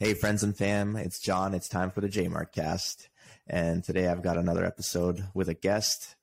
Hey, 0.00 0.14
friends 0.14 0.44
and 0.44 0.56
fam, 0.56 0.94
it's 0.94 1.18
John. 1.18 1.54
It's 1.54 1.68
time 1.68 1.90
for 1.90 2.00
the 2.00 2.08
JMark 2.08 2.52
cast. 2.52 3.08
And 3.48 3.82
today 3.82 4.06
I've 4.06 4.22
got 4.22 4.38
another 4.38 4.64
episode 4.64 5.26
with 5.34 5.48
a 5.48 5.54
guest. 5.54 6.14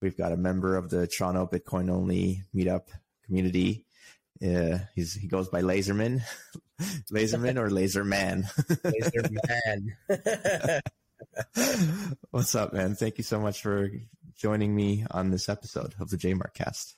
We've 0.00 0.16
got 0.16 0.30
a 0.30 0.36
member 0.36 0.76
of 0.76 0.88
the 0.88 1.08
Toronto 1.08 1.44
Bitcoin 1.52 1.90
only 1.90 2.44
meetup 2.54 2.82
community. 3.24 3.86
Uh, 4.40 4.78
he's, 4.94 5.14
he 5.14 5.26
goes 5.26 5.48
by 5.48 5.62
Laserman, 5.62 6.22
Laserman 7.10 7.58
or 7.58 7.70
Laserman. 7.70 8.44
Laserman. 10.06 10.80
What's 12.30 12.54
up, 12.54 12.72
man? 12.72 12.94
Thank 12.94 13.18
you 13.18 13.24
so 13.24 13.40
much 13.40 13.62
for 13.62 13.90
joining 14.36 14.76
me 14.76 15.06
on 15.10 15.30
this 15.30 15.48
episode 15.48 15.96
of 15.98 16.08
the 16.08 16.18
JMark 16.18 16.54
cast. 16.54 16.94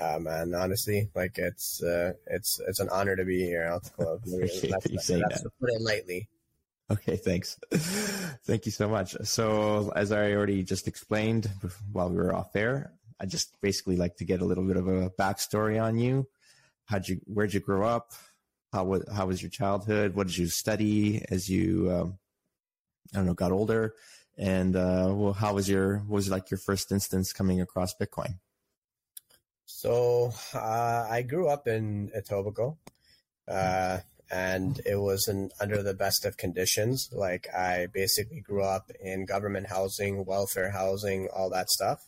Uh, 0.00 0.18
man, 0.18 0.54
honestly, 0.54 1.10
like 1.14 1.36
it's 1.36 1.82
uh, 1.82 2.12
it's 2.26 2.58
it's 2.66 2.80
an 2.80 2.88
honor 2.90 3.16
to 3.16 3.24
be 3.24 3.44
here 3.44 3.62
at 3.62 3.84
the 3.84 3.90
club. 3.90 4.20
That's, 4.24 4.62
you 4.90 4.98
saying 4.98 5.20
that's 5.28 5.42
that. 5.42 5.48
to 5.48 5.50
put 5.60 5.70
it 5.70 5.82
lightly. 5.82 6.28
Okay, 6.90 7.16
thanks. 7.16 7.56
Thank 7.70 8.66
you 8.66 8.72
so 8.72 8.88
much. 8.88 9.14
So, 9.22 9.92
as 9.94 10.10
I 10.10 10.32
already 10.32 10.64
just 10.64 10.88
explained 10.88 11.48
while 11.92 12.10
we 12.10 12.16
were 12.16 12.34
off 12.34 12.56
air, 12.56 12.92
I 13.20 13.26
just 13.26 13.60
basically 13.60 13.96
like 13.96 14.16
to 14.16 14.24
get 14.24 14.40
a 14.40 14.44
little 14.44 14.64
bit 14.64 14.76
of 14.76 14.88
a 14.88 15.08
backstory 15.10 15.80
on 15.80 15.98
you. 15.98 16.26
How'd 16.86 17.06
you, 17.06 17.20
where'd 17.26 17.54
you 17.54 17.60
grow 17.60 17.86
up? 17.86 18.10
How 18.72 18.82
was, 18.82 19.04
how 19.14 19.26
was 19.26 19.40
your 19.40 19.50
childhood? 19.50 20.16
What 20.16 20.26
did 20.26 20.36
you 20.36 20.48
study 20.48 21.24
as 21.30 21.48
you, 21.48 21.92
um, 21.92 22.18
I 23.14 23.18
don't 23.18 23.26
know, 23.26 23.34
got 23.34 23.52
older? 23.52 23.94
And, 24.36 24.74
uh, 24.74 25.12
well, 25.14 25.32
how 25.32 25.54
was 25.54 25.68
your, 25.68 25.98
what 25.98 26.16
was 26.16 26.28
like 26.28 26.50
your 26.50 26.58
first 26.58 26.90
instance 26.90 27.32
coming 27.32 27.60
across 27.60 27.94
Bitcoin? 27.94 28.38
So 29.72 30.32
uh, 30.52 31.06
I 31.08 31.22
grew 31.22 31.48
up 31.48 31.66
in 31.66 32.10
Etobicoke, 32.14 32.76
uh, 33.48 33.98
and 34.30 34.78
it 34.84 34.96
was 34.96 35.26
in, 35.28 35.50
under 35.60 35.82
the 35.82 35.94
best 35.94 36.26
of 36.26 36.36
conditions. 36.36 37.08
Like 37.12 37.46
I 37.54 37.86
basically 37.86 38.40
grew 38.40 38.62
up 38.62 38.90
in 39.00 39.24
government 39.24 39.68
housing, 39.68 40.26
welfare 40.26 40.70
housing, 40.70 41.28
all 41.34 41.50
that 41.50 41.70
stuff, 41.70 42.04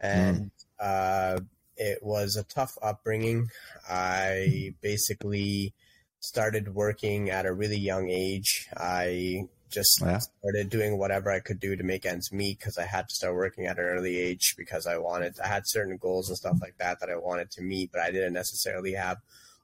and 0.00 0.52
uh, 0.78 1.40
it 1.76 1.98
was 2.02 2.36
a 2.36 2.44
tough 2.44 2.76
upbringing. 2.80 3.48
I 3.88 4.74
basically 4.80 5.74
started 6.20 6.74
working 6.74 7.30
at 7.30 7.46
a 7.46 7.52
really 7.52 7.78
young 7.78 8.08
age. 8.08 8.68
I 8.76 9.48
just 9.70 10.00
Yeah. 10.00 10.18
started 10.18 10.70
doing 10.70 10.98
whatever 10.98 11.30
I 11.30 11.40
could 11.40 11.60
do 11.60 11.76
to 11.76 11.82
make 11.84 12.06
ends 12.06 12.32
meet 12.32 12.58
because 12.58 12.78
I 12.78 12.84
had 12.84 13.08
to 13.08 13.14
start 13.14 13.34
working 13.34 13.66
at 13.66 13.78
an 13.78 13.84
early 13.84 14.18
age 14.18 14.54
because 14.56 14.86
I 14.86 14.98
wanted 14.98 15.38
I 15.40 15.48
had 15.48 15.62
certain 15.66 15.96
goals 15.96 16.28
and 16.28 16.36
stuff 16.38 16.58
like 16.60 16.76
that 16.78 17.00
that 17.00 17.10
I 17.10 17.16
wanted 17.16 17.50
to 17.52 17.62
meet, 17.62 17.92
but 17.92 18.00
I 18.00 18.10
didn't 18.10 18.32
necessarily 18.32 18.92
have 18.92 19.18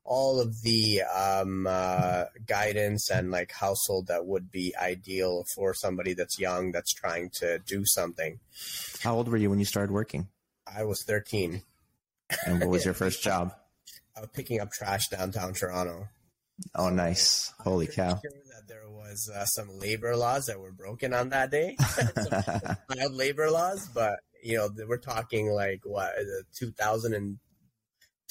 all 0.06 0.38
of 0.38 0.60
the 0.60 1.00
um, 1.02 1.66
uh, 1.66 2.24
guidance 2.46 3.08
and 3.10 3.30
like 3.30 3.50
household 3.52 4.08
that 4.08 4.26
would 4.26 4.50
be 4.50 4.74
ideal 4.78 5.44
for 5.54 5.72
somebody 5.72 6.12
that's 6.12 6.38
young 6.38 6.72
that's 6.72 6.92
trying 6.92 7.30
to 7.40 7.58
do 7.60 7.84
something. 7.86 8.38
How 9.00 9.14
old 9.16 9.28
were 9.28 9.38
you 9.38 9.48
when 9.48 9.58
you 9.58 9.64
started 9.64 9.92
working? 9.92 10.28
I 10.66 10.84
was 10.84 11.02
13. 11.04 11.62
And 12.46 12.60
what 12.60 12.68
was 12.68 12.84
your 12.84 12.92
first 13.02 13.22
job? 13.22 13.54
I 14.14 14.20
was 14.20 14.28
picking 14.34 14.60
up 14.60 14.70
trash 14.72 15.08
downtown 15.08 15.54
Toronto. 15.54 16.08
Oh, 16.74 16.90
nice. 16.90 17.52
Holy 17.60 17.86
cow. 17.86 18.20
That 18.66 18.72
there 18.72 18.88
was 18.90 19.30
uh, 19.34 19.44
some 19.44 19.68
labor 19.78 20.16
laws 20.16 20.46
that 20.46 20.60
were 20.60 20.72
broken 20.72 21.12
on 21.12 21.30
that 21.30 21.50
day. 21.50 21.76
some 23.00 23.12
labor 23.12 23.50
laws, 23.50 23.88
but 23.94 24.20
you 24.42 24.56
know 24.56 24.68
we're 24.86 24.98
talking 24.98 25.50
like 25.50 25.80
what 25.84 26.12
two 26.58 26.70
thousand 26.72 27.14
and 27.14 27.38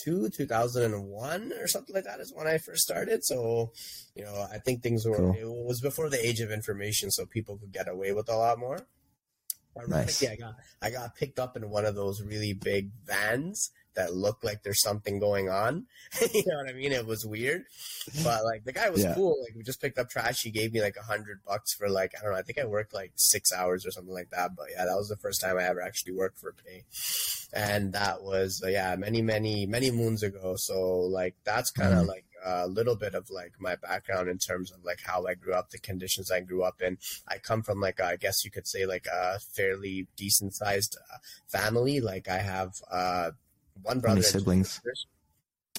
two, 0.04 0.30
two 0.30 0.46
thousand 0.46 0.84
and 0.94 1.06
one, 1.06 1.52
or 1.60 1.68
something 1.68 1.96
like 1.96 2.06
that 2.06 2.20
is 2.20 2.34
when 2.36 2.48
I 2.48 2.58
first 2.58 2.82
started. 2.82 3.24
So 3.24 3.72
you 4.16 4.24
know 4.24 4.48
I 4.52 4.60
think 4.60 4.82
things 4.82 5.06
were 5.06 5.18
Cool. 5.18 5.34
it 5.34 5.46
was 5.46 5.82
before 5.82 6.10
the 6.10 6.26
age 6.26 6.40
of 6.40 6.52
information, 6.52 7.12
so 7.12 7.26
people 7.26 7.58
could 7.58 7.72
get 7.72 7.90
away 7.90 8.14
with 8.14 8.30
a 8.30 8.36
lot 8.36 8.60
more. 8.60 8.80
Nice. 9.88 10.24
I 10.24 10.36
got 10.36 10.54
I 10.82 10.90
got 10.92 11.16
picked 11.16 11.40
up 11.40 11.58
in 11.58 11.70
one 11.70 11.86
of 11.86 11.96
those 11.96 12.22
really 12.22 12.54
big 12.54 12.92
vans 13.06 13.72
that 13.96 14.14
looked 14.16 14.44
like 14.44 14.64
there's 14.64 14.82
something 14.82 15.20
going 15.20 15.50
on. 15.50 15.86
you 16.34 16.44
know 16.48 16.58
what 16.58 16.70
I 16.70 16.74
mean? 16.74 16.92
It 16.92 17.06
was 17.06 17.26
weird, 17.26 17.66
but 18.24 18.44
like 18.44 18.64
the 18.66 18.72
guy 18.74 18.90
was 18.90 19.04
Yeah. 19.04 19.14
cool. 19.16 19.38
Like 19.42 19.56
we 19.56 19.64
just 19.64 19.82
picked 19.82 19.98
up 20.00 20.10
trash. 20.10 20.42
He 20.42 20.52
gave 20.52 20.74
me 20.74 20.82
like 20.82 20.96
a 20.98 21.04
hundred 21.04 21.40
bucks 21.46 21.74
for 21.74 21.90
like 21.90 22.14
I 22.18 22.24
don't 22.24 22.32
know. 22.34 22.38
I 22.38 22.42
think 22.44 22.60
I 22.60 22.66
worked 22.66 22.94
like 22.94 23.12
six 23.16 23.52
hours 23.52 23.86
or 23.86 23.92
something 23.92 24.14
like 24.14 24.30
that. 24.32 24.56
But 24.56 24.68
yeah, 24.72 24.86
that 24.86 24.96
was 24.96 25.10
the 25.10 25.18
first 25.18 25.42
time 25.42 25.58
I 25.58 25.64
ever 25.64 25.82
actually 25.82 26.14
worked 26.14 26.40
for 26.40 26.54
pay, 26.66 26.84
and 27.54 27.94
that 27.94 28.24
was 28.24 28.62
uh, 28.64 28.70
yeah 28.70 28.96
many 28.96 29.22
many 29.22 29.66
many 29.66 29.92
moons 29.92 30.24
ago. 30.24 30.56
So 30.58 31.00
like 31.00 31.36
that's 31.44 31.72
kind 31.72 31.94
of 31.94 32.06
Mhm. 32.06 32.08
like 32.08 32.26
a 32.46 32.68
little 32.68 32.98
bit 32.98 33.16
of 33.16 33.30
like 33.30 33.54
my 33.58 33.76
background 33.78 34.28
in 34.28 34.38
terms 34.38 34.70
of 34.72 34.84
like 34.84 35.00
how 35.02 35.26
I 35.26 35.34
grew 35.34 35.54
up, 35.54 35.70
the 35.70 35.78
conditions 35.80 36.30
I 36.30 36.42
grew 36.42 36.62
up 36.64 36.82
in. 36.82 36.98
I 37.26 37.38
come 37.38 37.62
from 37.64 37.80
like 37.80 38.02
I 38.02 38.18
guess 38.18 38.44
you 38.44 38.52
could 38.52 38.68
say 38.68 38.86
like 38.86 39.06
a 39.12 39.40
fairly 39.40 40.08
decent 40.18 40.54
sized 40.54 40.98
uh, 41.14 41.18
family. 41.48 42.02
Like 42.02 42.28
I 42.28 42.40
have 42.40 42.74
uh, 42.92 43.32
one 43.82 44.00
brother, 44.00 44.16
many 44.16 44.26
and 44.26 44.34
two 44.34 44.40
siblings? 44.40 44.70
sisters. 44.74 45.08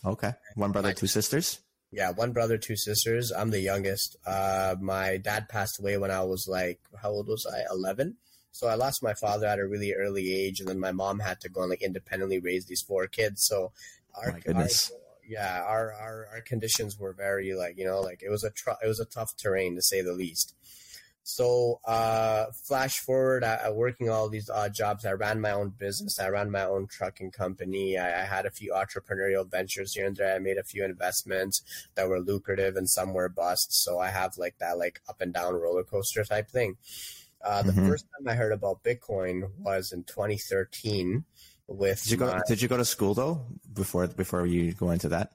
Okay. 0.05 0.33
One 0.55 0.73
brother, 0.73 0.93
two 0.93 1.07
sisters? 1.07 1.61
Yeah, 1.91 2.11
one 2.11 2.33
brother, 2.33 2.59
two 2.59 2.77
sisters. 2.77 3.31
I'm 3.31 3.51
the 3.51 3.61
youngest. 3.61 4.17
Uh, 4.27 4.75
my 4.81 5.17
dad 5.17 5.49
passed 5.49 5.79
away 5.79 5.97
when 5.97 6.11
I 6.11 6.23
was 6.23 6.47
like, 6.49 6.81
how 7.01 7.11
old 7.11 7.29
was 7.29 7.47
I? 7.47 7.63
11. 7.73 8.17
So 8.53 8.67
I 8.69 8.75
lost 8.75 9.03
my 9.03 9.15
father 9.15 9.47
at 9.47 9.59
a 9.59 9.67
really 9.67 9.95
early 9.95 10.33
age, 10.35 10.61
and 10.61 10.69
then 10.69 10.79
my 10.81 10.93
mom 10.93 11.21
had 11.21 11.41
to 11.41 11.49
go 11.49 11.61
and 11.63 11.71
like 11.71 11.83
independently 11.83 12.39
raise 12.41 12.67
these 12.67 12.83
four 12.83 13.07
kids. 13.07 13.45
So 13.47 13.73
our, 14.15 14.33
My 14.33 14.41
goodness. 14.41 14.91
our- 14.93 14.99
yeah, 15.27 15.63
our, 15.63 15.91
our 15.95 16.29
our 16.35 16.41
conditions 16.43 16.99
were 16.99 17.15
very 17.15 17.55
like 17.55 17.79
you 17.79 17.87
know 17.87 18.03
like 18.03 18.21
it 18.23 18.29
was 18.29 18.45
a 18.45 18.51
tr- 18.51 18.77
it 18.85 18.87
was 18.87 19.01
a 19.01 19.07
tough 19.07 19.35
terrain 19.39 19.75
to 19.75 19.81
say 19.81 20.03
the 20.03 20.13
least. 20.13 20.55
So 21.27 21.81
uh, 21.87 22.47
flash 22.53 22.99
forward, 22.99 23.45
I, 23.45 23.55
I 23.65 23.71
working 23.71 24.11
all 24.11 24.29
these 24.29 24.51
odd 24.51 24.75
jobs. 24.75 25.07
I 25.07 25.13
ran 25.13 25.41
my 25.41 25.53
own 25.53 25.71
business. 25.71 26.21
I 26.21 26.29
ran 26.29 26.51
my 26.51 26.65
own 26.65 26.87
trucking 26.87 27.31
company. 27.31 27.97
I, 27.97 28.23
I 28.23 28.25
had 28.27 28.45
a 28.45 28.51
few 28.51 28.73
entrepreneurial 28.73 29.51
ventures 29.51 29.95
here 29.95 30.07
and 30.07 30.15
there. 30.15 30.37
I 30.37 30.39
made 30.39 30.59
a 30.59 30.63
few 30.63 30.85
investments 30.85 31.63
that 31.95 32.09
were 32.09 32.21
lucrative 32.21 32.77
and 32.77 32.89
some 32.89 33.15
were 33.15 33.31
busts. 33.31 33.83
So 33.83 33.99
I 33.99 34.11
have 34.11 34.37
like 34.37 34.59
that 34.59 34.77
like 34.79 35.01
up 35.09 35.23
and 35.23 35.33
down 35.33 35.55
roller 35.55 35.83
coaster 35.83 36.25
type 36.25 36.51
thing. 36.51 36.77
Uh, 37.43 37.63
the 37.63 37.73
Mhm. 37.73 37.89
first 37.89 38.05
time 38.17 38.29
I 38.29 38.35
heard 38.35 38.53
about 38.53 38.85
Bitcoin 38.85 39.51
was 39.59 39.93
in 39.93 40.05
2013 40.05 41.25
with 41.67 42.03
Did 42.03 42.11
you 42.11 42.17
go? 42.19 42.27
my- 42.27 42.41
Did 42.47 42.61
you 42.61 42.69
go 42.69 42.77
to 42.77 42.85
school 42.85 43.15
though 43.15 43.47
before 43.73 44.07
before 44.09 44.45
you 44.47 44.75
go 44.75 44.91
into 44.91 45.09
that? 45.09 45.33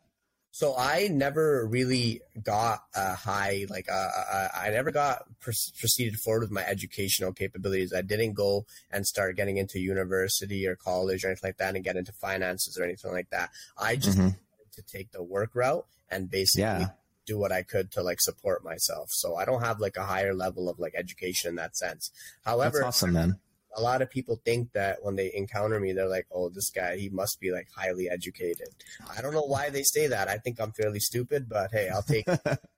So 0.52 0.76
I 0.78 1.08
never 1.12 1.66
really 1.68 2.22
got 2.44 2.80
a 2.96 3.14
high, 3.16 3.66
like 3.70 3.88
uh, 3.90 4.10
uh, 4.34 4.48
I 4.56 4.70
never 4.72 4.92
got 4.92 5.24
pr- 5.40 5.52
proceeded 5.80 6.20
forward 6.20 6.42
with 6.42 6.52
my 6.52 6.66
educational 6.66 7.32
capabilities. 7.34 7.94
I 7.94 8.02
didn't 8.02 8.34
go 8.34 8.66
and 8.92 9.06
start 9.06 9.36
getting 9.36 9.58
into 9.58 9.80
university 9.80 10.66
or 10.68 10.76
college 10.76 11.24
or 11.24 11.28
anything 11.28 11.50
like 11.50 11.58
that 11.58 11.76
and 11.76 11.84
get 11.84 11.96
into 11.98 12.12
finances 12.14 12.78
or 12.78 12.84
anything 12.84 13.12
like 13.12 13.30
that. 13.30 13.52
I 13.78 13.96
just 13.96 14.18
Mhm. 14.18 14.38
to 14.74 14.82
take 14.82 15.12
the 15.12 15.24
work 15.24 15.52
route 15.54 15.86
and 16.10 16.30
basically 16.32 16.62
Yeah. 16.64 16.90
do 17.26 17.38
what 17.38 17.52
I 17.52 17.62
could 17.64 17.92
to 17.92 18.02
like 18.02 18.20
support 18.20 18.64
myself. 18.64 19.10
So 19.12 19.36
I 19.36 19.46
don't 19.46 19.62
have 19.62 19.80
like 19.80 19.98
a 19.98 20.06
higher 20.06 20.34
level 20.34 20.68
of 20.70 20.80
like 20.80 20.94
education 20.96 21.50
in 21.50 21.56
that 21.56 21.78
sense. 21.78 22.12
However, 22.44 22.80
That's 22.80 22.88
awesome, 22.98 23.14
man. 23.14 23.40
A 23.76 23.82
lot 23.82 24.02
of 24.02 24.10
people 24.10 24.42
think 24.44 24.72
that 24.74 24.98
when 25.04 25.16
they 25.16 25.32
encounter 25.34 25.80
me, 25.80 25.94
they're 25.94 26.08
like, 26.08 26.28
"Oh, 26.32 26.50
this 26.50 26.70
guy, 26.72 26.98
he 26.98 27.10
must 27.10 27.40
be 27.40 27.52
like 27.52 27.68
highly 27.76 28.10
educated." 28.10 28.70
I 29.16 29.22
don't 29.22 29.34
know 29.34 29.44
why 29.44 29.70
they 29.70 29.84
say 29.84 30.08
that. 30.08 30.28
I 30.28 30.38
think 30.38 30.60
I'm 30.60 30.72
fairly 30.72 31.00
stupid, 31.00 31.48
but 31.48 31.72
hey, 31.72 31.90
I'll 31.90 32.04
take. 32.04 32.26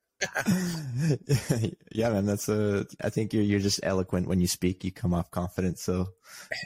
yeah, 1.92 2.10
man. 2.10 2.26
That's 2.26 2.50
a. 2.50 2.86
I 3.02 3.10
think 3.10 3.34
you're 3.34 3.44
you're 3.44 3.60
just 3.60 3.80
eloquent 3.84 4.28
when 4.28 4.40
you 4.40 4.48
speak. 4.48 4.84
You 4.84 4.92
come 4.92 5.14
off 5.14 5.32
confident, 5.32 5.80
so 5.80 6.10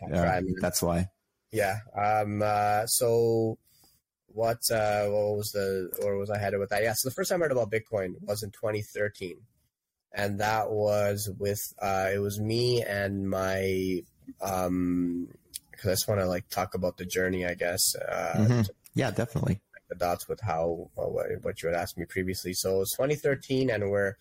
yeah, 0.09 0.41
that's 0.59 0.81
why. 0.81 1.09
yeah. 1.51 1.77
Um. 1.95 2.41
Uh, 2.43 2.85
so, 2.87 3.57
what? 4.27 4.59
Uh. 4.71 5.05
What 5.05 5.37
was 5.37 5.51
the? 5.51 5.89
Or 6.03 6.17
was 6.17 6.29
I 6.29 6.37
headed 6.37 6.59
with 6.59 6.69
that? 6.69 6.83
Yeah. 6.83 6.93
So 6.95 7.09
the 7.09 7.13
first 7.13 7.29
time 7.29 7.41
I 7.41 7.45
heard 7.45 7.51
about 7.51 7.71
Bitcoin 7.71 8.13
was 8.21 8.43
in 8.43 8.51
2013, 8.51 9.37
and 10.13 10.39
that 10.39 10.71
was 10.71 11.29
with. 11.37 11.61
Uh. 11.81 12.09
It 12.13 12.19
was 12.19 12.39
me 12.39 12.83
and 12.83 13.29
my. 13.29 14.01
Um. 14.41 15.29
Because 15.71 15.89
I 15.89 15.93
just 15.93 16.07
want 16.07 16.21
to 16.21 16.27
like 16.27 16.47
talk 16.49 16.73
about 16.73 16.97
the 16.97 17.05
journey, 17.05 17.45
I 17.45 17.53
guess. 17.53 17.95
Uh. 17.95 18.47
Mhm. 18.49 18.69
Yeah, 18.93 19.11
definitely. 19.11 19.61
the 19.89 19.95
dots 19.95 20.27
with 20.27 20.41
how 20.41 20.89
what, 20.95 21.27
what 21.43 21.61
you 21.61 21.69
had 21.69 21.77
asked 21.77 21.95
me 21.97 22.05
previously. 22.05 22.53
So 22.53 22.77
it 22.77 22.79
was 22.79 22.91
2013, 22.93 23.69
and 23.69 23.91
we're 23.91 24.15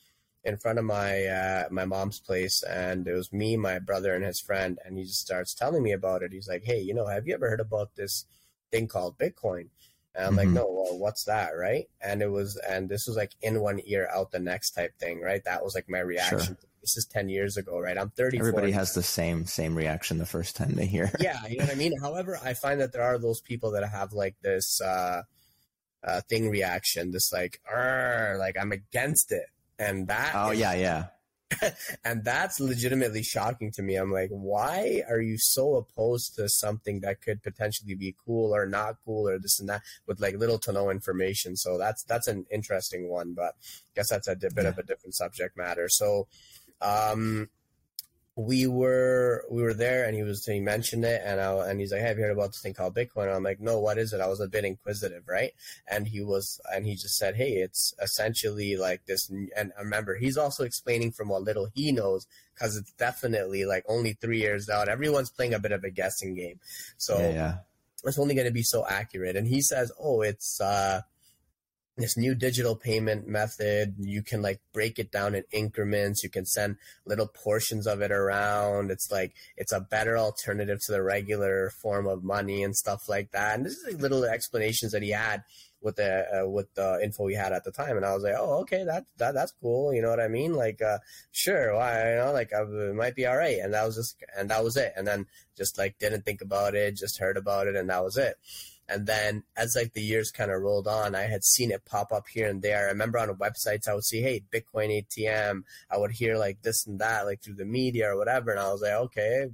in 0.45 0.59
front 0.59 0.79
of 0.79 0.85
my 0.85 1.25
uh, 1.25 1.69
my 1.71 1.87
mom's 1.87 2.21
place, 2.21 2.63
and 2.65 3.07
it 3.09 3.15
was 3.15 3.33
me, 3.33 3.57
my 3.57 3.79
brother, 3.79 4.15
and 4.15 4.25
his 4.25 4.41
friend, 4.41 4.79
and 4.85 4.99
he 4.99 5.05
just 5.05 5.21
starts 5.21 5.55
telling 5.55 5.83
me 5.83 5.93
about 5.93 6.23
it. 6.23 6.33
He's 6.33 6.49
like, 6.49 6.65
"Hey, 6.65 6.81
you 6.81 6.93
know, 6.93 7.07
have 7.07 7.27
you 7.27 7.33
ever 7.35 7.49
heard 7.49 7.61
about 7.61 7.95
this 7.95 8.27
thing 8.71 8.89
called 8.89 9.17
Bitcoin?" 9.19 9.69
And 10.15 10.27
I'm 10.27 10.37
like, 10.37 10.49
Mhm. 10.49 10.53
"No, 10.55 10.67
well, 10.71 10.99
what's 10.99 11.25
that, 11.25 11.57
right?" 11.57 11.89
And 12.03 12.21
it 12.21 12.31
was, 12.31 12.57
and 12.59 12.89
this 12.91 13.07
was 13.07 13.17
like 13.17 13.33
in 13.41 13.61
one 13.63 13.81
ear, 13.87 14.07
out 14.13 14.33
the 14.33 14.39
next 14.41 14.73
type 14.73 14.99
thing, 14.99 15.23
right? 15.23 15.43
That 15.45 15.65
was 15.65 15.75
like 15.75 15.89
my 15.89 16.01
reaction. 16.01 16.59
This 16.85 16.99
is 16.99 17.07
10 17.07 17.31
years 17.31 17.57
ago, 17.57 17.79
right? 17.81 17.97
I'm 17.97 18.11
34. 18.11 18.47
Everybody 18.47 18.73
has 18.73 18.93
the 18.93 19.03
same 19.03 19.47
same 19.47 19.75
reaction 19.75 20.19
the 20.19 20.27
first 20.27 20.55
time 20.55 20.73
they 20.75 20.85
hear. 20.85 21.11
yeah, 21.19 21.39
you 21.49 21.57
know 21.57 21.65
what 21.65 21.73
I 21.73 21.77
mean. 21.77 21.93
However, 21.99 22.39
I 22.45 22.53
find 22.53 22.79
that 22.83 22.93
there 22.93 23.01
are 23.03 23.17
those 23.17 23.41
people 23.41 23.71
that 23.73 23.89
have 23.89 24.13
like 24.13 24.35
this 24.43 24.83
uh, 24.83 25.23
uh, 26.07 26.21
thing 26.29 26.51
reaction, 26.51 27.11
this 27.11 27.33
like, 27.33 27.59
like 28.39 28.57
I'm 28.61 28.71
against 28.73 29.33
it, 29.33 29.47
and 29.79 30.09
that 30.09 30.33
Oh 30.35 30.51
is- 30.51 30.59
yeah, 30.61 30.75
yeah. 30.75 31.05
and 32.05 32.25
that's 32.25 32.59
legitimately 32.59 33.23
shocking 33.23 33.71
to 33.73 33.83
me. 33.83 33.95
I'm 33.97 34.11
like, 34.13 34.31
why 34.31 35.03
are 35.09 35.21
you 35.21 35.37
so 35.39 35.77
opposed 35.77 36.35
to 36.35 36.49
something 36.49 37.01
that 37.01 37.21
could 37.23 37.43
potentially 37.43 37.95
be 37.95 38.15
cool 38.27 38.55
or 38.55 38.67
not 38.67 38.97
cool 39.05 39.29
or 39.29 39.39
this 39.39 39.61
and 39.61 39.69
that 39.69 39.83
with 40.07 40.21
like 40.21 40.37
little 40.37 40.59
to 40.61 40.73
no 40.73 40.91
information? 40.91 41.57
So 41.57 41.79
that's 41.79 42.03
that's 42.05 42.27
an 42.29 42.45
interesting 42.51 43.09
one, 43.09 43.35
but 43.35 43.55
I 43.55 43.91
guess 43.95 44.11
that's 44.11 44.27
a 44.29 44.35
bit 44.37 44.67
of 44.67 44.79
a 44.79 44.83
different 44.83 45.15
subject 45.15 45.57
matter. 45.57 45.89
So, 45.89 46.27
um, 46.81 47.49
we 48.37 48.67
were 48.67 49.45
we 49.49 49.63
were 49.63 49.75
there 49.75 50.05
and 50.07 50.17
he 50.17 50.25
was 50.25 50.45
he 50.45 50.59
mentioned 50.59 51.05
it 51.05 51.23
and 51.25 51.41
I, 51.41 51.71
and 51.71 51.79
he's 51.79 51.93
like 51.93 52.01
hey, 52.01 52.09
have 52.09 52.19
you 52.19 52.25
heard 52.25 52.33
about 52.33 52.49
this 52.49 52.61
thing 52.61 52.75
called 52.75 52.95
bitcoin? 52.95 53.27
And 53.27 53.35
i'm 53.35 53.45
like 53.45 53.61
no 53.61 53.79
what 53.79 53.97
is 53.97 54.13
it? 54.13 54.21
I 54.21 54.27
was 54.27 54.41
a 54.41 54.49
bit 54.49 54.65
inquisitive 54.65 55.23
right? 55.29 55.53
And 55.87 56.09
he 56.09 56.21
was 56.21 56.61
and 56.73 56.85
he 56.85 56.95
just 56.95 57.17
said 57.17 57.37
hey 57.37 57.53
it's 57.53 57.95
essentially 58.03 58.77
like 58.77 59.07
this 59.07 59.31
and 59.31 59.73
remember 59.79 60.17
he's 60.17 60.37
also 60.37 60.65
explaining 60.65 61.13
from 61.13 61.29
what 61.29 61.43
little 61.43 61.69
he 61.75 61.93
knows 61.93 62.27
because 62.55 62.77
it's 62.77 62.93
definitely 62.93 63.65
like 63.65 63.85
only 63.89 64.15
three 64.15 64.41
years 64.41 64.69
out. 64.69 64.89
Everyone's 64.89 65.31
playing 65.31 65.55
a 65.55 65.61
bit 65.61 65.73
of 65.73 65.85
a 65.85 65.91
guessing 65.91 66.35
game. 66.35 66.59
So 66.97 67.19
yeah, 67.19 67.31
yeah. 67.31 67.55
it's 68.05 68.19
only 68.19 68.35
going 68.35 68.47
to 68.47 68.53
be 68.53 68.63
so 68.63 68.85
accurate. 68.87 69.37
And 69.37 69.47
he 69.47 69.61
says 69.61 69.93
oh 70.01 70.23
it's 70.23 70.61
uh 70.61 71.03
this 71.97 72.17
new 72.17 72.35
digital 72.35 72.75
payment 72.75 73.29
method 73.29 73.95
you 73.99 74.23
can 74.23 74.43
like 74.43 74.61
break 74.73 74.99
it 74.99 75.13
down 75.13 75.35
in 75.35 75.45
increments. 75.53 76.23
You 76.23 76.31
can 76.31 76.45
send 76.45 76.77
little 77.07 77.27
portions 77.27 77.87
of 77.87 78.01
it 78.01 78.11
around. 78.11 78.91
It's 78.91 79.11
like 79.11 79.33
it's 79.57 79.73
a 79.73 79.81
better 79.81 80.19
alternative 80.19 80.79
to 80.87 80.93
the 80.93 81.03
regular 81.03 81.71
form 81.83 82.07
of 82.07 82.25
money 82.25 82.63
and 82.63 82.75
stuff 82.75 83.03
like 83.09 83.31
that. 83.33 83.57
And 83.57 83.67
this 83.67 83.75
is 83.75 83.93
like 83.93 84.03
little 84.03 84.25
explanations 84.25 84.93
that 84.93 85.03
he 85.03 85.11
had 85.11 85.45
with 85.85 85.97
the 85.97 86.43
uh, 86.43 86.49
with 86.49 86.73
the 86.75 86.99
info 87.03 87.25
we 87.25 87.35
had 87.35 87.53
at 87.53 87.63
the 87.63 87.71
time 87.71 87.97
and 87.97 88.05
i 88.05 88.15
was 88.15 88.23
like 88.23 88.35
oh 88.37 88.61
okay 88.61 88.85
that, 88.85 89.05
that 89.19 89.35
that's 89.35 89.53
cool 89.63 89.95
you 89.95 90.03
know 90.03 90.09
what 90.11 90.21
i 90.21 90.29
mean 90.29 90.55
like 90.55 90.81
uh 90.83 90.99
sure 91.31 91.75
why 91.75 92.11
you 92.11 92.17
know 92.17 92.33
like 92.33 92.53
uh, 92.53 92.67
it 92.67 92.95
might 92.95 93.15
be 93.15 93.27
all 93.27 93.37
right 93.37 93.59
and 93.59 93.75
that 93.75 93.85
was 93.85 93.95
just 93.95 94.17
and 94.37 94.51
that 94.51 94.65
was 94.65 94.77
it 94.77 94.93
and 94.97 95.07
then 95.07 95.27
just 95.57 95.79
like 95.79 95.99
didn't 95.99 96.25
think 96.25 96.41
about 96.41 96.75
it 96.75 96.97
just 96.97 97.21
heard 97.21 97.37
about 97.37 97.67
it 97.67 97.77
and 97.77 97.91
that 97.91 98.03
was 98.03 98.17
it 98.17 98.37
and 98.89 99.07
then 99.07 99.45
as 99.57 99.75
like 99.77 99.95
the 99.95 100.03
years 100.03 100.31
kind 100.31 100.51
of 100.51 100.61
rolled 100.61 100.87
on, 100.87 101.15
I 101.15 101.23
had 101.23 101.43
seen 101.43 101.71
it 101.71 101.87
pop 101.87 102.13
up 102.13 102.29
here 102.29 102.49
and 102.49 102.61
there. 102.61 102.87
I 102.87 102.91
remember 102.91 103.19
on 103.19 103.29
websites 103.37 103.89
I 103.89 103.95
would 103.95 104.05
see, 104.05 104.21
hey, 104.21 104.43
Bitcoin 104.53 105.03
ATM. 105.03 105.63
I 105.91 105.97
would 105.97 106.13
hear 106.13 106.37
like 106.37 106.61
this 106.63 106.87
and 106.87 106.99
that, 106.99 107.25
like 107.25 107.43
through 107.43 107.55
the 107.55 107.65
media 107.65 108.11
or 108.11 108.19
whatever. 108.19 108.51
And 108.51 108.61
I 108.61 108.71
was 108.71 108.83
like, 108.83 108.93
okay, 108.93 109.49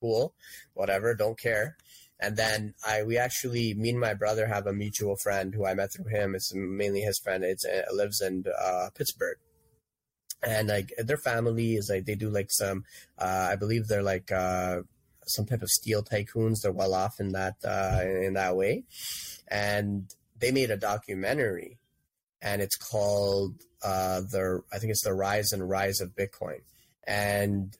cool, 0.00 0.34
whatever, 0.74 1.14
don't 1.14 1.38
care. 1.38 1.76
And 2.20 2.36
then 2.36 2.74
I, 2.86 3.02
we 3.02 3.18
actually, 3.18 3.74
me 3.74 3.90
and 3.90 4.00
my 4.00 4.14
brother 4.14 4.46
have 4.46 4.66
a 4.66 4.72
mutual 4.72 5.16
friend 5.16 5.52
who 5.54 5.66
I 5.66 5.74
met 5.74 5.90
through 5.92 6.10
him. 6.10 6.34
It's 6.34 6.54
mainly 6.54 7.00
his 7.00 7.18
friend. 7.18 7.44
It's 7.44 7.64
uh, 7.64 7.82
lives 7.92 8.20
in 8.20 8.44
uh, 8.58 8.90
Pittsburgh, 8.96 9.38
and 10.42 10.68
like 10.68 10.92
their 10.98 11.16
family 11.16 11.74
is 11.74 11.90
like 11.92 12.04
they 12.04 12.14
do 12.14 12.30
like 12.30 12.50
some, 12.50 12.84
uh, 13.18 13.48
I 13.50 13.56
believe 13.56 13.88
they're 13.88 14.02
like 14.02 14.30
uh, 14.30 14.82
some 15.26 15.46
type 15.46 15.62
of 15.62 15.70
steel 15.70 16.02
tycoons. 16.02 16.62
They're 16.62 16.72
well 16.72 16.94
off 16.94 17.18
in 17.18 17.32
that 17.32 17.56
uh, 17.64 18.02
in 18.04 18.34
that 18.34 18.56
way, 18.56 18.84
and 19.48 20.08
they 20.38 20.52
made 20.52 20.70
a 20.70 20.76
documentary, 20.76 21.78
and 22.40 22.62
it's 22.62 22.76
called 22.76 23.62
uh, 23.82 24.20
the 24.20 24.62
I 24.72 24.78
think 24.78 24.92
it's 24.92 25.04
the 25.04 25.14
Rise 25.14 25.52
and 25.52 25.68
Rise 25.68 26.00
of 26.00 26.14
Bitcoin, 26.14 26.60
and 27.06 27.76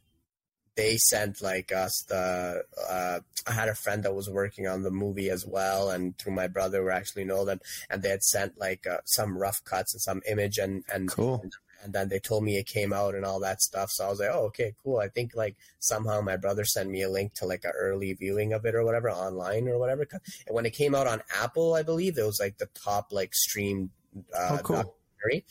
they 0.77 0.97
sent 0.97 1.41
like 1.43 1.73
us 1.73 2.05
the 2.09 2.65
uh, 2.91 3.21
I 3.47 3.53
had 3.53 3.69
a 3.69 3.75
friend 3.75 4.03
that 4.05 4.15
was 4.15 4.29
working 4.29 4.67
on 4.67 4.83
the 4.83 4.91
movie 4.91 5.31
as 5.31 5.47
well, 5.47 5.91
and 5.91 6.17
through 6.19 6.33
my 6.35 6.47
brother 6.49 6.85
we 6.85 6.91
actually 6.91 7.25
know 7.25 7.45
them, 7.45 7.61
and 7.91 8.03
they 8.03 8.09
had 8.11 8.23
sent 8.23 8.59
like 8.59 8.87
uh, 8.87 8.99
some 9.05 9.37
rough 9.39 9.63
cuts 9.65 9.95
and 9.95 10.01
some 10.01 10.23
image 10.29 10.59
and 10.59 10.85
and 10.93 11.09
Cool. 11.11 11.41
and, 11.43 11.53
and 11.83 11.93
then 11.93 12.09
they 12.09 12.19
told 12.19 12.43
me 12.45 12.57
it 12.57 12.67
came 12.67 12.93
out 12.95 13.15
and 13.15 13.25
all 13.27 13.39
that 13.41 13.61
stuff. 13.61 13.91
So 13.93 14.07
I 14.07 14.09
was 14.09 14.19
like, 14.21 14.31
oh 14.33 14.47
okay, 14.47 14.75
cool. 14.83 14.99
I 14.99 15.09
think 15.09 15.33
like 15.37 15.57
somehow 15.81 16.21
my 16.23 16.37
brother 16.37 16.65
sent 16.65 16.89
me 16.91 17.03
a 17.03 17.11
link 17.11 17.35
to 17.35 17.47
like 17.47 17.65
an 17.65 17.73
early 17.79 18.13
viewing 18.15 18.53
of 18.53 18.65
it 18.65 18.75
or 18.75 18.85
whatever 18.85 19.11
online 19.11 19.69
or 19.69 19.79
whatever. 19.79 20.07
And 20.47 20.55
when 20.57 20.67
it 20.67 20.73
came 20.73 20.95
out 20.95 21.07
on 21.07 21.23
Apple, 21.41 21.75
I 21.75 21.83
believe 21.83 22.17
it 22.19 22.25
was 22.25 22.41
like 22.41 22.59
the 22.59 22.69
top 22.75 23.13
like 23.13 23.35
streamed. 23.35 23.91
Uh, 24.35 24.49
Oh, 24.53 24.59
cool. 24.63 24.77
documentary. 24.77 25.45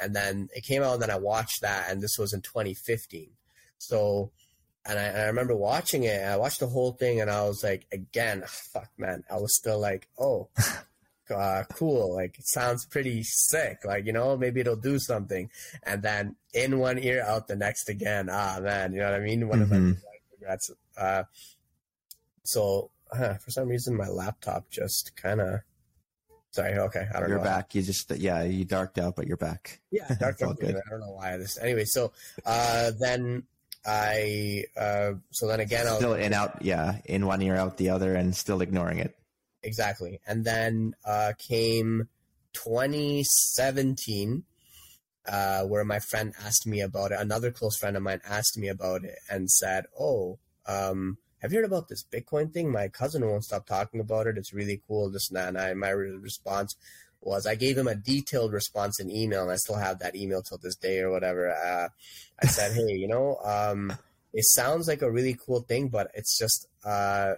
And 0.00 0.14
then 0.16 0.48
it 0.54 0.62
came 0.64 0.82
out, 0.82 0.94
and 0.94 1.02
then 1.02 1.10
I 1.10 1.16
watched 1.18 1.60
that, 1.62 1.90
and 1.90 2.00
this 2.00 2.16
was 2.18 2.32
in 2.32 2.42
2015. 2.42 3.30
So, 3.78 4.30
and 4.86 4.98
I, 4.98 5.02
and 5.02 5.18
I 5.18 5.24
remember 5.26 5.56
watching 5.56 6.04
it, 6.04 6.22
I 6.22 6.36
watched 6.36 6.60
the 6.60 6.66
whole 6.66 6.92
thing, 6.92 7.20
and 7.20 7.30
I 7.30 7.42
was 7.46 7.62
like, 7.64 7.86
again, 7.92 8.42
fuck, 8.46 8.90
man, 8.98 9.24
I 9.30 9.36
was 9.36 9.56
still 9.56 9.78
like, 9.80 10.08
oh, 10.18 10.48
uh, 11.34 11.62
cool, 11.74 12.14
like 12.14 12.38
it 12.38 12.46
sounds 12.46 12.84
pretty 12.86 13.22
sick, 13.24 13.78
like 13.84 14.04
you 14.06 14.12
know, 14.12 14.36
maybe 14.36 14.60
it'll 14.60 14.76
do 14.76 14.98
something. 14.98 15.50
And 15.82 16.02
then 16.02 16.36
in 16.52 16.78
one 16.78 16.98
ear, 16.98 17.24
out 17.26 17.48
the 17.48 17.56
next 17.56 17.88
again. 17.88 18.28
Ah, 18.30 18.58
man, 18.60 18.92
you 18.92 19.00
know 19.00 19.10
what 19.10 19.20
I 19.20 19.24
mean? 19.24 19.48
One 19.48 19.62
of 19.62 19.70
my 19.70 19.76
Mhm. 19.76 19.96
regrets. 20.38 20.70
Uh, 20.96 21.24
so 22.44 22.90
for 23.10 23.50
some 23.50 23.68
reason, 23.68 23.96
my 23.96 24.08
laptop 24.08 24.68
just 24.70 25.16
kind 25.16 25.40
of. 25.40 25.60
Sorry. 26.50 26.78
Okay, 26.78 27.08
I 27.12 27.18
don't 27.20 27.28
You're 27.30 27.38
know. 27.38 27.44
back. 27.44 27.74
You 27.74 27.82
just 27.82 28.10
yeah, 28.16 28.42
you 28.44 28.64
darked 28.64 28.98
out, 28.98 29.16
but 29.16 29.26
you're 29.26 29.36
back. 29.36 29.80
Yeah, 29.90 30.06
dark 30.20 30.34
It's 30.34 30.42
all 30.42 30.48
company. 30.50 30.72
good. 30.74 30.82
I 30.86 30.90
don't 30.90 31.00
know 31.00 31.10
why 31.12 31.36
this. 31.36 31.58
Anyway, 31.58 31.84
so 31.84 32.12
uh, 32.46 32.92
then 33.00 33.42
I 33.86 34.64
uh, 34.76 35.12
so 35.30 35.46
then 35.46 35.60
again 35.60 35.86
I 35.86 35.90
was, 35.90 35.98
Still 35.98 36.14
in 36.14 36.32
out, 36.32 36.62
yeah, 36.62 36.98
in 37.04 37.26
one 37.26 37.42
ear 37.42 37.56
out 37.56 37.76
the 37.76 37.90
other, 37.90 38.14
and 38.14 38.34
still 38.34 38.60
ignoring 38.60 38.98
it. 38.98 39.16
exactly, 39.62 40.20
and 40.26 40.44
then 40.44 40.94
uh, 41.04 41.32
came 41.38 42.08
2017, 42.52 44.44
uh, 45.26 45.62
where 45.64 45.84
my 45.84 45.98
friend 45.98 46.34
asked 46.44 46.66
me 46.66 46.80
about 46.80 47.12
it. 47.12 47.18
Another 47.20 47.50
close 47.50 47.76
friend 47.76 47.96
of 47.96 48.02
mine 48.02 48.20
asked 48.24 48.56
me 48.58 48.68
about 48.68 49.04
it 49.04 49.18
and 49.30 49.50
said, 49.50 49.84
"Oh, 49.98 50.38
um, 50.66 51.18
have 51.42 51.52
you 51.52 51.58
heard 51.58 51.66
about 51.66 51.88
this 51.88 52.04
Bitcoin 52.04 52.52
thing? 52.52 52.70
My 52.72 52.88
cousin 52.88 53.26
won't 53.26 53.44
stop 53.44 53.66
talking 53.66 54.00
about 54.00 54.26
it. 54.26 54.38
It's 54.38 54.54
really 54.54 54.80
cool. 54.88 55.10
This 55.10 55.28
and 55.30 55.36
that." 55.36 55.48
And 55.48 55.58
I, 55.58 55.74
my 55.74 55.90
response 55.90 56.74
was, 57.26 57.46
I 57.46 57.54
gave 57.54 57.76
him 57.76 57.88
a 57.88 57.94
detailed 57.94 58.52
response 58.52 59.00
in 59.00 59.10
email, 59.10 59.42
and 59.42 59.50
I 59.50 59.56
still 59.56 59.76
have 59.76 59.98
that 60.00 60.16
email 60.16 60.42
till 60.42 60.58
this 60.58 60.76
day 60.76 61.00
or 61.00 61.10
whatever. 61.10 61.50
Uh, 61.50 61.88
I 62.42 62.46
said, 62.46 62.72
"Hey, 62.72 62.94
you 62.94 63.08
know, 63.08 63.38
um, 63.44 63.92
it 64.32 64.44
sounds 64.44 64.88
like 64.88 65.02
a 65.02 65.10
really 65.10 65.34
cool 65.34 65.60
thing, 65.60 65.88
but 65.88 66.10
it's 66.14 66.38
just 66.38 66.66
uh, 66.84 67.34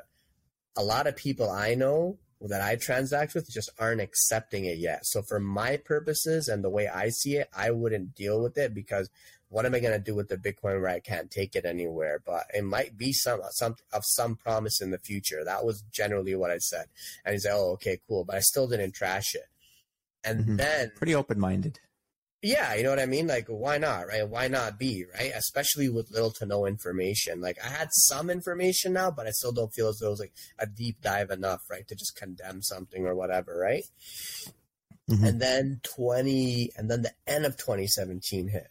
a 0.77 0.83
lot 0.83 1.07
of 1.07 1.17
people 1.17 1.51
I 1.51 1.75
know." 1.75 2.19
That 2.39 2.61
I 2.61 2.77
transact 2.77 3.35
with 3.35 3.51
just 3.51 3.71
aren't 3.79 4.03
accepting 4.03 4.67
it 4.67 4.77
yet. 4.77 5.07
So, 5.07 5.23
for 5.23 5.41
my 5.41 5.79
purposes 5.79 6.49
and 6.49 6.63
the 6.63 6.69
way 6.69 6.87
I 6.87 7.09
see 7.09 7.37
it, 7.37 7.49
I 7.57 7.71
wouldn't 7.71 8.15
deal 8.15 8.43
with 8.43 8.59
it 8.59 8.75
because 8.75 9.09
what 9.49 9.65
am 9.65 9.75
I 9.75 9.81
going 9.81 9.93
to 9.93 9.99
do 9.99 10.15
with 10.15 10.29
the 10.29 10.37
Bitcoin 10.37 10.81
where 10.81 10.89
I 10.89 11.01
can't 11.01 11.31
take 11.31 11.55
it 11.55 11.65
anywhere? 11.65 12.21
But 12.25 12.45
it 12.53 12.65
might 12.65 12.97
be 12.97 13.13
some 13.13 13.41
some 13.51 13.77
of 13.93 14.03
some 14.05 14.37
promise 14.37 14.81
in 14.81 14.91
the 14.91 14.99
future. 14.99 15.45
That 15.45 15.65
was 15.65 15.83
generally 15.93 16.35
what 16.35 16.51
I 16.51 16.59
said. 16.59 16.87
And 17.25 17.33
he's 17.33 17.45
like, 17.45 17.55
"Oh, 17.55 17.73
okay, 17.73 18.01
cool," 18.09 18.25
but 18.25 18.37
I 18.37 18.41
still 18.41 18.67
didn't 18.67 18.93
trash 18.93 19.35
it. 19.35 19.47
And 20.27 20.45
Mhm. 20.45 20.57
then, 20.59 20.91
Pretty 20.97 21.15
open 21.15 21.39
minded. 21.39 21.79
yeah, 22.43 22.75
you 22.75 22.83
know 22.83 22.91
what 22.91 22.99
I 23.01 23.07
mean? 23.07 23.27
Like, 23.27 23.47
why 23.49 23.79
not, 23.79 24.07
right? 24.09 24.29
Why 24.29 24.49
not 24.49 24.79
be, 24.79 25.05
right? 25.15 25.33
Especially 25.35 25.89
with 25.89 26.11
little 26.11 26.31
to 26.33 26.47
no 26.47 26.67
information. 26.67 27.41
Like, 27.41 27.59
I 27.65 27.69
had 27.69 27.89
some 27.93 28.29
information 28.29 28.93
now, 28.93 29.11
but 29.11 29.27
I 29.27 29.31
still 29.31 29.53
don't 29.53 29.73
feel 29.73 29.89
as 29.89 29.99
though 29.99 30.09
it 30.09 30.11
was 30.11 30.21
like 30.21 30.35
a 30.59 30.67
deep 30.67 31.01
dive 31.01 31.31
enough, 31.31 31.63
right, 31.71 31.87
to 31.89 31.95
just 31.95 32.15
condemn 32.17 32.63
something 32.63 33.07
or 33.07 33.15
whatever, 33.15 33.57
right? 33.57 33.85
Mhm. 35.09 35.29
And 35.29 35.41
then 35.41 35.81
20, 35.85 36.73
and 36.77 36.91
then 36.91 37.03
the 37.03 37.15
end 37.27 37.47
of 37.47 37.57
2017 37.57 38.49
hit. 38.49 38.69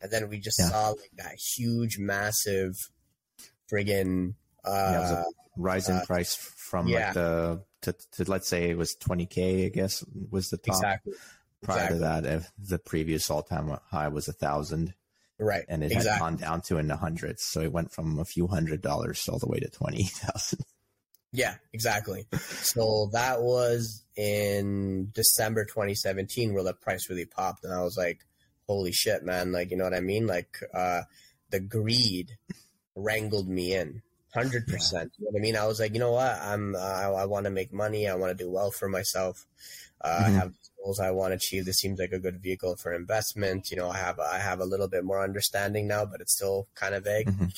And 0.00 0.10
then 0.10 0.28
we 0.28 0.38
just 0.38 0.58
Yeah. 0.58 0.70
saw 0.70 0.88
like 0.90 1.10
that 1.16 1.36
huge, 1.56 1.98
massive 1.98 2.74
friggin' 3.70 4.06
Yeah, 4.06 4.16
it 4.16 4.34
was 4.34 4.34
uh, 4.64 4.70
a 4.70 5.24
rise 5.56 5.88
in 5.88 5.96
uh, 5.96 6.04
price 6.06 6.34
from 6.34 6.88
yeah. 6.88 7.06
like 7.06 7.14
the 7.14 7.64
to, 7.82 7.94
to 8.12 8.30
let's 8.30 8.48
say 8.48 8.70
it 8.70 8.78
was 8.78 8.96
20k, 8.96 9.66
I 9.66 9.68
guess 9.68 10.04
was 10.30 10.50
the 10.50 10.56
top. 10.56 10.76
exactly 10.76 11.12
Prior 11.60 11.92
exactly. 11.92 11.96
to 11.96 12.02
that, 12.04 12.26
if 12.26 12.52
the 12.56 12.78
previous 12.78 13.30
all 13.30 13.42
time 13.42 13.76
high 13.90 14.08
was 14.08 14.28
a 14.28 14.32
thousand, 14.32 14.94
right. 15.40 15.64
and 15.68 15.82
it 15.82 15.92
had 15.92 16.20
gone 16.20 16.36
down 16.36 16.60
to 16.62 16.78
in 16.78 16.86
the 16.86 16.96
hundreds. 16.96 17.42
So 17.42 17.60
it 17.60 17.72
went 17.72 17.92
from 17.92 18.20
a 18.20 18.24
few 18.24 18.46
hundred 18.46 18.80
dollars 18.80 19.28
all 19.28 19.40
the 19.40 19.48
way 19.48 19.58
to 19.58 19.68
twenty 19.68 20.04
thousand. 20.04 20.60
Yeah, 21.30 21.56
exactly. 21.74 22.24
So 22.40 23.10
that 23.12 23.42
was 23.42 24.02
in 24.16 25.10
December 25.12 25.66
2017 25.66 26.54
where 26.54 26.64
the 26.64 26.72
price 26.72 27.10
really 27.10 27.26
popped, 27.26 27.64
and 27.64 27.74
I 27.74 27.82
was 27.82 27.98
like, 27.98 28.24
"Holy 28.66 28.92
shit, 28.92 29.22
man!" 29.22 29.52
Like, 29.52 29.70
you 29.70 29.76
know 29.76 29.84
what 29.84 29.92
I 29.92 30.00
mean? 30.00 30.26
Like, 30.26 30.58
uh, 30.72 31.02
the 31.50 31.60
greed 31.60 32.38
wrangled 32.94 33.46
me 33.46 33.74
in. 33.74 34.00
Hundred 34.34 34.66
percent. 34.66 35.12
You 35.18 35.24
know 35.24 35.30
what 35.32 35.38
I 35.38 35.42
mean? 35.42 35.56
I 35.56 35.66
was 35.66 35.80
like, 35.80 35.94
you 35.94 36.00
know 36.00 36.12
what? 36.12 36.32
I'm. 36.40 36.74
Uh, 36.74 36.78
I, 36.78 37.04
I 37.22 37.24
want 37.24 37.44
to 37.44 37.50
make 37.50 37.72
money. 37.72 38.06
I 38.08 38.14
want 38.14 38.36
to 38.36 38.44
do 38.44 38.50
well 38.50 38.70
for 38.70 38.88
myself. 38.88 39.46
Uh, 40.02 40.24
I 40.26 40.30
Mhm. 40.30 40.34
have 40.34 40.52
goals 40.84 41.00
I 41.00 41.10
want 41.10 41.32
to 41.32 41.36
achieve. 41.36 41.64
This 41.64 41.78
seems 41.78 41.98
like 41.98 42.12
a 42.12 42.18
good 42.18 42.40
vehicle 42.42 42.76
for 42.76 42.92
investment. 42.92 43.70
You 43.70 43.78
know, 43.78 43.88
I 43.90 43.96
have. 43.96 44.20
I 44.20 44.38
have 44.38 44.60
a 44.60 44.64
little 44.66 44.86
bit 44.88 45.02
more 45.04 45.22
understanding 45.24 45.88
now, 45.88 46.04
but 46.04 46.20
it's 46.20 46.34
still 46.34 46.68
kind 46.74 46.94
of 46.94 47.04
vague. 47.04 47.26
Mhm. 47.28 47.52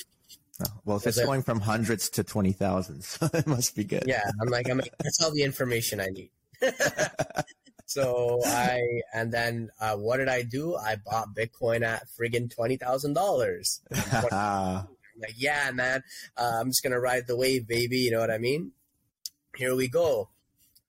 Oh, 0.62 0.66
well, 0.84 0.96
if 0.98 1.06
it's 1.06 1.22
going 1.24 1.42
from 1.42 1.60
hundreds 1.60 2.08
to 2.10 2.22
twenty 2.22 2.52
thousands, 2.52 3.18
it 3.34 3.46
must 3.46 3.74
be 3.74 3.82
good. 3.84 4.04
Yeah, 4.06 4.22
I'm 4.40 4.48
like, 4.48 4.68
I'm 4.70 4.78
like, 4.78 4.94
that's 5.02 5.20
all 5.22 5.32
the 5.32 5.42
information 5.42 6.00
I 6.00 6.06
need. 6.06 6.30
so 7.86 8.40
I 8.46 8.80
and 9.12 9.32
then 9.32 9.70
uh, 9.80 9.96
what 9.96 10.18
did 10.18 10.28
I 10.28 10.42
do? 10.42 10.76
I 10.76 10.96
bought 10.96 11.34
Bitcoin 11.34 11.82
at 11.82 12.06
friggin' 12.08 12.54
twenty 12.54 12.76
thousand 12.76 13.14
dollars. 13.14 13.80
Like, 15.20 15.34
yeah, 15.36 15.70
man, 15.72 16.02
uh, 16.36 16.58
I'm 16.60 16.68
just 16.68 16.82
gonna 16.82 17.00
ride 17.00 17.26
the 17.26 17.36
wave, 17.36 17.66
baby. 17.66 17.98
You 17.98 18.12
know 18.12 18.20
what 18.20 18.30
I 18.30 18.38
mean? 18.38 18.72
Here 19.56 19.74
we 19.74 19.88
go, 19.88 20.30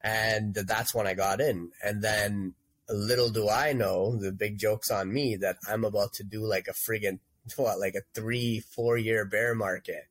and 0.02 0.54
that's 0.54 0.94
when 0.94 1.08
I 1.08 1.14
got 1.14 1.42
in. 1.42 1.72
And 1.84 2.02
then 2.02 2.56
little 2.94 3.30
do 3.30 3.50
I 3.50 3.74
know, 3.74 4.16
the 4.18 4.32
big 4.32 4.58
joke's 4.58 4.92
on 4.92 5.14
me 5.14 5.38
that 5.38 5.58
I'm 5.68 5.86
about 5.86 6.14
to 6.14 6.24
do 6.24 6.46
like 6.46 6.68
a 6.68 6.92
friggin' 6.92 7.20
what, 7.56 7.80
like 7.80 7.96
a 7.96 8.02
three, 8.14 8.64
four 8.76 8.98
year 8.98 9.26
bear 9.26 9.56
market. 9.56 10.04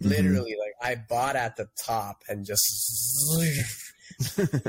Mm-hmm. 0.00 0.10
Literally, 0.10 0.56
like 0.58 0.74
I 0.80 1.02
bought 1.08 1.36
at 1.36 1.56
the 1.56 1.68
top 1.84 2.22
and 2.28 2.46
just 2.46 2.62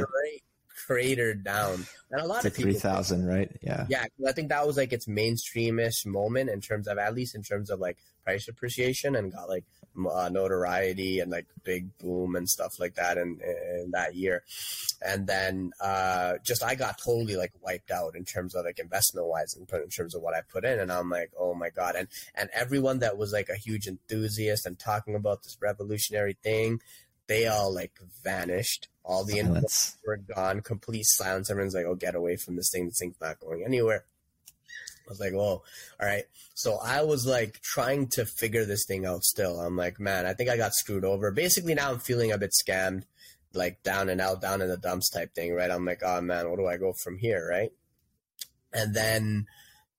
cratered 0.85 1.43
down. 1.43 1.85
And 2.11 2.21
a 2.21 2.25
lot 2.25 2.45
of 2.45 2.53
people 2.53 2.71
three 2.71 2.79
thousand, 2.79 3.25
right? 3.25 3.51
Yeah, 3.61 3.85
yeah. 3.89 4.05
I 4.27 4.31
think 4.31 4.49
that 4.49 4.65
was 4.67 4.77
like 4.77 4.93
its 4.93 5.07
mainstreamish 5.07 6.05
moment 6.05 6.49
in 6.49 6.61
terms 6.61 6.87
of 6.87 6.97
at 6.97 7.13
least 7.13 7.35
in 7.35 7.43
terms 7.43 7.69
of 7.69 7.79
like 7.79 7.97
price 8.23 8.47
appreciation 8.47 9.15
and 9.15 9.31
got 9.31 9.49
like 9.49 9.65
uh, 10.09 10.29
notoriety 10.29 11.19
and 11.19 11.31
like 11.31 11.45
big 11.63 11.95
boom 11.97 12.35
and 12.35 12.47
stuff 12.49 12.79
like 12.79 12.95
that 12.95 13.17
in, 13.17 13.39
in 13.43 13.91
that 13.91 14.15
year. 14.15 14.43
And 15.05 15.27
then 15.27 15.71
uh, 15.81 16.35
just 16.43 16.63
I 16.63 16.75
got 16.75 16.97
totally 17.03 17.35
like 17.35 17.51
wiped 17.61 17.91
out 17.91 18.15
in 18.15 18.25
terms 18.25 18.55
of 18.55 18.65
like 18.65 18.79
investment 18.79 19.27
wise 19.27 19.55
and 19.55 19.69
in 19.81 19.89
terms 19.89 20.15
of 20.15 20.21
what 20.21 20.33
I 20.33 20.41
put 20.41 20.65
in. 20.65 20.79
And 20.79 20.91
I'm 20.91 21.09
like, 21.09 21.31
oh 21.37 21.53
my 21.53 21.69
god! 21.69 21.95
And 21.95 22.07
and 22.35 22.49
everyone 22.53 22.99
that 22.99 23.17
was 23.17 23.33
like 23.33 23.49
a 23.49 23.57
huge 23.57 23.87
enthusiast 23.87 24.65
and 24.65 24.79
talking 24.79 25.15
about 25.15 25.43
this 25.43 25.57
revolutionary 25.61 26.37
thing, 26.43 26.79
they 27.27 27.47
all 27.47 27.73
like 27.73 27.93
vanished. 28.23 28.87
All 29.05 29.25
the 29.25 29.39
silence 29.39 29.97
were 30.05 30.17
gone, 30.17 30.61
complete 30.61 31.05
silence. 31.05 31.49
Everyone's 31.49 31.75
like, 31.75 31.85
"Oh, 31.85 31.95
get 31.95 32.15
away 32.15 32.37
from 32.37 32.55
this 32.55 32.69
thing! 32.71 32.85
This 32.85 32.97
thing's 32.99 33.19
not 33.19 33.39
going 33.39 33.63
anywhere." 33.65 34.05
I 35.05 35.09
was 35.09 35.19
like, 35.19 35.33
"Whoa, 35.33 35.61
all 35.61 35.63
right." 35.99 36.23
So 36.53 36.77
I 36.81 37.03
was 37.03 37.25
like 37.25 37.59
trying 37.61 38.07
to 38.11 38.25
figure 38.25 38.65
this 38.65 38.85
thing 38.85 39.05
out. 39.05 39.23
Still, 39.23 39.59
I'm 39.59 39.75
like, 39.75 39.99
"Man, 39.99 40.25
I 40.25 40.33
think 40.33 40.49
I 40.49 40.57
got 40.57 40.73
screwed 40.73 41.03
over." 41.03 41.31
Basically, 41.31 41.73
now 41.73 41.91
I'm 41.91 41.99
feeling 41.99 42.31
a 42.31 42.37
bit 42.37 42.51
scammed, 42.51 43.03
like 43.53 43.83
down 43.83 44.07
and 44.09 44.21
out, 44.21 44.41
down 44.41 44.61
in 44.61 44.69
the 44.69 44.77
dumps 44.77 45.09
type 45.09 45.33
thing, 45.35 45.53
right? 45.53 45.71
I'm 45.71 45.85
like, 45.85 46.01
"Oh 46.03 46.21
man, 46.21 46.49
what 46.49 46.57
do 46.57 46.67
I 46.67 46.77
go 46.77 46.93
from 46.93 47.17
here?" 47.17 47.45
Right? 47.49 47.71
And 48.73 48.95
then 48.95 49.47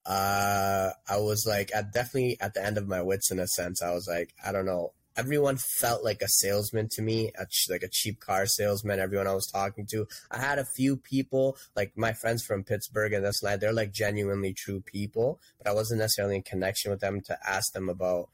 uh, 0.07 0.91
I 1.09 1.19
was 1.19 1.47
like, 1.47 1.71
at 1.75 1.93
definitely 1.93 2.39
at 2.41 2.55
the 2.55 2.65
end 2.65 2.79
of 2.79 2.89
my 2.89 3.03
wits 3.03 3.31
in 3.31 3.39
a 3.39 3.47
sense. 3.47 3.83
I 3.83 3.93
was 3.93 4.09
like, 4.09 4.35
I 4.45 4.53
don't 4.53 4.67
know 4.67 4.93
everyone 5.17 5.57
felt 5.57 6.05
like 6.05 6.23
a 6.23 6.29
salesman 6.29 6.89
to 6.91 7.03
me, 7.03 7.31
a 7.39 7.47
ch- 7.47 7.69
like 7.71 7.83
a 7.83 7.89
cheap 7.89 8.21
car 8.21 8.47
salesman. 8.47 8.99
Everyone 8.99 9.27
I 9.27 9.35
was 9.35 9.47
talking 9.47 9.87
to, 9.91 10.07
I 10.31 10.39
had 10.39 10.59
a 10.59 10.65
few 10.65 10.97
people, 10.97 11.57
like 11.77 11.93
my 11.97 12.13
friends 12.13 12.43
from 12.45 12.65
Pittsburgh 12.65 13.13
and 13.13 13.25
this 13.25 13.43
and 13.43 13.61
They're 13.61 13.73
like 13.73 13.93
genuinely 13.93 14.53
true 14.53 14.81
people, 14.81 15.41
but 15.59 15.69
I 15.69 15.73
wasn't 15.73 16.01
necessarily 16.01 16.37
in 16.37 16.43
connection 16.43 16.91
with 16.91 17.01
them 17.01 17.21
to 17.23 17.39
ask 17.49 17.73
them 17.73 17.89
about. 17.89 18.29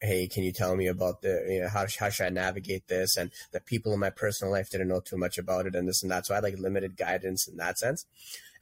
Hey, 0.00 0.28
can 0.28 0.44
you 0.44 0.52
tell 0.52 0.76
me 0.76 0.86
about 0.86 1.22
the, 1.22 1.44
you 1.48 1.60
know, 1.60 1.68
how, 1.68 1.84
how 1.98 2.08
should 2.08 2.26
I 2.26 2.28
navigate 2.28 2.86
this? 2.86 3.16
And 3.16 3.32
the 3.50 3.58
people 3.58 3.92
in 3.92 3.98
my 3.98 4.10
personal 4.10 4.52
life 4.52 4.70
didn't 4.70 4.86
know 4.86 5.00
too 5.00 5.16
much 5.16 5.38
about 5.38 5.66
it 5.66 5.74
and 5.74 5.88
this 5.88 6.04
and 6.04 6.12
that. 6.12 6.24
So 6.24 6.34
I 6.34 6.36
had 6.36 6.44
like 6.44 6.56
limited 6.56 6.96
guidance 6.96 7.48
in 7.48 7.56
that 7.56 7.78
sense. 7.78 8.06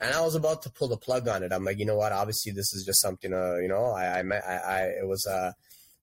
And 0.00 0.14
I 0.14 0.22
was 0.22 0.34
about 0.34 0.62
to 0.62 0.70
pull 0.70 0.88
the 0.88 0.96
plug 0.96 1.28
on 1.28 1.42
it. 1.42 1.52
I'm 1.52 1.62
like, 1.62 1.78
you 1.78 1.84
know 1.84 1.96
what? 1.96 2.12
Obviously, 2.12 2.52
this 2.52 2.72
is 2.72 2.86
just 2.86 3.02
something, 3.02 3.34
uh, 3.34 3.56
you 3.56 3.68
know, 3.68 3.90
I, 3.90 4.20
I, 4.20 4.20
I, 4.20 4.56
I 4.56 4.80
it 5.02 5.06
was, 5.06 5.26
uh, 5.26 5.52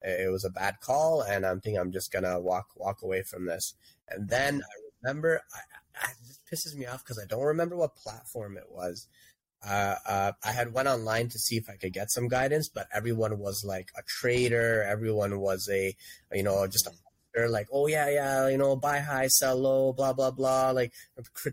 it 0.04 0.32
was 0.32 0.46
a 0.46 0.50
bad 0.50 0.80
call, 0.82 1.22
and 1.22 1.46
I'm 1.46 1.62
thinking 1.62 1.80
I'm 1.80 1.92
just 1.92 2.12
gonna 2.12 2.40
walk 2.40 2.70
walk 2.76 3.02
away 3.02 3.24
from 3.24 3.46
this. 3.46 3.74
And 4.10 4.30
then 4.30 4.62
I 4.62 4.74
remember, 5.02 5.42
I, 5.54 6.08
I, 6.08 6.12
this 6.28 6.40
pisses 6.52 6.78
me 6.78 6.86
off 6.86 7.04
because 7.04 7.20
I 7.20 7.26
don't 7.26 7.44
remember 7.44 7.76
what 7.76 7.96
platform 7.96 8.58
it 8.58 8.70
was. 8.70 9.08
Uh, 9.66 9.96
uh, 10.06 10.32
I 10.44 10.52
had 10.52 10.74
went 10.74 10.90
online 10.90 11.30
to 11.30 11.40
see 11.40 11.56
if 11.56 11.70
I 11.70 11.78
could 11.78 11.94
get 11.94 12.12
some 12.12 12.28
guidance, 12.28 12.68
but 12.68 12.88
everyone 12.94 13.40
was 13.40 13.64
like 13.64 13.92
a 13.98 14.02
trader. 14.06 14.84
Everyone 14.84 15.40
was 15.40 15.70
a, 15.72 15.96
you 16.34 16.44
know, 16.44 16.68
just 16.68 16.86
a 16.86 16.92
they're 17.34 17.50
like, 17.50 17.68
oh 17.74 17.88
yeah, 17.88 18.10
yeah, 18.10 18.48
you 18.48 18.58
know, 18.58 18.76
buy 18.76 19.00
high, 19.00 19.28
sell 19.28 19.58
low, 19.58 19.92
blah 19.92 20.14
blah 20.14 20.32
blah. 20.32 20.70
Like 20.72 20.94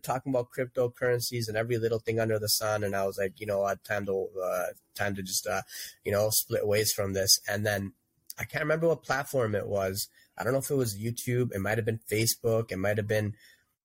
talking 0.03 0.31
about 0.31 0.49
cryptocurrencies 0.57 1.49
and 1.49 1.57
every 1.57 1.79
little 1.79 1.99
thing 1.99 2.21
under 2.21 2.39
the 2.39 2.49
sun. 2.49 2.85
And 2.85 2.95
I 2.95 3.07
was 3.07 3.17
like, 3.17 3.41
you 3.41 3.47
know, 3.47 3.65
I 3.65 3.75
time 3.83 4.05
to 4.07 4.29
uh, 4.43 4.67
time 4.95 5.15
to 5.15 5.23
just 5.23 5.47
uh, 5.47 5.63
you 6.05 6.13
know 6.13 6.29
split 6.31 6.67
ways 6.67 6.93
from 6.93 7.15
this. 7.15 7.39
And 7.49 7.65
then 7.65 7.95
I 8.39 8.45
can't 8.45 8.65
remember 8.65 8.89
what 8.89 9.03
platform 9.03 9.55
it 9.55 9.67
was. 9.67 10.09
I 10.39 10.45
don't 10.45 10.53
know 10.53 10.61
if 10.61 10.71
it 10.71 10.75
was 10.75 10.99
YouTube. 10.99 11.55
It 11.55 11.61
might 11.61 11.79
have 11.79 11.85
been 11.85 12.01
Facebook. 12.11 12.73
It 12.73 12.79
might 12.79 12.97
have 12.97 13.09
been 13.09 13.35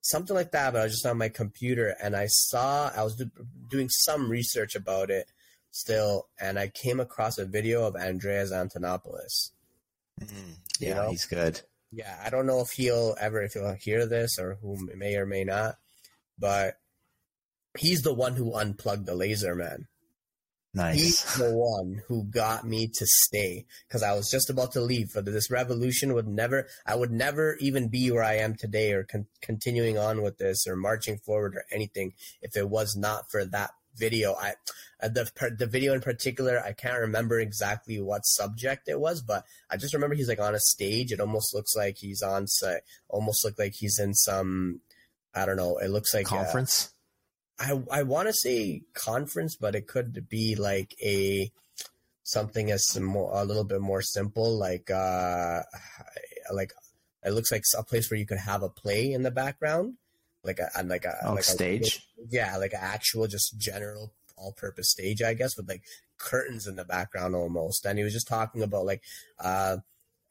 something 0.02 0.36
like 0.36 0.52
that. 0.52 0.74
But 0.74 0.80
I 0.80 0.84
was 0.84 0.94
just 0.94 1.06
on 1.06 1.18
my 1.18 1.30
computer 1.30 1.96
and 2.02 2.16
I 2.16 2.28
saw 2.28 2.92
I 2.96 3.04
was 3.04 3.16
do, 3.16 3.30
doing 3.70 3.90
some 3.90 4.30
research 4.30 4.76
about 4.76 5.10
it 5.10 5.28
still, 5.72 6.28
and 6.40 6.58
I 6.58 6.70
came 6.70 7.00
across 7.00 7.38
a 7.38 7.46
video 7.46 7.86
of 7.86 7.96
Andreas 7.96 8.52
Antonopoulos. 8.52 9.52
Mm-hmm. 10.22 10.52
Yeah, 10.80 10.90
you 10.90 10.96
know? 10.96 11.10
he's 11.10 11.26
good. 11.26 11.62
Yeah, 11.92 12.18
I 12.24 12.30
don't 12.30 12.46
know 12.46 12.62
if 12.62 12.72
he'll 12.72 13.16
ever 13.20 13.42
if 13.42 13.54
he'll 13.54 13.74
hear 13.74 14.06
this 14.06 14.40
or 14.40 14.58
who 14.62 14.78
may 14.96 15.16
or 15.16 15.26
may 15.26 15.44
not, 15.44 15.76
but 16.40 16.78
he's 17.78 18.02
the 18.02 18.14
one 18.14 18.36
who 18.36 18.54
unplugged 18.54 19.06
the 19.06 19.16
laser 19.16 19.56
man. 19.56 19.88
Nice. 20.76 20.96
He's 20.96 21.36
the 21.38 21.56
one 21.56 22.02
who 22.08 22.26
got 22.26 22.68
me 22.68 22.88
to 22.88 23.06
stay 23.08 23.66
because 23.88 24.04
I 24.04 24.14
was 24.14 24.30
just 24.30 24.50
about 24.50 24.74
to 24.74 24.82
leave. 24.82 25.10
For 25.10 25.22
this 25.22 25.50
revolution 25.50 26.14
would 26.14 26.28
never, 26.28 26.68
I 26.86 26.96
would 26.96 27.12
never 27.12 27.56
even 27.62 27.88
be 27.88 28.12
where 28.12 28.24
I 28.24 28.36
am 28.36 28.56
today, 28.56 28.92
or 28.92 29.06
con- 29.06 29.28
continuing 29.42 29.98
on 29.98 30.22
with 30.22 30.38
this, 30.38 30.68
or 30.68 30.76
marching 30.76 31.18
forward, 31.18 31.56
or 31.56 31.64
anything 31.72 32.14
if 32.42 32.58
it 32.58 32.70
was 32.70 32.96
not 32.98 33.32
for 33.32 33.46
that 33.46 33.72
video. 33.96 34.34
I 34.34 34.56
uh, 35.02 35.08
the 35.08 35.56
the 35.58 35.66
video 35.66 35.94
in 35.94 36.02
particular, 36.02 36.60
I 36.60 36.74
can't 36.74 37.00
remember 37.00 37.40
exactly 37.40 38.02
what 38.02 38.26
subject 38.26 38.90
it 38.90 39.00
was, 39.00 39.22
but 39.22 39.46
I 39.70 39.78
just 39.78 39.94
remember 39.94 40.16
he's 40.16 40.28
like 40.28 40.42
on 40.42 40.56
a 40.56 40.60
stage. 40.60 41.14
It 41.14 41.22
almost 41.22 41.54
looks 41.54 41.74
like 41.76 41.98
he's 41.98 42.22
on, 42.22 42.48
almost 43.08 43.46
look 43.46 43.58
like 43.58 43.76
he's 43.76 43.98
in 43.98 44.14
some, 44.14 44.82
I 45.34 45.46
don't 45.46 45.58
know. 45.58 45.78
It 45.78 45.90
looks 45.90 46.14
like 46.14 46.26
conference. 46.26 46.94
I 47.60 47.82
I 47.92 48.04
want 48.04 48.28
to 48.28 48.34
say 48.34 48.82
conference, 48.94 49.56
but 49.56 49.76
it 49.76 49.88
could 49.88 50.28
be 50.30 50.56
like 50.56 50.96
a 51.02 51.52
something 52.24 52.72
as 52.72 53.00
more 53.00 53.32
a 53.34 53.46
little 53.46 53.64
bit 53.64 53.82
more 53.82 54.02
simple, 54.02 54.58
like 54.58 54.90
uh, 54.92 55.62
like 56.54 56.72
it 57.24 57.32
looks 57.32 57.52
like 57.52 57.64
a 57.78 57.84
place 57.84 58.10
where 58.10 58.20
you 58.20 58.26
could 58.26 58.40
have 58.40 58.64
a 58.64 58.70
play 58.70 59.12
in 59.12 59.24
the 59.24 59.32
background, 59.32 59.96
like 60.44 60.60
a 60.60 60.84
like 60.84 61.06
a 61.06 61.16
oh, 61.26 61.34
like 61.34 61.44
stage. 61.44 62.06
A, 62.20 62.28
yeah, 62.30 62.58
like 62.58 62.74
an 62.74 62.80
actual 62.82 63.28
just 63.28 63.58
general 63.58 64.12
all-purpose 64.38 64.92
stage, 64.92 65.22
I 65.22 65.34
guess, 65.34 65.56
with 65.56 65.70
like 65.70 65.84
curtains 66.18 66.68
in 66.68 66.76
the 66.76 66.86
background 66.86 67.36
almost. 67.36 67.86
And 67.86 67.98
he 67.98 68.04
was 68.04 68.14
just 68.14 68.28
talking 68.28 68.64
about 68.64 68.86
like 68.86 69.02
uh 69.40 69.78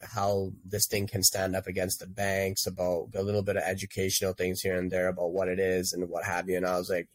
how 0.05 0.53
this 0.65 0.87
thing 0.87 1.07
can 1.07 1.23
stand 1.23 1.57
up 1.57 1.67
against 1.67 2.01
the 2.01 2.07
banks, 2.07 2.67
about 2.67 3.09
a 3.15 3.23
little 3.23 3.43
bit 3.43 3.57
of 3.57 3.63
educational 3.63 4.33
things 4.33 4.61
here 4.61 4.79
and 4.79 4.91
there 4.91 5.09
about 5.09 5.33
what 5.33 5.49
it 5.49 5.59
is 5.59 5.93
and 5.93 6.09
what 6.09 6.25
have 6.25 6.49
you. 6.49 6.57
And 6.57 6.67
I 6.67 6.79
was 6.79 6.91
like, 6.91 7.09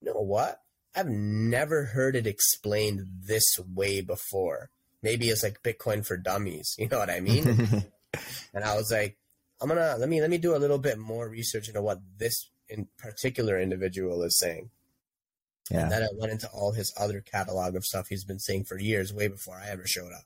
you 0.00 0.12
know 0.12 0.20
what? 0.20 0.60
I've 0.94 1.08
never 1.08 1.84
heard 1.84 2.16
it 2.16 2.26
explained 2.26 3.06
this 3.24 3.58
way 3.74 4.00
before. 4.00 4.70
Maybe 5.02 5.28
it's 5.28 5.42
like 5.42 5.62
Bitcoin 5.62 6.06
for 6.06 6.16
dummies. 6.16 6.74
You 6.78 6.88
know 6.88 6.98
what 6.98 7.10
I 7.10 7.20
mean? 7.20 7.46
and 8.54 8.64
I 8.64 8.76
was 8.76 8.90
like, 8.90 9.16
I'm 9.60 9.68
gonna 9.68 9.96
let 9.98 10.08
me 10.08 10.20
let 10.20 10.30
me 10.30 10.38
do 10.38 10.54
a 10.54 10.58
little 10.58 10.78
bit 10.78 10.98
more 10.98 11.28
research 11.28 11.68
into 11.68 11.80
what 11.80 12.00
this 12.18 12.50
in 12.68 12.88
particular 12.98 13.58
individual 13.58 14.22
is 14.22 14.38
saying. 14.38 14.70
Yeah. 15.70 15.82
And 15.82 15.92
then 15.92 16.02
I 16.02 16.08
went 16.16 16.32
into 16.32 16.48
all 16.48 16.72
his 16.72 16.92
other 16.98 17.20
catalog 17.20 17.74
of 17.74 17.84
stuff 17.84 18.08
he's 18.08 18.24
been 18.24 18.38
saying 18.38 18.64
for 18.64 18.78
years, 18.78 19.12
way 19.12 19.28
before 19.28 19.56
I 19.56 19.68
ever 19.70 19.86
showed 19.86 20.12
up. 20.12 20.24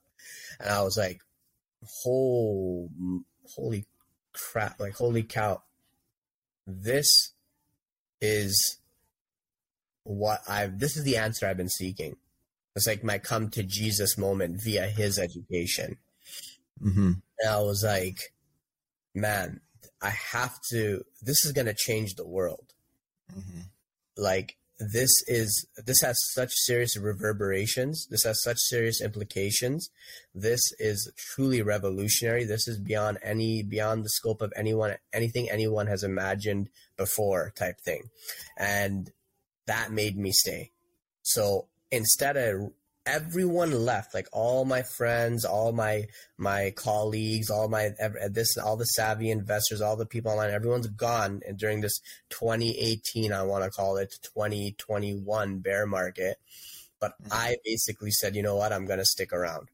And 0.58 0.68
I 0.68 0.82
was 0.82 0.96
like, 0.96 1.20
whole 2.02 2.90
holy 3.54 3.86
crap 4.32 4.78
like 4.78 4.94
holy 4.94 5.22
cow 5.22 5.62
this 6.66 7.32
is 8.20 8.78
what 10.04 10.40
i've 10.48 10.78
this 10.78 10.96
is 10.96 11.04
the 11.04 11.16
answer 11.16 11.46
i've 11.46 11.56
been 11.56 11.68
seeking 11.68 12.16
it's 12.76 12.86
like 12.86 13.02
my 13.02 13.18
come 13.18 13.48
to 13.48 13.62
jesus 13.62 14.16
moment 14.16 14.60
via 14.62 14.86
his 14.86 15.18
education 15.18 15.96
mm-hmm. 16.82 17.12
and 17.40 17.50
i 17.50 17.58
was 17.60 17.82
like 17.84 18.18
man 19.14 19.60
i 20.02 20.10
have 20.10 20.58
to 20.70 21.02
this 21.22 21.44
is 21.44 21.52
going 21.52 21.66
to 21.66 21.74
change 21.74 22.14
the 22.14 22.26
world 22.26 22.72
mm-hmm. 23.32 23.60
like 24.16 24.56
this 24.80 25.10
is 25.26 25.66
this 25.76 26.00
has 26.02 26.16
such 26.32 26.50
serious 26.52 26.96
reverberations. 26.96 28.06
This 28.10 28.24
has 28.24 28.42
such 28.42 28.56
serious 28.58 29.02
implications. 29.02 29.90
This 30.34 30.60
is 30.78 31.12
truly 31.16 31.60
revolutionary. 31.60 32.44
This 32.44 32.66
is 32.66 32.78
beyond 32.78 33.18
any 33.22 33.62
beyond 33.62 34.04
the 34.04 34.08
scope 34.08 34.40
of 34.40 34.52
anyone 34.56 34.96
anything 35.12 35.50
anyone 35.50 35.86
has 35.86 36.02
imagined 36.02 36.70
before 36.96 37.52
type 37.56 37.78
thing. 37.84 38.04
And 38.56 39.12
that 39.66 39.92
made 39.92 40.16
me 40.16 40.32
stay. 40.32 40.70
So 41.22 41.66
instead 41.90 42.38
of 42.38 42.72
everyone 43.10 43.72
left 43.72 44.14
like 44.14 44.28
all 44.32 44.64
my 44.64 44.82
friends 44.82 45.44
all 45.44 45.72
my 45.72 46.04
my 46.38 46.72
colleagues 46.76 47.50
all 47.50 47.68
my 47.68 47.90
this 48.30 48.56
all 48.56 48.76
the 48.76 48.84
savvy 48.84 49.30
investors 49.30 49.80
all 49.80 49.96
the 49.96 50.06
people 50.06 50.30
online 50.30 50.50
everyone's 50.50 50.86
gone. 50.86 51.40
And 51.46 51.58
during 51.58 51.80
this 51.80 52.00
2018 52.30 53.32
i 53.32 53.42
want 53.42 53.64
to 53.64 53.70
call 53.70 53.96
it 53.96 54.14
2021 54.22 55.58
bear 55.58 55.86
market. 55.86 56.36
But 57.00 57.12
mm-hmm. 57.22 57.32
i 57.32 57.56
basically 57.64 58.10
said 58.10 58.36
you 58.36 58.42
know 58.42 58.56
what? 58.56 58.72
I'm 58.72 58.86
going 58.86 58.98
to 58.98 59.04
stick 59.04 59.32
around. 59.32 59.68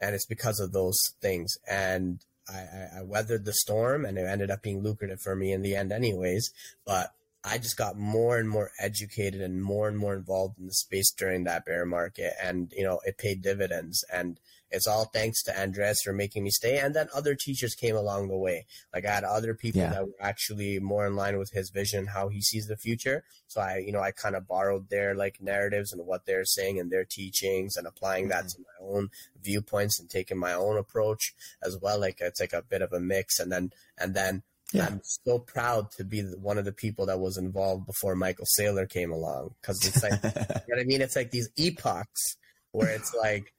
And 0.00 0.14
it's 0.14 0.26
because 0.26 0.60
of 0.60 0.72
those 0.72 0.98
things. 1.20 1.54
And 1.68 2.20
I, 2.48 2.98
I, 2.98 3.02
weathered 3.02 3.44
the 3.44 3.52
storm 3.54 4.04
and 4.04 4.18
it 4.18 4.26
ended 4.26 4.50
up 4.50 4.62
being 4.62 4.82
lucrative 4.82 5.20
for 5.20 5.34
me 5.34 5.52
in 5.52 5.62
the 5.62 5.74
end 5.74 5.90
anyways. 5.90 6.50
But 6.84 7.12
I 7.46 7.58
just 7.58 7.76
got 7.76 7.96
more 7.96 8.38
and 8.38 8.48
more 8.48 8.70
educated 8.80 9.40
and 9.40 9.62
more 9.62 9.86
and 9.86 9.96
more 9.96 10.14
involved 10.14 10.58
in 10.58 10.66
the 10.66 10.74
space 10.74 11.12
during 11.12 11.44
that 11.44 11.64
bear 11.64 11.86
market. 11.86 12.32
And, 12.42 12.72
you 12.76 12.82
know, 12.82 13.00
it 13.04 13.18
paid 13.18 13.40
dividends. 13.40 14.04
And 14.12 14.40
it's 14.68 14.88
all 14.88 15.04
thanks 15.04 15.44
to 15.44 15.56
Andreas 15.56 15.98
for 16.04 16.12
making 16.12 16.42
me 16.42 16.50
stay. 16.50 16.78
And 16.78 16.92
then 16.92 17.06
other 17.14 17.36
teachers 17.36 17.76
came 17.76 17.94
along 17.94 18.28
the 18.28 18.36
way. 18.36 18.66
Like 18.92 19.06
I 19.06 19.14
had 19.14 19.22
other 19.22 19.54
people 19.54 19.82
yeah. 19.82 19.90
that 19.90 20.06
were 20.06 20.20
actually 20.20 20.80
more 20.80 21.06
in 21.06 21.14
line 21.14 21.38
with 21.38 21.52
his 21.52 21.70
vision, 21.70 22.08
how 22.08 22.28
he 22.28 22.42
sees 22.42 22.66
the 22.66 22.76
future. 22.76 23.22
So 23.46 23.60
I, 23.60 23.78
you 23.78 23.92
know, 23.92 24.00
I 24.00 24.10
kind 24.10 24.34
of 24.34 24.48
borrowed 24.48 24.90
their 24.90 25.14
like 25.14 25.38
narratives 25.40 25.92
and 25.92 26.04
what 26.04 26.26
they're 26.26 26.44
saying 26.44 26.80
and 26.80 26.90
their 26.90 27.06
teachings 27.08 27.76
and 27.76 27.86
applying 27.86 28.24
mm-hmm. 28.24 28.30
that 28.30 28.48
to 28.48 28.58
my 28.58 28.86
own 28.86 29.10
viewpoints 29.40 30.00
and 30.00 30.10
taking 30.10 30.38
my 30.38 30.52
own 30.52 30.76
approach 30.76 31.32
as 31.62 31.78
well. 31.80 32.00
Like 32.00 32.18
it's 32.20 32.40
like 32.40 32.52
a 32.52 32.62
bit 32.62 32.82
of 32.82 32.92
a 32.92 32.98
mix. 32.98 33.38
And 33.38 33.52
then, 33.52 33.70
and 33.96 34.14
then 34.14 34.42
yeah. 34.72 34.86
I'm 34.86 35.00
so 35.04 35.38
proud 35.38 35.90
to 35.92 36.04
be 36.04 36.22
one 36.22 36.58
of 36.58 36.64
the 36.64 36.72
people 36.72 37.06
that 37.06 37.20
was 37.20 37.36
involved 37.36 37.86
before 37.86 38.16
Michael 38.16 38.46
Saylor 38.58 38.88
came 38.88 39.12
along 39.12 39.54
because 39.60 39.84
it's 39.86 40.02
like, 40.02 40.12
you 40.24 40.28
know 40.28 40.60
what 40.68 40.80
I 40.80 40.84
mean? 40.84 41.00
It's 41.00 41.16
like 41.16 41.30
these 41.30 41.48
epochs 41.56 42.36
where 42.72 42.88
it's 42.88 43.14
like, 43.14 43.52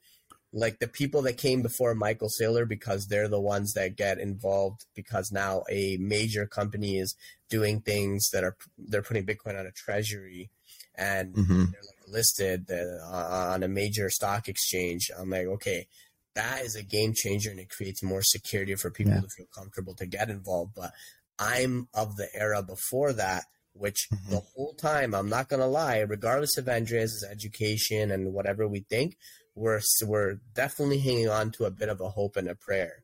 like 0.52 0.78
the 0.78 0.88
people 0.88 1.22
that 1.22 1.36
came 1.36 1.62
before 1.62 1.94
Michael 1.94 2.30
Saylor 2.40 2.66
because 2.66 3.06
they're 3.06 3.28
the 3.28 3.40
ones 3.40 3.72
that 3.74 3.96
get 3.96 4.18
involved 4.18 4.86
because 4.94 5.30
now 5.30 5.62
a 5.70 5.98
major 5.98 6.46
company 6.46 6.98
is 6.98 7.14
doing 7.50 7.80
things 7.80 8.28
that 8.32 8.44
are 8.44 8.56
they're 8.78 9.02
putting 9.02 9.26
Bitcoin 9.26 9.58
on 9.58 9.66
a 9.66 9.72
treasury 9.72 10.50
and 10.94 11.34
mm-hmm. 11.34 11.64
they're 11.70 11.82
like 11.82 12.08
listed 12.08 12.70
uh, 12.70 13.50
on 13.52 13.62
a 13.62 13.68
major 13.68 14.10
stock 14.10 14.48
exchange. 14.48 15.10
I'm 15.16 15.30
like, 15.30 15.46
okay, 15.46 15.86
that 16.34 16.62
is 16.62 16.76
a 16.76 16.82
game 16.82 17.14
changer 17.14 17.50
and 17.50 17.60
it 17.60 17.70
creates 17.70 18.02
more 18.02 18.22
security 18.22 18.74
for 18.74 18.90
people 18.90 19.14
yeah. 19.14 19.20
to 19.20 19.28
feel 19.28 19.46
comfortable 19.54 19.94
to 19.94 20.06
get 20.06 20.30
involved. 20.30 20.72
But 20.74 20.92
I'm 21.38 21.88
of 21.94 22.16
the 22.16 22.28
era 22.34 22.62
before 22.62 23.12
that, 23.14 23.44
which 23.72 24.08
mm-hmm. 24.12 24.32
the 24.32 24.40
whole 24.40 24.74
time, 24.74 25.14
I'm 25.14 25.28
not 25.28 25.48
going 25.48 25.60
to 25.60 25.66
lie, 25.66 25.98
regardless 25.98 26.56
of 26.56 26.68
Andreas' 26.68 27.24
education 27.28 28.10
and 28.10 28.32
whatever 28.32 28.66
we 28.66 28.80
think, 28.80 29.16
we're, 29.54 29.80
we're 30.04 30.38
definitely 30.54 30.98
hanging 30.98 31.28
on 31.28 31.50
to 31.52 31.64
a 31.64 31.70
bit 31.70 31.88
of 31.88 32.00
a 32.00 32.08
hope 32.08 32.36
and 32.36 32.48
a 32.48 32.54
prayer. 32.54 33.02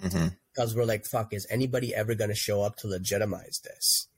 Mm-hmm. 0.00 0.28
Because 0.52 0.74
we're 0.74 0.84
like, 0.84 1.04
fuck, 1.06 1.32
is 1.32 1.46
anybody 1.50 1.94
ever 1.94 2.14
going 2.14 2.30
to 2.30 2.36
show 2.36 2.62
up 2.62 2.76
to 2.76 2.88
legitimize 2.88 3.60
this? 3.64 4.08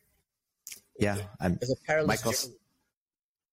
Yeah. 0.99 1.19
I'm, 1.41 1.59
There's 1.61 1.73
a 1.73 1.87
perilous 1.87 2.09
Michael, 2.09 2.33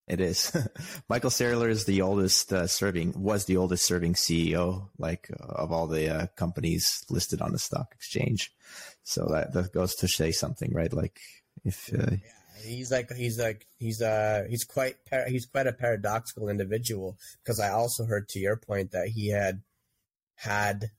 it 0.09 0.19
is. 0.19 0.51
Michael 1.09 1.29
Saylor 1.29 1.69
is 1.69 1.85
the 1.85 2.01
oldest 2.01 2.51
uh, 2.51 2.65
serving, 2.67 3.13
was 3.15 3.45
the 3.45 3.57
oldest 3.57 3.85
serving 3.85 4.15
CEO, 4.15 4.89
like 4.97 5.29
uh, 5.39 5.43
of 5.45 5.71
all 5.71 5.87
the 5.87 6.09
uh, 6.09 6.27
companies 6.35 6.85
listed 7.09 7.41
on 7.41 7.51
the 7.51 7.59
stock 7.59 7.93
exchange. 7.93 8.51
So 9.03 9.27
that, 9.31 9.53
that 9.53 9.71
goes 9.71 9.95
to 9.95 10.07
say 10.07 10.31
something, 10.31 10.73
right? 10.73 10.91
Like 10.91 11.19
if, 11.63 11.93
uh, 11.93 12.11
yeah, 12.11 12.63
he's 12.63 12.91
like, 12.91 13.11
he's 13.15 13.39
like, 13.39 13.67
he's, 13.77 14.01
uh, 14.01 14.43
he's 14.49 14.63
quite, 14.63 14.95
he's 15.27 15.45
quite 15.45 15.67
a 15.67 15.73
paradoxical 15.73 16.49
individual 16.49 17.17
because 17.43 17.59
I 17.59 17.69
also 17.69 18.05
heard 18.05 18.27
to 18.29 18.39
your 18.39 18.57
point 18.57 18.91
that 18.91 19.09
he 19.09 19.29
had 19.29 19.61
had, 20.35 20.89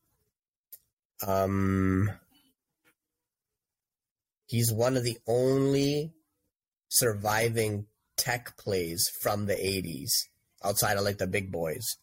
um, 1.27 2.11
he's 4.47 4.73
one 4.73 4.97
of 4.97 5.03
the 5.03 5.19
only 5.27 6.13
surviving 6.89 7.87
tech 8.21 8.57
plays 8.59 9.11
from 9.23 9.47
the 9.47 9.55
80s 9.55 10.11
outside 10.63 10.99
of 10.99 11.05
like 11.05 11.19
the 11.19 11.27
big 11.27 11.51
boys. 11.51 11.97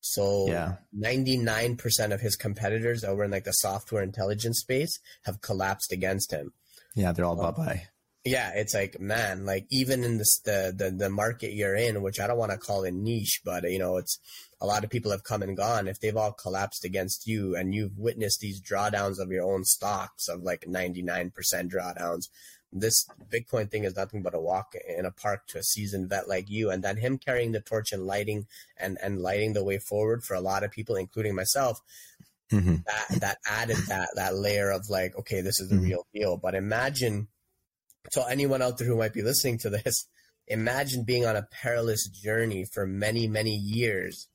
So 0.00 0.46
yeah. 0.48 0.76
99% 0.96 2.12
of 2.12 2.20
his 2.20 2.36
competitors 2.36 3.04
over 3.04 3.24
in 3.24 3.30
like 3.30 3.44
the 3.44 3.52
software 3.52 4.02
intelligence 4.02 4.60
space 4.60 4.98
have 5.24 5.42
collapsed 5.42 5.92
against 5.92 6.32
him. 6.32 6.52
Yeah, 6.94 7.12
they're 7.12 7.24
all 7.24 7.40
um, 7.40 7.54
bye 7.54 7.64
bye. 7.64 7.82
Yeah, 8.24 8.52
it's 8.54 8.74
like 8.74 9.00
man, 9.00 9.46
like 9.46 9.66
even 9.70 10.04
in 10.04 10.18
this 10.18 10.40
the 10.40 10.72
the, 10.76 10.90
the 10.90 11.10
market 11.10 11.52
you're 11.52 11.76
in, 11.76 12.02
which 12.02 12.20
I 12.20 12.26
don't 12.26 12.38
want 12.38 12.52
to 12.52 12.58
call 12.58 12.84
a 12.84 12.90
niche, 12.90 13.42
but 13.44 13.70
you 13.70 13.78
know, 13.78 13.96
it's 13.96 14.18
a 14.60 14.66
lot 14.66 14.84
of 14.84 14.90
people 14.90 15.12
have 15.12 15.24
come 15.24 15.42
and 15.42 15.56
gone. 15.56 15.86
If 15.86 16.00
they've 16.00 16.16
all 16.16 16.32
collapsed 16.32 16.84
against 16.84 17.26
you 17.26 17.54
and 17.56 17.74
you've 17.74 17.96
witnessed 17.96 18.40
these 18.40 18.60
drawdowns 18.60 19.20
of 19.20 19.30
your 19.30 19.44
own 19.44 19.64
stocks 19.64 20.28
of 20.28 20.42
like 20.42 20.66
99% 20.66 21.32
drawdowns, 21.70 22.28
this 22.72 23.06
Bitcoin 23.30 23.70
thing 23.70 23.84
is 23.84 23.96
nothing 23.96 24.22
but 24.22 24.34
a 24.34 24.40
walk 24.40 24.74
in 24.86 25.06
a 25.06 25.10
park 25.10 25.46
to 25.48 25.58
a 25.58 25.62
seasoned 25.62 26.08
vet 26.08 26.28
like 26.28 26.50
you. 26.50 26.70
And 26.70 26.82
then 26.82 26.98
him 26.98 27.18
carrying 27.18 27.52
the 27.52 27.60
torch 27.60 27.92
and 27.92 28.06
lighting 28.06 28.46
and, 28.76 28.98
and 29.02 29.20
lighting 29.20 29.52
the 29.52 29.64
way 29.64 29.78
forward 29.78 30.22
for 30.22 30.34
a 30.34 30.40
lot 30.40 30.64
of 30.64 30.70
people, 30.70 30.96
including 30.96 31.34
myself. 31.34 31.80
Mm-hmm. 32.52 32.76
That 32.86 33.20
that 33.20 33.38
added 33.46 33.76
that 33.88 34.08
that 34.14 34.34
layer 34.34 34.70
of 34.70 34.88
like, 34.88 35.16
okay, 35.18 35.42
this 35.42 35.60
is 35.60 35.68
the 35.68 35.76
mm-hmm. 35.76 35.84
real 35.84 36.06
deal. 36.14 36.36
But 36.38 36.54
imagine, 36.54 37.28
so 38.10 38.24
anyone 38.24 38.62
out 38.62 38.78
there 38.78 38.86
who 38.86 38.96
might 38.96 39.12
be 39.12 39.20
listening 39.20 39.58
to 39.58 39.70
this, 39.70 40.08
imagine 40.46 41.04
being 41.04 41.26
on 41.26 41.36
a 41.36 41.42
perilous 41.42 42.08
journey 42.08 42.64
for 42.72 42.86
many 42.86 43.28
many 43.28 43.54
years, 43.54 44.28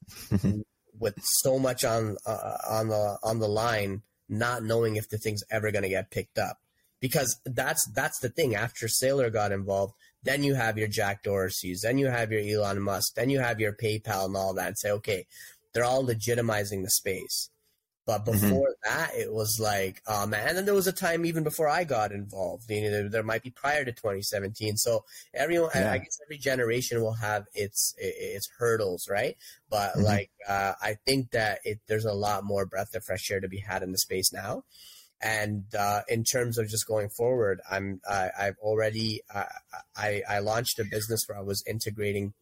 with 0.99 1.15
so 1.23 1.57
much 1.57 1.83
on 1.83 2.17
uh, 2.27 2.57
on 2.69 2.89
the 2.89 3.17
on 3.23 3.39
the 3.39 3.47
line, 3.47 4.03
not 4.29 4.61
knowing 4.61 4.95
if 4.95 5.09
the 5.09 5.17
thing's 5.17 5.43
ever 5.49 5.71
going 5.71 5.81
to 5.83 5.89
get 5.89 6.11
picked 6.11 6.37
up 6.37 6.59
because 7.03 7.37
that's 7.45 7.85
that's 7.93 8.17
the 8.19 8.29
thing. 8.29 8.55
After 8.55 8.87
Saylor 8.87 9.31
got 9.31 9.51
involved, 9.51 9.93
then 10.23 10.41
you 10.41 10.55
have 10.55 10.77
your 10.77 10.87
Jack 10.87 11.21
Dorsey's, 11.21 11.81
then 11.81 11.97
you 11.97 12.07
have 12.07 12.31
your 12.31 12.39
Elon 12.39 12.81
Musk, 12.81 13.15
then 13.15 13.29
you 13.29 13.41
have 13.41 13.59
your 13.59 13.73
PayPal 13.73 14.27
and 14.27 14.37
all 14.37 14.53
that, 14.53 14.67
and 14.67 14.79
say, 14.79 14.89
okay, 14.89 15.25
they're 15.73 15.83
all 15.83 16.05
legitimizing 16.05 16.81
the 16.81 16.89
space. 16.89 17.49
But 18.05 18.23
mm-hmm. 18.23 18.31
before 18.31 18.69
mm-hmm. 18.69 18.97
that, 18.97 19.15
it 19.15 19.33
was 19.33 19.59
like, 19.59 20.01
oh 20.07 20.25
man. 20.25 20.47
And 20.47 20.57
then 20.57 20.63
there 20.63 20.73
was 20.73 20.87
a 20.87 20.93
time 20.93 21.25
even 21.25 21.43
before 21.43 21.67
I 21.67 21.83
got 21.83 22.13
involved. 22.13 22.69
You 22.69 22.83
know, 22.83 22.91
there, 22.91 23.09
there 23.09 23.23
might 23.23 23.43
be 23.43 23.51
prior 23.51 23.83
to 23.83 23.91
2017. 23.91 24.77
So 24.77 25.03
everyone, 25.33 25.71
yeah. 25.75 25.91
I, 25.91 25.95
I, 25.95 25.97
guess 25.97 26.19
every 26.25 26.37
generation 26.37 27.01
will 27.01 27.15
have 27.15 27.47
its 27.53 27.93
its 27.97 28.47
hurdles, 28.57 29.09
right? 29.11 29.35
But 29.69 29.91
mm-hmm. 29.91 30.03
like, 30.03 30.31
uh, 30.47 30.71
I 30.81 30.95
think 31.05 31.31
that 31.31 31.59
it, 31.65 31.79
there's 31.89 32.05
a 32.05 32.13
lot 32.13 32.45
more 32.45 32.65
breath 32.65 32.95
of 32.95 33.03
fresh 33.03 33.29
air 33.29 33.41
to 33.41 33.49
be 33.49 33.59
had 33.59 33.83
in 33.83 33.91
the 33.91 33.97
space 33.97 34.31
now. 34.31 34.63
And 35.23 35.63
uh, 35.77 36.01
in 36.09 36.23
terms 36.25 36.57
of 36.57 36.67
just 36.67 36.85
going 36.85 37.09
forward, 37.09 37.61
I'm 37.69 38.01
I, 38.09 38.29
I've 38.37 38.57
already 38.59 39.21
uh, 39.33 39.45
I 39.95 40.21
I 40.29 40.39
launched 40.39 40.79
a 40.79 40.83
business 40.83 41.23
where 41.27 41.37
I 41.37 41.41
was 41.41 41.63
integrating 41.65 42.33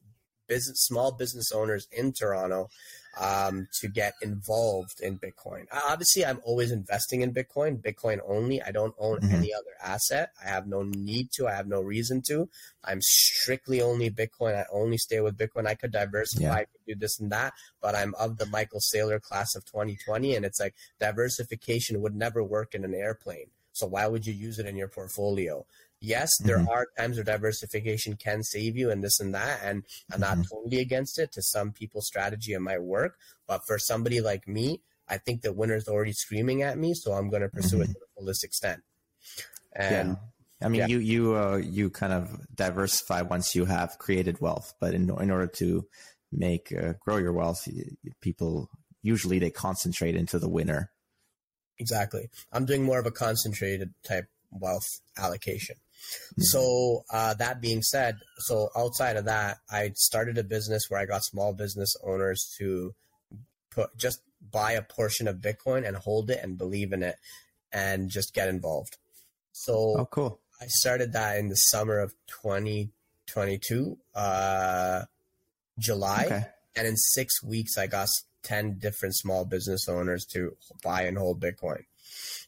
business 0.48 0.82
small 0.86 1.12
business 1.12 1.52
owners 1.52 1.88
in 1.92 2.12
Toronto 2.12 2.70
um, 3.20 3.68
to 3.80 3.88
get 3.88 4.14
involved 4.22 5.02
in 5.02 5.20
Bitcoin. 5.20 5.66
Obviously, 5.72 6.26
I'm 6.26 6.40
always 6.44 6.72
investing 6.72 7.22
in 7.22 7.34
Bitcoin, 7.34 7.82
Bitcoin 7.82 8.20
only. 8.28 8.62
I 8.62 8.72
don't 8.72 8.96
own 9.00 9.20
mm-hmm. 9.20 9.36
any 9.36 9.54
other 9.54 9.72
asset. 9.84 10.30
I 10.44 10.50
have 10.50 10.68
no 10.68 10.84
need 10.84 11.30
to. 11.34 11.48
I 11.48 11.54
have 11.54 11.68
no 11.68 11.82
reason 11.82 12.22
to. 12.28 12.50
I'm 12.84 13.02
strictly 13.02 13.82
only 13.82 14.10
Bitcoin. 14.10 14.56
I 14.56 14.66
only 14.72 14.98
stay 14.98 15.20
with 15.22 15.38
Bitcoin. 15.38 15.68
I 15.68 15.76
could 15.76 15.92
diversify, 15.92 16.44
yeah. 16.44 16.54
I 16.54 16.60
could 16.60 16.86
do 16.88 16.96
this 16.96 17.20
and 17.20 17.32
that, 17.32 17.54
but 17.82 17.96
I'm 17.96 18.16
of 18.16 18.38
the 18.38 18.46
Michael 18.46 18.80
Saylor 18.80 19.22
class 19.22 19.56
of 19.56 19.66
2020, 19.66 20.36
and 20.36 20.46
it's 20.46 20.60
like 20.60 20.76
diversification 21.00 22.02
would 22.02 22.16
never 22.16 22.44
work 22.44 22.74
in 22.74 22.86
an 22.86 22.94
airplane. 22.94 23.48
So 23.74 23.88
why 23.88 24.08
would 24.08 24.26
you 24.26 24.34
use 24.34 24.60
it 24.60 24.66
in 24.66 24.76
your 24.76 24.88
portfolio? 24.88 25.66
Yes, 26.02 26.30
there 26.44 26.58
mm-hmm. 26.58 26.68
are 26.68 26.88
times 26.98 27.18
where 27.18 27.24
diversification 27.24 28.16
can 28.18 28.44
save 28.44 28.76
you 28.76 28.90
and 28.90 29.04
this 29.04 29.20
and 29.20 29.34
that. 29.34 29.60
And 29.64 29.84
I'm 30.12 30.20
not 30.20 30.34
mm-hmm. 30.38 30.56
totally 30.56 30.82
against 30.82 31.20
it. 31.20 31.32
To 31.34 31.42
some 31.42 31.72
people's 31.72 32.08
strategy, 32.08 32.54
it 32.54 32.60
might 32.60 32.82
work. 32.82 33.16
But 33.48 33.62
for 33.66 33.78
somebody 33.78 34.20
like 34.20 34.48
me, 34.48 34.82
I 35.08 35.18
think 35.18 35.42
the 35.42 35.54
winner's 35.54 35.88
already 35.88 36.14
screaming 36.14 36.64
at 36.64 36.78
me. 36.78 36.94
So 36.94 37.14
I'm 37.14 37.30
going 37.30 37.44
to 37.44 37.50
pursue 37.50 37.78
mm-hmm. 37.78 37.84
it 37.84 37.88
to 37.88 38.00
the 38.00 38.06
fullest 38.18 38.44
extent. 38.44 38.82
And 39.74 40.10
yeah. 40.10 40.16
I 40.66 40.70
mean, 40.70 40.82
yeah. 40.82 40.88
you 40.88 41.00
you 41.00 41.36
uh, 41.36 41.58
you 41.58 41.90
kind 41.90 42.14
of 42.14 42.30
diversify 42.54 43.22
once 43.22 43.56
you 43.56 43.66
have 43.66 43.98
created 43.98 44.42
wealth, 44.42 44.74
but 44.80 44.94
in 44.94 45.10
in 45.10 45.32
order 45.32 45.48
to 45.48 45.88
make 46.32 46.72
uh, 46.72 46.94
grow 47.00 47.18
your 47.18 47.34
wealth, 47.34 47.68
people 48.22 48.70
usually 49.02 49.40
they 49.40 49.50
concentrate 49.50 50.16
into 50.16 50.38
the 50.38 50.50
winner. 50.50 50.92
Exactly. 51.80 52.30
I'm 52.52 52.66
doing 52.66 52.84
more 52.84 53.00
of 53.00 53.08
a 53.08 53.12
concentrated 53.12 53.94
type 54.08 54.26
wealth 54.52 54.88
allocation. 55.18 55.78
Mm-hmm. 56.02 56.42
So 56.44 57.04
uh, 57.12 57.34
that 57.36 57.62
being 57.62 57.82
said, 57.82 58.18
so 58.40 58.70
outside 58.76 59.18
of 59.18 59.26
that, 59.26 59.58
I 59.70 59.92
started 59.96 60.38
a 60.38 60.44
business 60.44 60.84
where 60.90 61.00
I 61.00 61.06
got 61.06 61.24
small 61.24 61.54
business 61.54 61.94
owners 62.04 62.54
to 62.60 62.94
put 63.70 63.96
just 63.98 64.22
buy 64.52 64.74
a 64.74 64.82
portion 64.82 65.28
of 65.28 65.38
Bitcoin 65.38 65.88
and 65.88 65.96
hold 65.96 66.30
it 66.30 66.40
and 66.42 66.58
believe 66.58 66.94
in 66.94 67.04
it 67.04 67.16
and 67.72 68.10
just 68.10 68.34
get 68.34 68.48
involved. 68.48 68.98
So 69.52 69.96
oh, 70.00 70.08
cool. 70.10 70.40
I 70.62 70.66
started 70.68 71.14
that 71.14 71.38
in 71.38 71.50
the 71.50 71.56
summer 71.56 72.00
of 72.00 72.14
2022, 72.44 73.98
uh, 74.16 75.02
July. 75.80 76.24
Okay. 76.26 76.46
And 76.76 76.88
in 76.88 76.96
six 76.96 77.44
weeks, 77.44 77.78
I 77.78 77.88
got 77.88 78.08
10 78.44 78.78
different 78.80 79.16
small 79.16 79.46
business 79.46 79.88
owners 79.88 80.26
to 80.34 80.56
buy 80.84 81.04
and 81.04 81.18
hold 81.18 81.42
Bitcoin. 81.42 81.84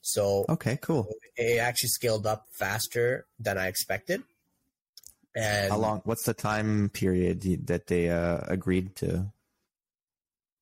So 0.01 0.45
okay, 0.49 0.77
cool. 0.81 1.07
It 1.35 1.59
actually 1.59 1.89
scaled 1.89 2.27
up 2.27 2.47
faster 2.51 3.25
than 3.39 3.57
I 3.57 3.67
expected. 3.67 4.23
And 5.35 5.71
how 5.71 5.77
long? 5.77 6.01
What's 6.03 6.25
the 6.25 6.33
time 6.33 6.89
period 6.89 7.67
that 7.67 7.87
they 7.87 8.09
uh, 8.09 8.41
agreed 8.47 8.95
to 8.97 9.31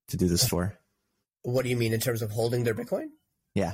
to 0.07 0.17
do 0.17 0.27
this 0.27 0.47
for? 0.47 0.77
What 1.43 1.63
do 1.63 1.69
you 1.69 1.77
mean 1.77 1.93
in 1.93 1.99
terms 1.99 2.21
of 2.21 2.31
holding 2.31 2.63
their 2.63 2.75
Bitcoin? 2.75 3.09
Yeah. 3.55 3.73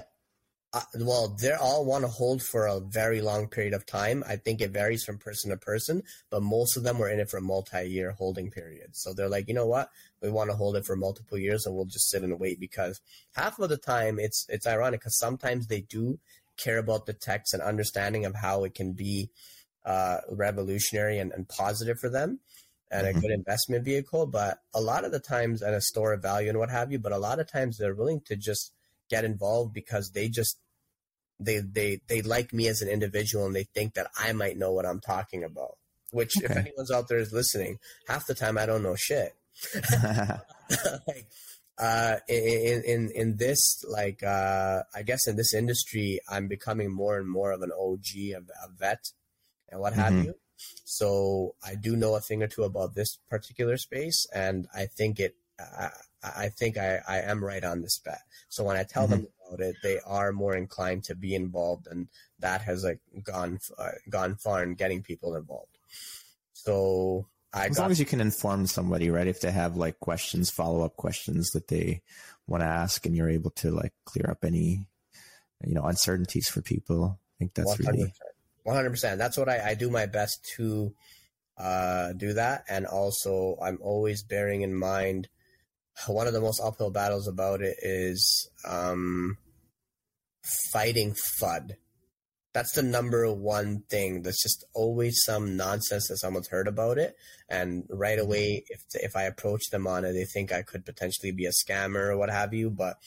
Uh, 0.74 0.82
well, 1.00 1.30
they 1.30 1.54
all 1.54 1.86
want 1.86 2.04
to 2.04 2.10
hold 2.10 2.44
for 2.44 2.68
a 2.68 2.80
very 2.80 3.22
long 3.22 3.48
period 3.48 3.74
of 3.74 3.86
time. 3.86 4.24
I 4.28 4.36
think 4.36 4.60
it 4.60 4.72
varies 4.72 5.04
from 5.04 5.18
person 5.18 5.50
to 5.50 5.58
person, 5.58 6.04
but 6.30 6.44
most 6.44 6.76
of 6.76 6.84
them 6.84 7.00
were 7.00 7.10
in 7.10 7.20
it 7.20 7.30
for 7.30 7.38
a 7.38 7.42
multi-year 7.42 8.12
holding 8.12 8.52
periods. 8.52 9.02
So 9.02 9.14
they're 9.14 9.30
like, 9.30 9.48
you 9.48 9.54
know 9.54 9.66
what, 9.66 9.90
we 10.22 10.30
want 10.30 10.50
to 10.50 10.58
hold 10.58 10.76
it 10.76 10.86
for 10.86 10.96
multiple 10.96 11.38
years, 11.38 11.66
and 11.66 11.74
we'll 11.76 11.86
just 11.86 12.10
sit 12.10 12.24
and 12.24 12.38
wait 12.40 12.60
because 12.60 13.00
half 13.34 13.60
of 13.60 13.70
the 13.70 13.78
time 13.78 14.20
it's 14.20 14.46
it's 14.50 14.68
ironic 14.68 15.00
because 15.00 15.18
sometimes 15.18 15.68
they 15.68 15.82
do 15.82 16.20
care 16.58 16.78
about 16.78 17.06
the 17.06 17.14
text 17.14 17.54
and 17.54 17.62
understanding 17.62 18.26
of 18.26 18.36
how 18.36 18.64
it 18.64 18.74
can 18.74 18.94
be 18.94 19.30
uh, 19.86 20.18
revolutionary 20.30 21.20
and, 21.20 21.32
and 21.32 21.48
positive 21.48 22.00
for 22.00 22.10
them 22.10 22.40
and 22.92 23.08
mm-hmm. 23.08 23.18
a 23.18 23.22
good 23.22 23.32
investment 23.32 23.86
vehicle. 23.86 24.28
But 24.28 24.60
a 24.74 24.82
lot 24.82 25.06
of 25.06 25.12
the 25.12 25.20
times, 25.20 25.62
and 25.62 25.76
a 25.76 25.82
store 25.82 26.14
of 26.14 26.22
value 26.22 26.50
and 26.50 26.58
what 26.58 26.70
have 26.70 26.92
you. 26.92 27.00
But 27.00 27.12
a 27.12 27.18
lot 27.18 27.40
of 27.40 27.52
times, 27.52 27.78
they're 27.78 27.96
willing 27.96 28.22
to 28.26 28.36
just 28.36 28.74
get 29.10 29.24
involved 29.24 29.74
because 29.74 30.12
they 30.12 30.28
just 30.28 30.60
they 31.40 31.60
they 31.60 32.02
they 32.08 32.22
like 32.22 32.54
me 32.54 32.68
as 32.68 32.82
an 32.82 32.90
individual 32.90 33.46
and 33.46 33.56
they 33.56 33.64
think 33.64 33.94
that 33.94 34.08
I 34.18 34.34
might 34.34 34.58
know 34.58 34.72
what 34.72 34.86
I'm 34.86 35.00
talking 35.00 35.44
about. 35.44 35.78
Which, 36.12 36.38
okay. 36.38 36.46
if 36.46 36.58
anyone's 36.58 36.92
out 36.92 37.10
there 37.10 37.18
is 37.18 37.34
listening, 37.34 37.80
half 38.08 38.26
the 38.28 38.34
time 38.34 38.58
I 38.58 38.66
don't 38.66 38.84
know 38.84 38.96
shit. 38.96 39.36
like, 41.08 41.28
uh, 41.80 42.16
in 42.28 42.84
in 42.86 43.12
in 43.14 43.38
this, 43.38 43.84
like, 43.88 44.24
uh, 44.24 44.84
I 44.96 45.04
guess 45.04 45.28
in 45.28 45.36
this 45.36 45.54
industry, 45.54 46.20
I'm 46.30 46.48
becoming 46.48 46.92
more 46.92 47.18
and 47.18 47.30
more 47.30 47.52
of 47.52 47.62
an 47.62 47.72
OG, 47.72 48.16
a, 48.16 48.38
a 48.38 48.70
vet, 48.78 49.12
and 49.70 49.80
what 49.80 49.94
have 49.94 50.14
mm-hmm. 50.14 50.24
you. 50.24 50.34
So 50.86 51.56
I 51.64 51.76
do 51.76 51.96
know 51.96 52.16
a 52.16 52.22
thing 52.22 52.42
or 52.42 52.48
two 52.48 52.64
about 52.64 52.96
this 52.96 53.20
particular 53.30 53.78
space, 53.78 54.26
and 54.34 54.68
I 54.74 54.86
think 54.86 55.20
it. 55.20 55.36
I, 55.60 55.90
I 56.24 56.50
think 56.50 56.78
I, 56.78 57.00
I 57.08 57.20
am 57.20 57.44
right 57.44 57.64
on 57.64 57.82
this 57.82 58.00
bet. 58.00 58.22
So 58.50 58.64
when 58.64 58.76
I 58.76 58.84
tell 58.84 59.04
mm-hmm. 59.04 59.24
them 59.24 59.28
about 59.48 59.60
it, 59.60 59.76
they 59.84 60.00
are 60.06 60.32
more 60.32 60.56
inclined 60.56 61.04
to 61.06 61.16
be 61.16 61.36
involved, 61.36 61.88
and 61.88 62.08
that 62.40 62.62
has 62.62 62.84
like 62.84 63.00
gone 63.24 63.60
uh, 63.78 63.92
gone 64.10 64.36
far 64.36 64.64
in 64.64 64.74
getting 64.74 65.04
people 65.04 65.36
involved. 65.36 65.78
So 66.54 67.28
I 67.54 67.68
as 67.68 67.80
long 67.80 67.92
as 67.92 68.00
you 68.00 68.06
can 68.06 68.22
inform 68.22 68.68
somebody, 68.68 69.10
right? 69.10 69.28
If 69.28 69.42
they 69.42 69.52
have 69.52 69.78
like 69.78 70.00
questions, 70.00 70.50
follow 70.50 70.84
up 70.84 70.98
questions 70.98 71.50
that 71.52 71.68
they 71.68 72.02
want 72.46 72.62
to 72.62 72.68
ask, 72.68 73.06
and 73.06 73.16
you're 73.16 73.30
able 73.30 73.52
to 73.52 73.72
like 73.72 73.94
clear 74.06 74.30
up 74.30 74.44
any 74.44 74.88
you 75.66 75.74
know 75.74 75.84
uncertainties 75.84 76.50
for 76.50 76.62
people, 76.62 77.20
I 77.20 77.34
think 77.40 77.54
that's 77.54 77.76
100%. 77.76 77.88
really 77.88 78.14
one 78.64 78.76
hundred 78.76 78.92
percent. 78.92 79.18
That's 79.18 79.38
what 79.38 79.48
I, 79.48 79.70
I 79.70 79.74
do 79.76 79.90
my 79.90 80.08
best 80.08 80.46
to 80.58 80.94
uh, 81.58 82.14
do 82.14 82.34
that, 82.34 82.66
and 82.68 82.86
also 82.86 83.58
I'm 83.62 83.80
always 83.82 84.24
bearing 84.24 84.62
in 84.62 84.76
mind 84.76 85.30
one 86.06 86.28
of 86.28 86.34
the 86.34 86.42
most 86.42 86.62
uphill 86.64 86.92
battles 86.92 87.28
about 87.28 87.62
it 87.62 87.78
is 87.82 88.50
um, 88.68 89.38
fighting 90.72 91.16
FUD. 91.42 91.78
That's 92.58 92.72
the 92.72 92.82
number 92.82 93.32
one 93.32 93.84
thing. 93.88 94.24
There's 94.24 94.42
just 94.42 94.66
always 94.74 95.22
some 95.24 95.56
nonsense 95.56 96.08
that 96.08 96.18
someone's 96.18 96.48
heard 96.48 96.68
about 96.68 96.98
it, 96.98 97.16
and 97.48 97.84
right 97.88 98.18
away, 98.18 98.66
if 98.68 98.82
if 98.96 99.16
I 99.16 99.26
approach 99.26 99.70
them 99.70 99.86
on 99.86 100.04
it, 100.04 100.14
they 100.14 100.26
think 100.26 100.52
I 100.52 100.64
could 100.64 100.84
potentially 100.84 101.32
be 101.32 101.46
a 101.46 101.52
scammer 101.52 102.08
or 102.08 102.18
what 102.18 102.32
have 102.32 102.56
you. 102.56 102.72
But 102.72 102.98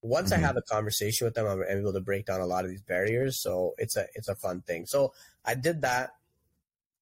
once 0.00 0.32
mm-hmm. 0.32 0.42
I 0.42 0.46
have 0.46 0.56
a 0.56 0.62
conversation 0.62 1.26
with 1.26 1.34
them, 1.34 1.46
I'm 1.46 1.62
able 1.68 1.92
to 1.92 2.00
break 2.00 2.24
down 2.24 2.40
a 2.40 2.46
lot 2.46 2.64
of 2.64 2.70
these 2.70 2.80
barriers. 2.80 3.42
So 3.42 3.74
it's 3.76 3.94
a 3.94 4.06
it's 4.14 4.28
a 4.28 4.36
fun 4.36 4.62
thing. 4.62 4.86
So 4.86 5.12
I 5.44 5.54
did 5.54 5.82
that 5.82 6.12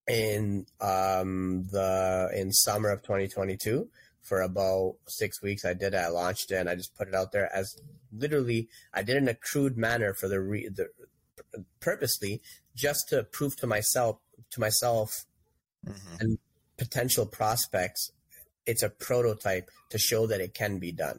in 0.08 0.66
um 0.80 1.68
the 1.70 2.32
in 2.34 2.50
summer 2.50 2.88
of 2.88 3.02
2022 3.02 3.88
for 4.22 4.40
about 4.40 4.96
six 5.06 5.40
weeks. 5.40 5.64
I 5.64 5.74
did 5.74 5.94
it. 5.94 5.98
I 5.98 6.08
launched 6.08 6.50
it 6.50 6.56
and 6.56 6.68
I 6.68 6.74
just 6.74 6.96
put 6.96 7.06
it 7.06 7.14
out 7.14 7.30
there 7.30 7.48
as 7.54 7.80
literally 8.12 8.68
I 8.92 9.04
did 9.04 9.16
in 9.18 9.28
a 9.28 9.34
crude 9.34 9.76
manner 9.76 10.14
for 10.14 10.26
the, 10.26 10.40
re, 10.40 10.68
the 10.68 10.88
purposely 11.80 12.40
just 12.74 13.08
to 13.08 13.24
prove 13.24 13.56
to 13.56 13.66
myself 13.66 14.18
to 14.50 14.60
myself 14.60 15.24
mm-hmm. 15.86 16.16
and 16.20 16.38
potential 16.76 17.26
prospects 17.26 18.10
it's 18.66 18.82
a 18.82 18.90
prototype 18.90 19.70
to 19.90 19.98
show 19.98 20.26
that 20.26 20.40
it 20.40 20.54
can 20.54 20.78
be 20.78 20.92
done. 20.92 21.18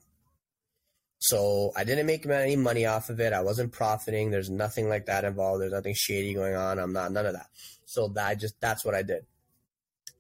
So 1.19 1.71
I 1.75 1.83
didn't 1.85 2.05
make 2.05 2.25
any 2.25 2.57
money 2.57 2.85
off 2.85 3.09
of 3.09 3.19
it. 3.19 3.31
I 3.31 3.41
wasn't 3.41 3.71
profiting. 3.71 4.31
There's 4.31 4.49
nothing 4.49 4.89
like 4.89 5.05
that 5.05 5.23
involved. 5.23 5.61
There's 5.61 5.71
nothing 5.71 5.93
shady 5.95 6.33
going 6.33 6.55
on. 6.55 6.79
I'm 6.79 6.91
not 6.91 7.11
none 7.11 7.25
of 7.25 7.33
that. 7.33 7.47
So 7.85 8.09
that 8.09 8.39
just 8.39 8.59
that's 8.59 8.83
what 8.83 8.93
I 8.93 9.03
did. 9.03 9.25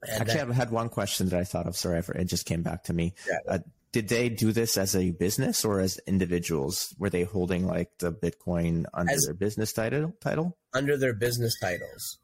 And 0.03 0.21
Actually, 0.21 0.39
then, 0.39 0.51
I 0.51 0.55
had 0.55 0.71
one 0.71 0.89
question 0.89 1.27
that 1.29 1.39
I 1.39 1.43
thought 1.43 1.67
of. 1.67 1.75
Sorry, 1.75 2.01
it 2.15 2.25
just 2.25 2.45
came 2.45 2.61
back 2.61 2.83
to 2.85 2.93
me. 2.93 3.13
Yeah. 3.27 3.55
Uh, 3.55 3.59
did 3.93 4.09
they 4.09 4.27
do 4.27 4.51
this 4.51 4.75
as 4.75 4.95
a 4.95 5.11
business 5.11 5.63
or 5.63 5.79
as 5.79 5.99
individuals? 6.07 6.93
Were 6.97 7.11
they 7.11 7.23
holding 7.23 7.65
like 7.67 7.91
the 7.99 8.11
Bitcoin 8.11 8.85
under 8.93 9.13
as, 9.13 9.23
their 9.25 9.35
business 9.35 9.71
title? 9.71 10.13
Title 10.19 10.57
under 10.73 10.97
their 10.97 11.13
business 11.13 11.55
titles. 11.61 12.17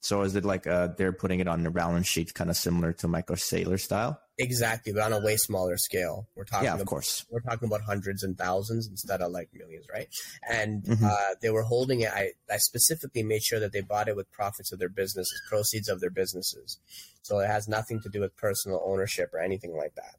So 0.00 0.22
is 0.22 0.36
it 0.36 0.44
like 0.44 0.66
uh, 0.66 0.88
they're 0.96 1.12
putting 1.12 1.40
it 1.40 1.48
on 1.48 1.62
their 1.62 1.72
balance 1.72 2.06
sheet, 2.06 2.32
kind 2.32 2.48
of 2.48 2.56
similar 2.56 2.92
to 2.94 3.08
Michael 3.08 3.36
Saylor 3.36 3.80
style? 3.80 4.20
Exactly, 4.38 4.92
but 4.92 5.02
on 5.02 5.12
a 5.12 5.20
way 5.20 5.36
smaller 5.36 5.76
scale. 5.78 6.28
We're 6.36 6.44
talking, 6.44 6.66
yeah, 6.66 6.74
of 6.74 6.80
about, 6.80 6.90
course. 6.90 7.24
We're 7.30 7.40
talking 7.40 7.66
about 7.66 7.80
hundreds 7.80 8.22
and 8.22 8.36
thousands 8.36 8.86
instead 8.86 9.22
of 9.22 9.32
like 9.32 9.48
millions, 9.54 9.86
right? 9.92 10.08
And 10.48 10.84
mm-hmm. 10.84 11.04
uh, 11.04 11.34
they 11.40 11.50
were 11.50 11.62
holding 11.62 12.02
it. 12.02 12.12
I, 12.12 12.32
I 12.50 12.58
specifically 12.58 13.22
made 13.22 13.42
sure 13.42 13.58
that 13.58 13.72
they 13.72 13.80
bought 13.80 14.08
it 14.08 14.14
with 14.14 14.30
profits 14.30 14.72
of 14.72 14.78
their 14.78 14.90
businesses, 14.90 15.42
proceeds 15.48 15.88
of 15.88 16.00
their 16.00 16.10
businesses. 16.10 16.78
So 17.22 17.40
it 17.40 17.46
has 17.48 17.66
nothing 17.66 18.00
to 18.02 18.08
do 18.08 18.20
with 18.20 18.36
personal 18.36 18.82
ownership 18.84 19.30
or 19.32 19.40
anything 19.40 19.76
like 19.76 19.94
that. 19.96 20.16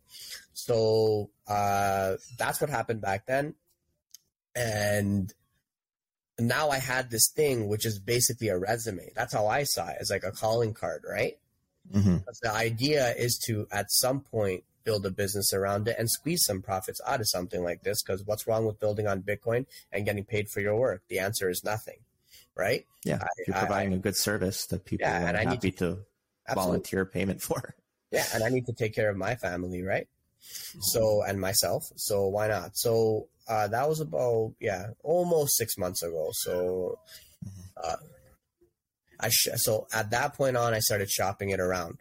So 0.54 1.30
uh, 1.48 2.16
that's 2.38 2.60
what 2.60 2.70
happened 2.72 3.02
back 3.02 3.28
then, 3.28 3.54
and 4.56 5.32
now 6.39 6.69
I 6.69 6.78
had 6.78 7.10
this 7.10 7.30
thing, 7.36 7.67
which 7.67 7.86
is 7.86 8.00
basically 8.00 8.50
a 8.50 8.58
resume. 8.58 9.12
That's 9.15 9.34
how 9.34 9.47
I 9.47 9.63
saw 9.63 9.88
it 9.88 9.97
as 10.00 10.10
like 10.10 10.23
a 10.23 10.32
calling 10.32 10.73
card, 10.73 11.04
right? 11.08 11.38
Mm-hmm. 11.93 12.17
The 12.41 12.52
idea 12.52 13.13
is 13.17 13.38
to, 13.47 13.67
at 13.71 13.89
some 13.89 14.21
point, 14.21 14.63
build 14.84 15.06
a 15.06 15.12
business 15.12 15.54
around 15.54 15.88
it 15.88 15.95
and 16.00 16.10
squeeze 16.10 16.43
some 16.45 16.62
profits 16.62 17.02
out 17.06 17.19
of 17.19 17.28
something 17.28 17.63
like 17.63 17.84
this. 17.84 18.04
Because 18.04 18.23
what's 18.26 18.47
wrong 18.47 18.65
with 18.65 18.80
building 18.80 19.08
on 19.08 19.21
Bitcoin 19.21 19.65
and 19.91 20.06
getting 20.06 20.23
paid 20.23 20.50
for 20.50 20.62
your 20.62 20.76
work? 20.76 21.02
The 21.08 21.19
answer 21.19 21.50
is 21.50 21.63
nothing, 21.63 21.97
right? 22.56 22.86
Yeah, 23.04 23.19
I, 23.21 23.28
you're 23.47 23.58
providing 23.58 23.93
I, 23.93 23.97
a 23.97 24.00
good 24.00 24.15
service 24.15 24.65
that 24.67 24.86
people 24.86 25.08
yeah, 25.08 25.32
are 25.32 25.38
happy 25.38 25.71
to, 25.71 25.78
to 26.47 26.56
volunteer 26.56 27.06
payment 27.06 27.41
for. 27.41 27.76
Yeah, 28.12 28.26
and 28.34 28.43
I 28.43 28.50
need 28.50 28.65
to 28.67 28.73
take 28.73 28.93
care 28.95 29.10
of 29.10 29.17
my 29.17 29.36
family, 29.36 29.82
right? 29.82 30.08
So 30.39 31.23
and 31.28 31.39
myself. 31.39 31.84
So 31.95 32.28
why 32.28 32.47
not? 32.47 32.78
So 32.78 33.28
uh, 33.47 33.67
that 33.67 33.88
was 33.88 34.00
about 34.00 34.54
yeah, 34.60 34.88
almost 35.04 35.56
six 35.56 35.78
months 35.78 36.04
ago. 36.04 36.30
So, 36.34 37.00
uh, 37.82 37.95
I 39.19 39.30
sh- 39.30 39.56
so 39.56 39.88
at 39.93 40.12
that 40.12 40.34
point 40.36 40.58
on, 40.58 40.73
I 40.73 40.80
started 40.80 41.10
shopping 41.10 41.50
it 41.50 41.60
around 41.60 42.00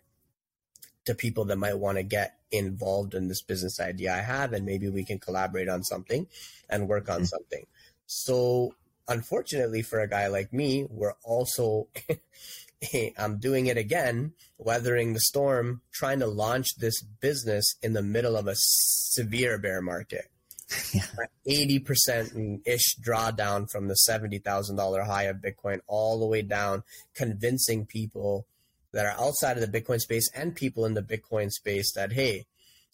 to 1.05 1.15
people 1.15 1.45
that 1.47 1.57
might 1.57 1.79
want 1.79 1.99
to 1.99 2.03
get 2.03 2.35
involved 2.51 3.15
in 3.15 3.29
this 3.29 3.43
business 3.43 3.79
idea 3.81 4.13
I 4.13 4.23
have, 4.23 4.53
and 4.53 4.67
maybe 4.67 4.89
we 4.89 5.05
can 5.05 5.19
collaborate 5.19 5.69
on 5.69 5.85
something 5.85 6.27
and 6.69 6.89
work 6.89 7.09
on 7.09 7.19
mm-hmm. 7.19 7.25
something. 7.25 7.67
So, 8.07 8.75
unfortunately, 9.07 9.83
for 9.83 10.01
a 10.01 10.09
guy 10.09 10.27
like 10.27 10.53
me, 10.53 10.87
we're 10.91 11.15
also 11.23 11.89
I'm 13.19 13.39
doing 13.39 13.67
it 13.67 13.77
again, 13.77 14.33
weathering 14.59 15.13
the 15.13 15.21
storm, 15.21 15.83
trying 15.93 16.21
to 16.21 16.27
launch 16.27 16.67
this 16.79 17.03
business 17.03 17.65
in 17.83 17.93
the 17.93 18.03
middle 18.03 18.37
of 18.37 18.47
a 18.47 18.55
severe 18.57 19.59
bear 19.59 19.81
market. 19.81 20.27
Eighty 21.47 21.79
percent 21.79 22.61
ish 22.67 22.97
drawdown 22.99 23.71
from 23.71 23.87
the 23.87 23.95
seventy 23.95 24.39
thousand 24.39 24.77
dollar 24.77 25.03
high 25.05 25.25
of 25.25 25.37
Bitcoin 25.37 25.81
all 25.87 26.19
the 26.19 26.27
way 26.27 26.43
down, 26.43 26.83
convincing 27.15 27.87
people 27.87 28.47
that 28.93 29.07
are 29.07 29.25
outside 29.25 29.57
of 29.57 29.71
the 29.71 29.81
Bitcoin 29.81 30.01
space 30.01 30.29
and 30.35 30.57
people 30.57 30.85
in 30.85 30.95
the 30.95 31.03
Bitcoin 31.03 31.51
space 31.51 31.93
that 31.95 32.13
hey, 32.13 32.47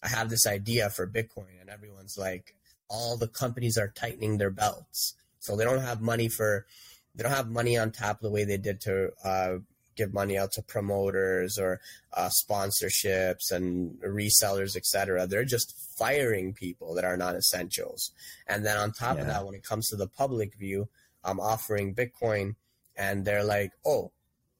I 0.03 0.09
have 0.09 0.29
this 0.29 0.45
idea 0.45 0.89
for 0.89 1.07
Bitcoin, 1.07 1.59
and 1.59 1.69
everyone's 1.69 2.17
like, 2.17 2.55
all 2.89 3.17
the 3.17 3.27
companies 3.27 3.77
are 3.77 3.87
tightening 3.87 4.37
their 4.37 4.51
belts, 4.51 5.15
so 5.39 5.55
they 5.55 5.63
don't 5.63 5.79
have 5.79 6.01
money 6.01 6.27
for, 6.27 6.67
they 7.15 7.23
don't 7.23 7.31
have 7.31 7.49
money 7.49 7.77
on 7.77 7.91
tap 7.91 8.19
the 8.19 8.29
way 8.29 8.43
they 8.43 8.57
did 8.57 8.81
to 8.81 9.11
uh, 9.23 9.57
give 9.95 10.13
money 10.13 10.37
out 10.37 10.51
to 10.53 10.61
promoters 10.61 11.57
or 11.57 11.79
uh, 12.13 12.29
sponsorships 12.29 13.51
and 13.51 13.99
resellers, 14.01 14.75
etc. 14.75 15.27
They're 15.27 15.45
just 15.45 15.73
firing 15.97 16.53
people 16.53 16.95
that 16.95 17.05
are 17.05 17.17
not 17.17 17.35
essentials. 17.35 18.11
And 18.47 18.65
then 18.65 18.77
on 18.77 18.91
top 18.91 19.15
yeah. 19.15 19.21
of 19.21 19.27
that, 19.27 19.45
when 19.45 19.55
it 19.55 19.63
comes 19.63 19.87
to 19.89 19.95
the 19.95 20.07
public 20.07 20.55
view, 20.57 20.87
I'm 21.23 21.39
offering 21.39 21.95
Bitcoin, 21.95 22.55
and 22.97 23.23
they're 23.25 23.43
like, 23.43 23.71
"Oh, 23.85 24.11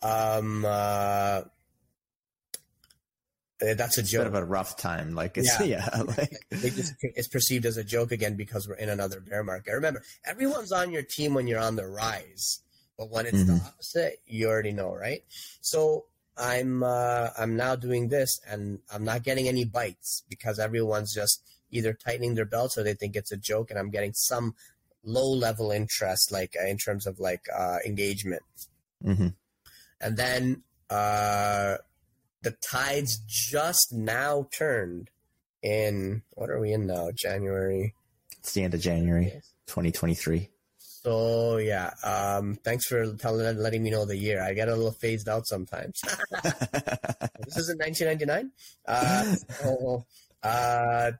um, 0.02 0.64
uh, 0.66 1.42
Uh, 3.62 3.74
That's 3.76 3.98
a 3.98 4.02
It's 4.02 4.12
joke. 4.12 4.32
been 4.32 4.42
a 4.42 4.46
rough 4.46 4.76
time. 4.78 5.16
Like 5.16 5.38
it's 5.38 5.58
yeah, 5.60 5.88
Yeah. 5.96 6.02
like 6.18 6.32
just, 6.52 6.94
it's 7.02 7.28
perceived 7.30 7.66
as 7.66 7.78
a 7.78 7.84
joke 7.84 8.12
again 8.12 8.36
because 8.36 8.68
we're 8.68 8.76
in 8.76 8.90
another 8.90 9.20
bear 9.22 9.44
market. 9.44 9.72
Remember, 9.74 10.04
everyone's 10.26 10.72
on 10.72 10.92
your 10.92 11.04
team 11.04 11.34
when 11.34 11.48
you're 11.48 11.60
on 11.60 11.76
the 11.78 11.88
rise, 11.88 12.60
but 12.98 13.10
when 13.10 13.26
it's 13.26 13.46
the 13.46 13.54
Mhm. 13.54 13.66
opposite, 13.66 14.20
you 14.26 14.48
already 14.48 14.72
know, 14.72 14.94
right? 14.94 15.24
So 15.62 16.06
I'm 16.38 16.84
uh, 16.84 17.30
I'm 17.38 17.56
now 17.56 17.76
doing 17.76 18.08
this, 18.10 18.40
and 18.48 18.80
I'm 18.92 19.04
not 19.04 19.24
getting 19.24 19.48
any 19.48 19.66
bites 19.66 20.24
because 20.30 20.58
everyone's 20.60 21.14
just 21.14 21.44
either 21.72 21.94
tightening 21.94 22.36
their 22.36 22.46
belts 22.46 22.78
or 22.78 22.84
they 22.84 22.94
think 22.96 23.16
it's 23.16 23.32
a 23.32 23.38
joke, 23.38 23.70
and 23.70 23.80
I'm 23.80 23.90
getting 23.92 24.14
some 24.14 24.56
low 25.04 25.30
level 25.32 25.72
interest, 25.72 26.32
like 26.32 26.56
uh, 26.62 26.66
in 26.68 26.78
terms 26.78 27.06
of 27.06 27.20
like 27.20 27.46
uh, 27.56 27.78
engagement. 27.86 28.44
mhm. 29.04 29.36
And 30.02 30.18
then 30.18 30.64
uh, 30.90 31.78
the 32.42 32.52
tides 32.52 33.18
just 33.28 33.94
now 33.94 34.48
turned 34.52 35.10
in 35.62 36.24
what 36.32 36.50
are 36.50 36.60
we 36.60 36.72
in 36.74 36.88
now? 36.88 37.10
January. 37.12 37.96
it's 38.40 38.54
the 38.54 38.64
end 38.64 38.74
of 38.74 38.82
January 38.82 39.42
2023. 39.68 40.50
So 41.04 41.58
yeah, 41.58 41.92
um, 42.04 42.56
thanks 42.64 42.86
for 42.88 43.14
telling 43.16 43.58
letting 43.58 43.84
me 43.84 43.90
know 43.90 44.06
the 44.06 44.16
year. 44.16 44.42
I 44.42 44.54
get 44.54 44.70
a 44.70 44.76
little 44.76 44.92
phased 44.92 45.28
out 45.28 45.46
sometimes. 45.48 46.00
this 46.32 47.58
isn't 47.58 47.80
1999. 47.80 48.52
Uh, 48.88 49.36
so, 49.62 50.06
uh, 50.44 51.12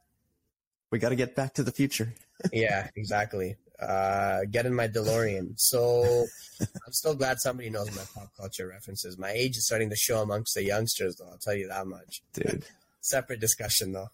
we 0.90 1.00
got 1.00 1.10
to 1.10 1.16
get 1.16 1.36
back 1.36 1.56
to 1.56 1.64
the 1.64 1.72
future. 1.72 2.14
yeah, 2.54 2.88
exactly. 2.96 3.58
Uh, 3.82 4.42
get 4.50 4.66
in 4.66 4.74
my 4.74 4.88
DeLorean. 4.88 5.56
So 5.58 6.26
I'm 6.62 6.94
still 6.94 7.16
glad 7.16 7.40
somebody 7.40 7.70
knows 7.70 7.94
my 7.96 8.04
pop 8.14 8.30
culture 8.38 8.68
references. 8.68 9.18
My 9.18 9.32
age 9.32 9.58
is 9.58 9.66
starting 9.66 9.90
to 9.90 9.96
show 9.96 10.22
amongst 10.22 10.54
the 10.54 10.64
youngsters, 10.64 11.18
though. 11.18 11.30
I'll 11.30 11.38
tell 11.40 11.56
you 11.56 11.68
that 11.68 11.88
much. 11.88 12.22
Dude. 12.34 12.64
separate 13.02 13.42
discussion 13.42 13.92
though. 13.92 14.08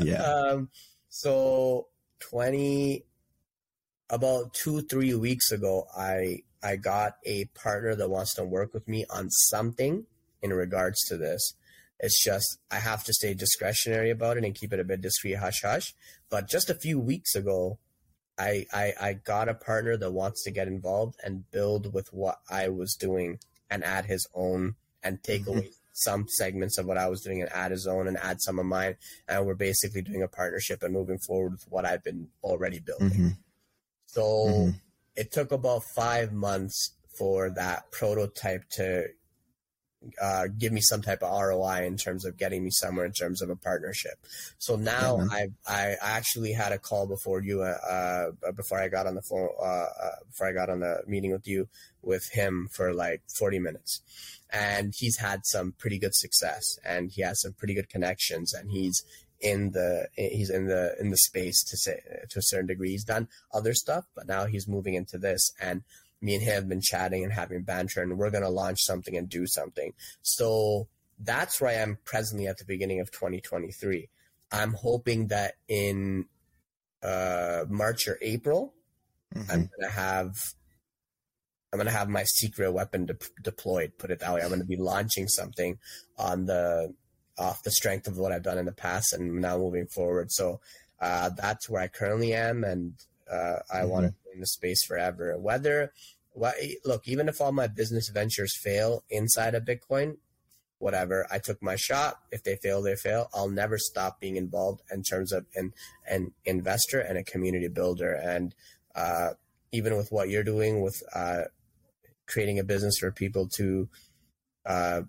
Yeah. 0.00 0.22
Um, 0.22 0.68
so 1.08 1.88
twenty, 2.20 3.04
about 4.10 4.52
two 4.54 4.82
three 4.82 5.14
weeks 5.14 5.50
ago, 5.50 5.86
I 5.96 6.42
I 6.62 6.76
got 6.76 7.14
a 7.24 7.46
partner 7.46 7.94
that 7.94 8.10
wants 8.10 8.34
to 8.34 8.44
work 8.44 8.74
with 8.74 8.86
me 8.86 9.06
on 9.10 9.30
something 9.30 10.06
in 10.42 10.52
regards 10.52 11.00
to 11.06 11.16
this. 11.16 11.54
It's 11.98 12.22
just 12.22 12.58
I 12.70 12.76
have 12.78 13.04
to 13.04 13.12
stay 13.12 13.34
discretionary 13.34 14.10
about 14.10 14.36
it 14.38 14.44
and 14.44 14.54
keep 14.54 14.72
it 14.72 14.80
a 14.80 14.84
bit 14.84 15.00
discreet, 15.00 15.34
hush 15.34 15.62
hush. 15.62 15.94
But 16.30 16.48
just 16.48 16.70
a 16.70 16.74
few 16.74 16.98
weeks 16.98 17.34
ago, 17.34 17.78
I, 18.38 18.66
I 18.72 18.92
I 19.00 19.12
got 19.14 19.48
a 19.48 19.54
partner 19.54 19.96
that 19.96 20.12
wants 20.12 20.42
to 20.44 20.50
get 20.50 20.66
involved 20.68 21.16
and 21.24 21.50
build 21.50 21.92
with 21.92 22.12
what 22.12 22.40
I 22.50 22.68
was 22.68 22.94
doing 22.94 23.38
and 23.70 23.84
add 23.84 24.06
his 24.06 24.26
own 24.34 24.76
and 25.02 25.22
take 25.22 25.42
Mhm. 25.44 25.48
away 25.48 25.70
some 25.92 26.26
segments 26.28 26.78
of 26.78 26.86
what 26.86 26.96
I 26.96 27.08
was 27.08 27.20
doing 27.20 27.42
and 27.42 27.52
add 27.52 27.70
his 27.72 27.86
own 27.86 28.08
and 28.08 28.16
add 28.16 28.40
some 28.40 28.58
of 28.58 28.64
mine. 28.64 28.96
And 29.28 29.44
we're 29.46 29.54
basically 29.54 30.00
doing 30.02 30.22
a 30.22 30.28
partnership 30.28 30.82
and 30.82 30.94
moving 30.94 31.18
forward 31.18 31.52
with 31.52 31.64
what 31.68 31.84
I've 31.84 32.02
been 32.02 32.30
already 32.42 32.78
building. 32.78 33.10
Mhm. 33.10 33.36
So 34.12 34.46
Mhm. 34.46 34.80
it 35.16 35.32
took 35.32 35.52
about 35.52 35.84
five 35.94 36.32
months 36.32 36.92
for 37.16 37.50
that 37.50 37.90
prototype 37.90 38.68
to 38.70 39.08
uh, 40.20 40.46
give 40.56 40.72
me 40.72 40.80
some 40.80 41.02
type 41.02 41.22
of 41.22 41.30
ROI 41.30 41.84
in 41.84 41.96
terms 41.96 42.24
of 42.24 42.38
getting 42.38 42.64
me 42.64 42.70
somewhere 42.72 43.04
in 43.04 43.12
terms 43.12 43.42
of 43.42 43.50
a 43.50 43.56
partnership. 43.56 44.14
So 44.58 44.76
now 44.76 45.20
I 45.30 45.48
I 45.66 45.96
actually 46.00 46.52
had 46.52 46.72
a 46.72 46.78
call 46.78 47.06
before 47.06 47.42
you 47.42 47.62
uh, 47.62 48.30
uh 48.46 48.52
before 48.52 48.80
I 48.80 48.88
got 48.88 49.06
on 49.06 49.14
the 49.14 49.22
phone 49.22 49.50
uh, 49.60 49.64
uh 49.64 50.16
before 50.26 50.48
I 50.48 50.52
got 50.52 50.70
on 50.70 50.80
the 50.80 51.02
meeting 51.06 51.32
with 51.32 51.46
you 51.46 51.68
with 52.02 52.30
him 52.32 52.68
for 52.72 52.94
like 52.94 53.20
40 53.38 53.58
minutes 53.58 54.00
and 54.50 54.94
he's 54.96 55.18
had 55.18 55.40
some 55.44 55.72
pretty 55.72 55.98
good 55.98 56.14
success 56.14 56.78
and 56.82 57.10
he 57.10 57.20
has 57.22 57.42
some 57.42 57.52
pretty 57.52 57.74
good 57.74 57.90
connections 57.90 58.54
and 58.54 58.70
he's 58.70 59.04
in 59.40 59.70
the 59.72 60.06
he's 60.16 60.50
in 60.50 60.66
the 60.66 60.94
in 61.00 61.10
the 61.10 61.16
space 61.16 61.62
to 61.64 61.76
say 61.76 62.00
to 62.28 62.38
a 62.38 62.42
certain 62.42 62.66
degree 62.66 62.90
he's 62.90 63.04
done 63.04 63.26
other 63.54 63.72
stuff 63.74 64.04
but 64.14 64.26
now 64.26 64.44
he's 64.46 64.68
moving 64.68 64.94
into 64.94 65.16
this 65.18 65.52
and 65.60 65.82
me 66.20 66.34
and 66.34 66.42
him 66.42 66.52
have 66.54 66.68
been 66.68 66.82
chatting 66.82 67.24
and 67.24 67.32
having 67.32 67.62
banter 67.62 68.02
and 68.02 68.18
we're 68.18 68.30
going 68.30 68.42
to 68.42 68.50
launch 68.50 68.78
something 68.82 69.16
and 69.16 69.28
do 69.30 69.46
something 69.46 69.92
so 70.22 70.86
that's 71.18 71.60
where 71.60 71.70
i 71.70 71.74
am 71.74 71.96
presently 72.04 72.46
at 72.46 72.58
the 72.58 72.64
beginning 72.66 73.00
of 73.00 73.10
2023 73.10 74.08
i'm 74.52 74.74
hoping 74.74 75.28
that 75.28 75.54
in 75.68 76.26
uh 77.02 77.64
march 77.68 78.06
or 78.08 78.18
april 78.20 78.74
Mhm. 79.34 79.50
i'm 79.52 79.60
going 79.60 79.90
to 79.90 79.90
have 79.90 80.34
I'm 81.72 81.78
gonna 81.78 81.92
have 81.92 82.08
my 82.08 82.24
secret 82.24 82.72
weapon 82.72 83.06
de- 83.06 83.14
deployed. 83.44 83.96
Put 83.96 84.10
it 84.10 84.18
that 84.18 84.34
way. 84.34 84.40
I'm 84.42 84.48
gonna 84.50 84.64
be 84.64 84.76
launching 84.76 85.28
something 85.28 85.78
on 86.18 86.46
the 86.46 86.92
off 87.40 87.62
the 87.62 87.70
strength 87.70 88.06
of 88.06 88.18
what 88.18 88.32
I've 88.32 88.42
done 88.42 88.58
in 88.58 88.66
the 88.66 88.72
past, 88.72 89.12
and 89.12 89.40
now 89.40 89.56
moving 89.56 89.86
forward. 89.86 90.30
So 90.30 90.60
uh, 91.00 91.30
that's 91.30 91.68
where 91.68 91.82
I 91.82 91.88
currently 91.88 92.34
am, 92.34 92.62
and 92.62 92.92
uh, 93.30 93.60
I 93.72 93.84
want 93.84 94.06
to 94.06 94.12
be 94.12 94.34
in 94.34 94.40
the 94.40 94.46
space 94.46 94.84
forever. 94.86 95.36
Whether 95.38 95.92
what 96.32 96.54
look, 96.84 97.08
even 97.08 97.28
if 97.28 97.40
all 97.40 97.52
my 97.52 97.66
business 97.66 98.10
ventures 98.12 98.56
fail 98.62 99.02
inside 99.08 99.54
of 99.54 99.64
Bitcoin, 99.64 100.18
whatever, 100.78 101.26
I 101.30 101.38
took 101.38 101.62
my 101.62 101.76
shot. 101.76 102.18
If 102.30 102.44
they 102.44 102.56
fail, 102.62 102.82
they 102.82 102.94
fail. 102.94 103.28
I'll 103.34 103.48
never 103.48 103.78
stop 103.78 104.20
being 104.20 104.36
involved 104.36 104.82
in 104.92 105.02
terms 105.02 105.32
of 105.32 105.46
an 105.54 105.72
an 106.06 106.32
investor 106.44 107.00
and 107.00 107.16
a 107.16 107.24
community 107.24 107.68
builder, 107.68 108.12
and 108.12 108.54
uh, 108.94 109.30
even 109.72 109.96
with 109.96 110.12
what 110.12 110.28
you're 110.28 110.44
doing 110.44 110.82
with 110.82 111.02
uh, 111.14 111.44
creating 112.26 112.58
a 112.58 112.64
business 112.64 112.98
for 112.98 113.10
people 113.10 113.48
to 113.56 113.88
uh, 114.66 115.02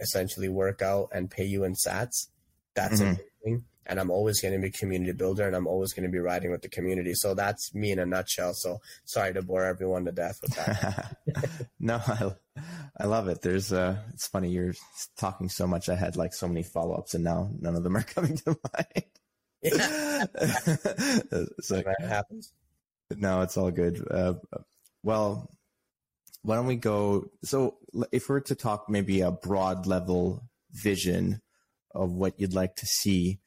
essentially 0.00 0.48
work 0.48 0.82
out 0.82 1.08
and 1.12 1.30
pay 1.30 1.44
you 1.44 1.64
in 1.64 1.74
sats 1.74 2.28
that's 2.74 3.00
Mhm. 3.00 3.18
amazing 3.44 3.64
and 3.86 3.98
i'm 4.00 4.10
always 4.10 4.40
going 4.40 4.54
to 4.54 4.60
be 4.60 4.70
community 4.70 5.12
builder 5.12 5.46
and 5.46 5.54
i'm 5.56 5.66
always 5.66 5.92
going 5.92 6.04
to 6.04 6.12
be 6.12 6.18
riding 6.18 6.50
with 6.50 6.62
the 6.62 6.68
community 6.68 7.12
so 7.14 7.34
that's 7.34 7.74
me 7.74 7.90
in 7.92 7.98
a 7.98 8.06
nutshell 8.06 8.54
so 8.54 8.80
sorry 9.04 9.32
to 9.34 9.42
bore 9.42 9.64
everyone 9.64 10.04
to 10.04 10.12
death 10.12 10.38
with 10.42 10.54
that 10.56 11.16
no, 11.80 12.00
I, 12.06 12.32
I 12.98 13.06
love 13.06 13.28
it. 13.28 13.40
There's 13.42 13.72
uh 13.72 13.96
it's 14.12 14.26
funny 14.26 14.50
you're 14.50 14.74
talking 15.16 15.48
so 15.48 15.66
much. 15.66 15.88
I 15.88 15.94
had 15.94 16.16
like 16.16 16.34
so 16.34 16.46
many 16.48 16.62
follow 16.62 16.94
ups, 16.96 17.14
and 17.14 17.24
now 17.24 17.50
none 17.58 17.74
of 17.76 17.82
them 17.84 17.96
are 17.96 18.02
coming 18.14 18.36
to 18.38 18.56
mind. 18.74 19.04
yeah 19.62 20.24
it's 20.34 21.70
like, 21.70 21.84
that 21.86 22.08
happens 22.08 22.52
no, 23.16 23.40
it's 23.42 23.56
all 23.56 23.70
good. 23.72 24.06
Uh, 24.10 24.34
well, 25.02 25.50
why 26.42 26.56
don't 26.56 26.66
we 26.66 26.76
go? 26.76 27.26
So, 27.44 27.78
if 28.12 28.28
we're 28.28 28.40
to 28.40 28.54
talk 28.54 28.88
maybe 28.88 29.20
a 29.20 29.30
broad 29.30 29.86
level 29.86 30.42
vision 30.72 31.40
of 31.94 32.12
what 32.12 32.38
you'd 32.40 32.54
like 32.54 32.76
to 32.76 32.86
see, 32.86 33.40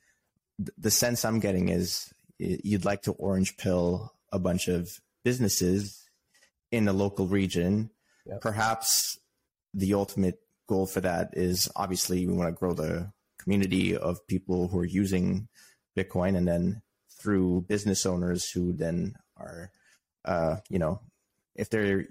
the 0.77 0.91
sense 0.91 1.25
I'm 1.25 1.39
getting 1.39 1.69
is 1.69 2.13
you'd 2.37 2.85
like 2.85 3.03
to 3.03 3.13
orange 3.13 3.57
pill 3.57 4.13
a 4.31 4.39
bunch 4.39 4.67
of 4.67 4.89
businesses 5.23 6.03
in 6.71 6.85
the 6.85 6.93
local 6.93 7.27
region. 7.27 7.89
Yep. 8.25 8.41
Perhaps 8.41 9.17
the 9.73 9.93
ultimate 9.93 10.39
goal 10.67 10.85
for 10.85 11.01
that 11.01 11.29
is 11.33 11.69
obviously 11.75 12.25
we 12.27 12.33
want 12.33 12.49
to 12.49 12.59
grow 12.59 12.73
the 12.73 13.11
community 13.39 13.95
of 13.95 14.25
people 14.27 14.67
who 14.67 14.79
are 14.79 14.85
using 14.85 15.47
Bitcoin 15.97 16.37
and 16.37 16.47
then 16.47 16.81
through 17.21 17.65
business 17.67 18.05
owners 18.05 18.49
who 18.51 18.73
then 18.73 19.15
are, 19.37 19.71
uh, 20.25 20.57
you 20.69 20.79
know, 20.79 21.01
if 21.55 21.69
they're 21.69 22.05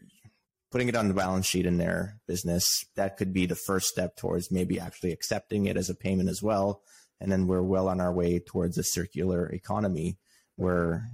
putting 0.73 0.89
it 0.89 0.97
on 0.97 1.07
the 1.07 1.15
balance 1.15 1.47
sheet 1.47 1.67
in 1.67 1.77
their 1.77 2.19
business, 2.27 2.87
that 2.97 3.19
could 3.19 3.33
be 3.33 3.45
the 3.45 3.55
first 3.55 3.87
step 3.87 4.17
towards 4.17 4.51
maybe 4.51 4.81
actually 4.81 5.13
accepting 5.13 5.67
it 5.67 5.77
as 5.77 5.91
a 5.91 5.95
payment 5.95 6.31
as 6.31 6.43
well. 6.43 6.83
And 7.21 7.31
then 7.31 7.47
we're 7.47 7.63
well 7.63 7.89
on 7.89 8.01
our 8.01 8.13
way 8.13 8.41
towards 8.41 8.79
a 8.79 8.83
circular 8.83 9.47
economy 9.47 10.19
where, 10.57 11.11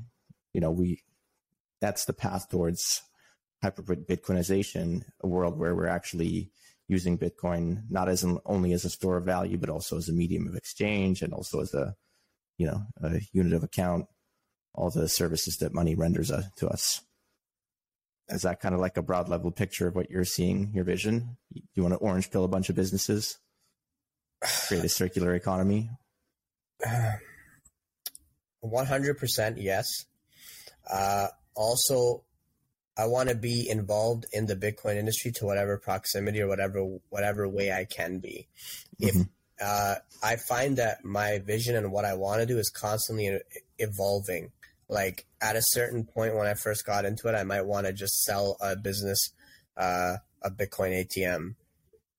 you 0.54 0.60
know, 0.60 0.70
we, 0.70 1.02
that's 1.80 2.04
the 2.04 2.12
path 2.12 2.48
towards 2.48 3.02
hyper 3.60 3.82
Bitcoinization, 3.82 5.02
a 5.20 5.26
world 5.26 5.58
where 5.58 5.74
we're 5.74 5.88
actually 5.88 6.50
using 6.86 7.18
Bitcoin 7.18 7.82
not 7.90 8.08
as 8.08 8.22
an, 8.22 8.38
only 8.46 8.72
as 8.72 8.84
a 8.84 8.90
store 8.90 9.16
of 9.16 9.24
value, 9.24 9.58
but 9.58 9.68
also 9.68 9.98
as 9.98 10.08
a 10.08 10.12
medium 10.12 10.46
of 10.46 10.54
exchange 10.54 11.20
and 11.20 11.34
also 11.34 11.60
as 11.60 11.74
a, 11.74 11.94
you 12.56 12.66
know, 12.66 12.82
a 13.02 13.20
unit 13.32 13.52
of 13.52 13.64
account, 13.64 14.06
all 14.72 14.90
the 14.90 15.08
services 15.08 15.58
that 15.58 15.74
money 15.74 15.94
renders 15.94 16.30
uh, 16.30 16.44
to 16.56 16.68
us. 16.68 17.02
Is 18.30 18.42
that 18.42 18.60
kind 18.60 18.74
of 18.74 18.80
like 18.80 18.96
a 18.96 19.02
broad 19.02 19.28
level 19.28 19.50
picture 19.50 19.88
of 19.88 19.94
what 19.94 20.10
you're 20.10 20.24
seeing, 20.24 20.70
your 20.74 20.84
vision? 20.84 21.36
You 21.74 21.82
want 21.82 21.94
to 21.94 21.98
orange 21.98 22.30
pill 22.30 22.44
a 22.44 22.48
bunch 22.48 22.68
of 22.68 22.76
businesses, 22.76 23.38
create 24.68 24.84
a 24.84 24.88
circular 24.88 25.34
economy? 25.34 25.90
100% 28.64 29.54
yes. 29.58 29.86
Uh, 30.90 31.28
also, 31.54 32.24
I 32.96 33.06
want 33.06 33.28
to 33.28 33.34
be 33.34 33.68
involved 33.68 34.26
in 34.32 34.46
the 34.46 34.56
Bitcoin 34.56 34.96
industry 34.96 35.30
to 35.32 35.44
whatever 35.46 35.78
proximity 35.78 36.40
or 36.40 36.48
whatever 36.48 36.98
whatever 37.10 37.48
way 37.48 37.70
I 37.72 37.84
can 37.84 38.18
be. 38.18 38.48
If 38.98 39.14
Mhm. 39.14 39.28
uh, 39.60 39.96
I 40.22 40.36
find 40.36 40.78
that 40.78 41.04
my 41.04 41.38
vision 41.38 41.76
and 41.76 41.92
what 41.92 42.04
I 42.04 42.14
want 42.14 42.40
to 42.40 42.46
do 42.46 42.58
is 42.58 42.70
constantly 42.70 43.40
evolving. 43.78 44.52
Like 44.88 45.26
at 45.40 45.56
a 45.56 45.62
certain 45.62 46.04
point 46.04 46.34
when 46.34 46.46
I 46.46 46.54
first 46.54 46.86
got 46.86 47.04
into 47.04 47.28
it, 47.28 47.34
I 47.34 47.44
might 47.44 47.66
want 47.66 47.86
to 47.86 47.92
just 47.92 48.22
sell 48.22 48.56
a 48.60 48.76
business, 48.76 49.30
uh, 49.76 50.16
a 50.42 50.50
Bitcoin 50.50 51.04
ATM. 51.04 51.54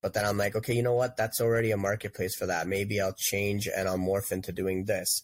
But 0.01 0.13
then 0.13 0.25
I'm 0.25 0.37
like, 0.37 0.55
okay, 0.55 0.73
you 0.73 0.83
know 0.83 0.93
what? 0.93 1.17
That's 1.17 1.41
already 1.41 1.71
a 1.71 1.77
marketplace 1.77 2.35
for 2.35 2.45
that. 2.45 2.67
Maybe 2.67 3.01
I'll 3.01 3.15
change 3.17 3.67
and 3.67 3.87
I'll 3.87 3.97
morph 3.97 4.31
into 4.31 4.51
doing 4.51 4.85
this. 4.85 5.23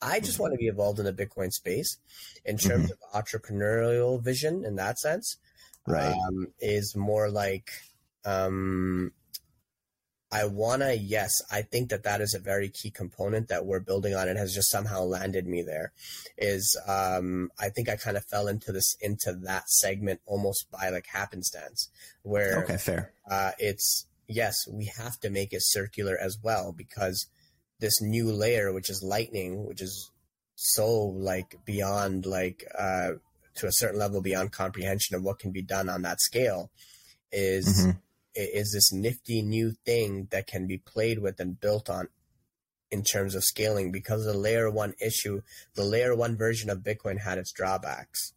I 0.00 0.20
just 0.20 0.38
want 0.38 0.52
to 0.52 0.58
be 0.58 0.68
involved 0.68 0.98
in 0.98 1.04
the 1.04 1.12
Bitcoin 1.12 1.50
space 1.50 1.98
in 2.44 2.58
terms 2.58 2.90
mm-hmm. 2.90 3.16
of 3.16 3.24
entrepreneurial 3.24 4.22
vision 4.22 4.64
in 4.64 4.76
that 4.76 4.98
sense. 4.98 5.36
Right. 5.86 6.12
Um, 6.12 6.48
is 6.60 6.94
more 6.96 7.30
like, 7.30 7.70
um, 8.24 9.12
I 10.34 10.46
wanna, 10.46 10.94
yes, 10.94 11.30
I 11.52 11.62
think 11.62 11.90
that 11.90 12.02
that 12.02 12.20
is 12.20 12.34
a 12.34 12.40
very 12.40 12.68
key 12.68 12.90
component 12.90 13.46
that 13.48 13.66
we're 13.66 13.78
building 13.78 14.16
on. 14.16 14.28
It 14.28 14.36
has 14.36 14.52
just 14.52 14.68
somehow 14.68 15.02
landed 15.02 15.46
me 15.46 15.62
there. 15.62 15.92
Is 16.36 16.76
um, 16.88 17.50
I 17.60 17.68
think 17.68 17.88
I 17.88 17.94
kind 17.94 18.16
of 18.16 18.24
fell 18.24 18.48
into 18.48 18.72
this 18.72 18.96
into 19.00 19.32
that 19.44 19.68
segment 19.68 20.20
almost 20.26 20.66
by 20.72 20.88
like 20.88 21.06
happenstance, 21.06 21.88
where 22.22 22.64
okay, 22.64 22.76
fair. 22.78 23.12
Uh, 23.30 23.52
it's 23.60 24.06
yes, 24.26 24.56
we 24.68 24.90
have 24.98 25.20
to 25.20 25.30
make 25.30 25.52
it 25.52 25.62
circular 25.62 26.18
as 26.20 26.36
well 26.42 26.74
because 26.76 27.28
this 27.78 28.02
new 28.02 28.32
layer, 28.32 28.72
which 28.72 28.90
is 28.90 29.04
Lightning, 29.04 29.64
which 29.64 29.80
is 29.80 30.10
so 30.56 30.90
like 31.00 31.58
beyond 31.64 32.26
like 32.26 32.64
uh, 32.76 33.12
to 33.54 33.66
a 33.68 33.72
certain 33.72 34.00
level 34.00 34.20
beyond 34.20 34.50
comprehension 34.50 35.14
of 35.14 35.22
what 35.22 35.38
can 35.38 35.52
be 35.52 35.62
done 35.62 35.88
on 35.88 36.02
that 36.02 36.20
scale, 36.20 36.72
is 37.30 37.66
mm-hmm. 37.66 37.98
Is 38.34 38.72
this 38.72 38.92
nifty 38.92 39.42
new 39.42 39.72
thing 39.84 40.28
that 40.30 40.46
can 40.46 40.66
be 40.66 40.78
played 40.78 41.20
with 41.20 41.40
and 41.40 41.60
built 41.60 41.88
on 41.88 42.08
in 42.90 43.02
terms 43.02 43.34
of 43.34 43.42
scaling 43.42 43.90
because 43.90 44.24
the 44.24 44.36
layer 44.36 44.70
one 44.70 44.94
issue, 45.00 45.40
the 45.74 45.84
layer 45.84 46.14
one 46.14 46.36
version 46.36 46.70
of 46.70 46.78
Bitcoin 46.78 47.20
had 47.20 47.38
its 47.38 47.52
drawbacks 47.52 48.32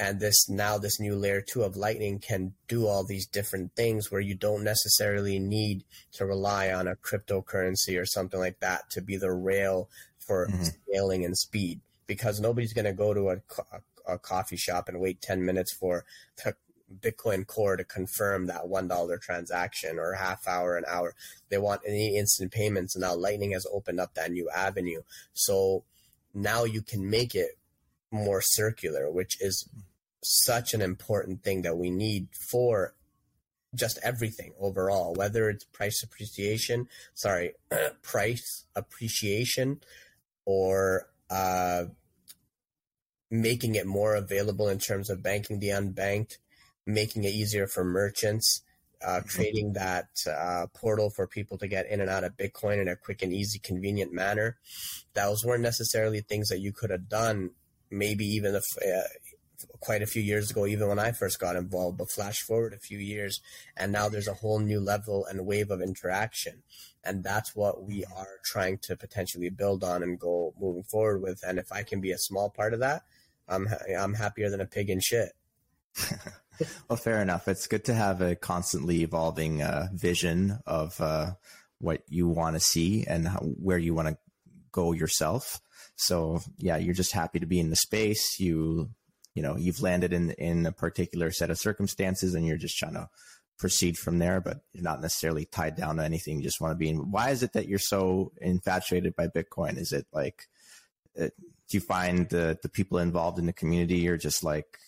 and 0.00 0.18
this 0.18 0.48
now 0.48 0.78
this 0.78 0.98
new 0.98 1.14
layer 1.14 1.42
2 1.42 1.62
of 1.62 1.76
lightning 1.76 2.18
can 2.18 2.54
do 2.68 2.86
all 2.86 3.04
these 3.04 3.26
different 3.26 3.76
things 3.76 4.10
where 4.10 4.20
you 4.20 4.34
don't 4.34 4.64
necessarily 4.64 5.38
need 5.38 5.84
to 6.12 6.24
rely 6.24 6.72
on 6.72 6.88
a 6.88 6.96
cryptocurrency 6.96 8.00
or 8.00 8.06
something 8.06 8.40
like 8.40 8.58
that 8.60 8.88
to 8.90 9.02
be 9.02 9.16
the 9.18 9.30
rail 9.30 9.88
for 10.18 10.46
mm-hmm. 10.46 10.62
scaling 10.62 11.24
and 11.24 11.36
speed 11.36 11.80
because 12.06 12.40
nobody's 12.40 12.72
going 12.72 12.86
to 12.86 12.92
go 12.92 13.12
to 13.12 13.28
a, 13.28 13.36
a, 13.72 14.14
a, 14.14 14.18
coffee 14.18 14.56
shop 14.56 14.88
and 14.88 15.00
wait 15.00 15.20
10 15.20 15.44
minutes 15.44 15.72
for 15.72 16.04
the 16.44 16.54
bitcoin 16.98 17.46
core 17.46 17.76
to 17.76 17.84
confirm 17.84 18.46
that 18.46 18.64
$1 18.64 19.20
transaction 19.20 19.98
or 19.98 20.14
half 20.14 20.46
hour 20.48 20.76
an 20.76 20.84
hour 20.88 21.14
they 21.48 21.58
want 21.58 21.80
any 21.86 22.16
instant 22.16 22.50
payments 22.50 22.94
and 22.94 23.02
now 23.02 23.14
lightning 23.14 23.52
has 23.52 23.66
opened 23.72 24.00
up 24.00 24.14
that 24.14 24.32
new 24.32 24.48
avenue. 24.54 25.02
So 25.32 25.84
now 26.34 26.64
you 26.64 26.82
can 26.82 27.08
make 27.08 27.34
it 27.34 27.58
more 28.10 28.42
circular 28.42 29.10
which 29.10 29.40
is 29.40 29.68
such 30.22 30.74
an 30.74 30.82
important 30.82 31.42
thing 31.42 31.62
that 31.62 31.76
we 31.76 31.90
need 31.90 32.28
for 32.50 32.94
just 33.74 33.98
everything 34.02 34.52
overall, 34.58 35.14
whether 35.14 35.48
it's 35.48 35.64
price 35.64 36.02
appreciation, 36.02 36.88
sorry, 37.14 37.52
price 38.02 38.64
appreciation, 38.74 39.80
or 40.44 41.08
uh, 41.30 41.84
making 43.30 43.76
it 43.76 43.86
more 43.86 44.14
available 44.14 44.68
in 44.68 44.78
terms 44.78 45.08
of 45.08 45.22
banking 45.22 45.60
the 45.60 45.68
unbanked, 45.68 46.38
making 46.86 47.24
it 47.24 47.32
easier 47.32 47.66
for 47.66 47.84
merchants, 47.84 48.62
uh, 49.02 49.18
mm-hmm. 49.18 49.28
creating 49.28 49.72
that 49.74 50.08
uh, 50.28 50.66
portal 50.74 51.10
for 51.10 51.26
people 51.26 51.58
to 51.58 51.68
get 51.68 51.90
in 51.90 52.00
and 52.00 52.10
out 52.10 52.24
of 52.24 52.36
Bitcoin 52.36 52.80
in 52.80 52.88
a 52.88 52.96
quick 52.96 53.22
and 53.22 53.32
easy, 53.32 53.58
convenient 53.58 54.12
manner. 54.12 54.58
Those 55.14 55.44
weren't 55.44 55.62
necessarily 55.62 56.20
things 56.20 56.48
that 56.48 56.60
you 56.60 56.72
could 56.72 56.90
have 56.90 57.08
done 57.08 57.50
maybe 57.90 58.24
even 58.24 58.54
if 58.54 58.64
uh, 58.86 59.08
quite 59.80 60.02
a 60.02 60.06
few 60.06 60.22
years 60.22 60.50
ago, 60.50 60.66
even 60.66 60.88
when 60.88 60.98
I 60.98 61.12
first 61.12 61.40
got 61.40 61.56
involved, 61.56 61.98
but 61.98 62.10
flash 62.10 62.40
forward 62.40 62.72
a 62.72 62.78
few 62.78 62.98
years 62.98 63.40
and 63.76 63.92
now 63.92 64.08
there's 64.08 64.28
a 64.28 64.34
whole 64.34 64.58
new 64.58 64.80
level 64.80 65.26
and 65.26 65.46
wave 65.46 65.70
of 65.70 65.82
interaction. 65.82 66.62
And 67.02 67.24
that's 67.24 67.56
what 67.56 67.82
we 67.82 68.04
are 68.04 68.38
trying 68.44 68.78
to 68.82 68.96
potentially 68.96 69.48
build 69.48 69.82
on 69.82 70.02
and 70.02 70.18
go 70.18 70.54
moving 70.60 70.82
forward 70.84 71.22
with. 71.22 71.42
And 71.46 71.58
if 71.58 71.72
I 71.72 71.82
can 71.82 72.00
be 72.00 72.12
a 72.12 72.18
small 72.18 72.50
part 72.50 72.74
of 72.74 72.80
that, 72.80 73.02
I'm, 73.48 73.68
I'm 73.98 74.14
happier 74.14 74.50
than 74.50 74.60
a 74.60 74.66
pig 74.66 74.90
in 74.90 75.00
shit. 75.00 75.32
well, 76.88 76.96
fair 76.96 77.20
enough. 77.22 77.48
It's 77.48 77.66
good 77.66 77.84
to 77.86 77.94
have 77.94 78.20
a 78.20 78.36
constantly 78.36 79.02
evolving 79.02 79.62
uh, 79.62 79.88
vision 79.92 80.58
of 80.66 81.00
uh, 81.00 81.32
what 81.78 82.02
you 82.08 82.28
want 82.28 82.56
to 82.56 82.60
see 82.60 83.04
and 83.06 83.28
how, 83.28 83.38
where 83.40 83.78
you 83.78 83.94
want 83.94 84.08
to 84.08 84.18
go 84.72 84.92
yourself. 84.92 85.60
So 85.96 86.40
yeah, 86.58 86.76
you're 86.76 86.94
just 86.94 87.12
happy 87.12 87.40
to 87.40 87.46
be 87.46 87.60
in 87.60 87.70
the 87.70 87.76
space. 87.76 88.38
You 88.40 88.90
you 89.34 89.42
know 89.42 89.56
you've 89.56 89.82
landed 89.82 90.12
in 90.12 90.30
in 90.32 90.66
a 90.66 90.72
particular 90.72 91.30
set 91.30 91.50
of 91.50 91.58
circumstances 91.58 92.34
and 92.34 92.46
you're 92.46 92.56
just 92.56 92.76
trying 92.76 92.94
to 92.94 93.08
proceed 93.58 93.98
from 93.98 94.18
there 94.18 94.40
but 94.40 94.60
you're 94.72 94.82
not 94.82 95.02
necessarily 95.02 95.44
tied 95.44 95.76
down 95.76 95.96
to 95.96 96.04
anything 96.04 96.36
you 96.36 96.42
just 96.42 96.60
want 96.60 96.72
to 96.72 96.78
be 96.78 96.88
in 96.88 97.10
why 97.10 97.30
is 97.30 97.42
it 97.42 97.52
that 97.52 97.68
you're 97.68 97.78
so 97.78 98.32
infatuated 98.40 99.14
by 99.14 99.28
bitcoin 99.28 99.76
is 99.76 99.92
it 99.92 100.06
like 100.12 100.46
uh, 101.20 101.26
do 101.26 101.76
you 101.76 101.80
find 101.80 102.28
the 102.30 102.58
the 102.62 102.68
people 102.68 102.98
involved 102.98 103.38
in 103.38 103.46
the 103.46 103.52
community 103.52 104.08
are 104.08 104.16
just 104.16 104.42
like 104.42 104.78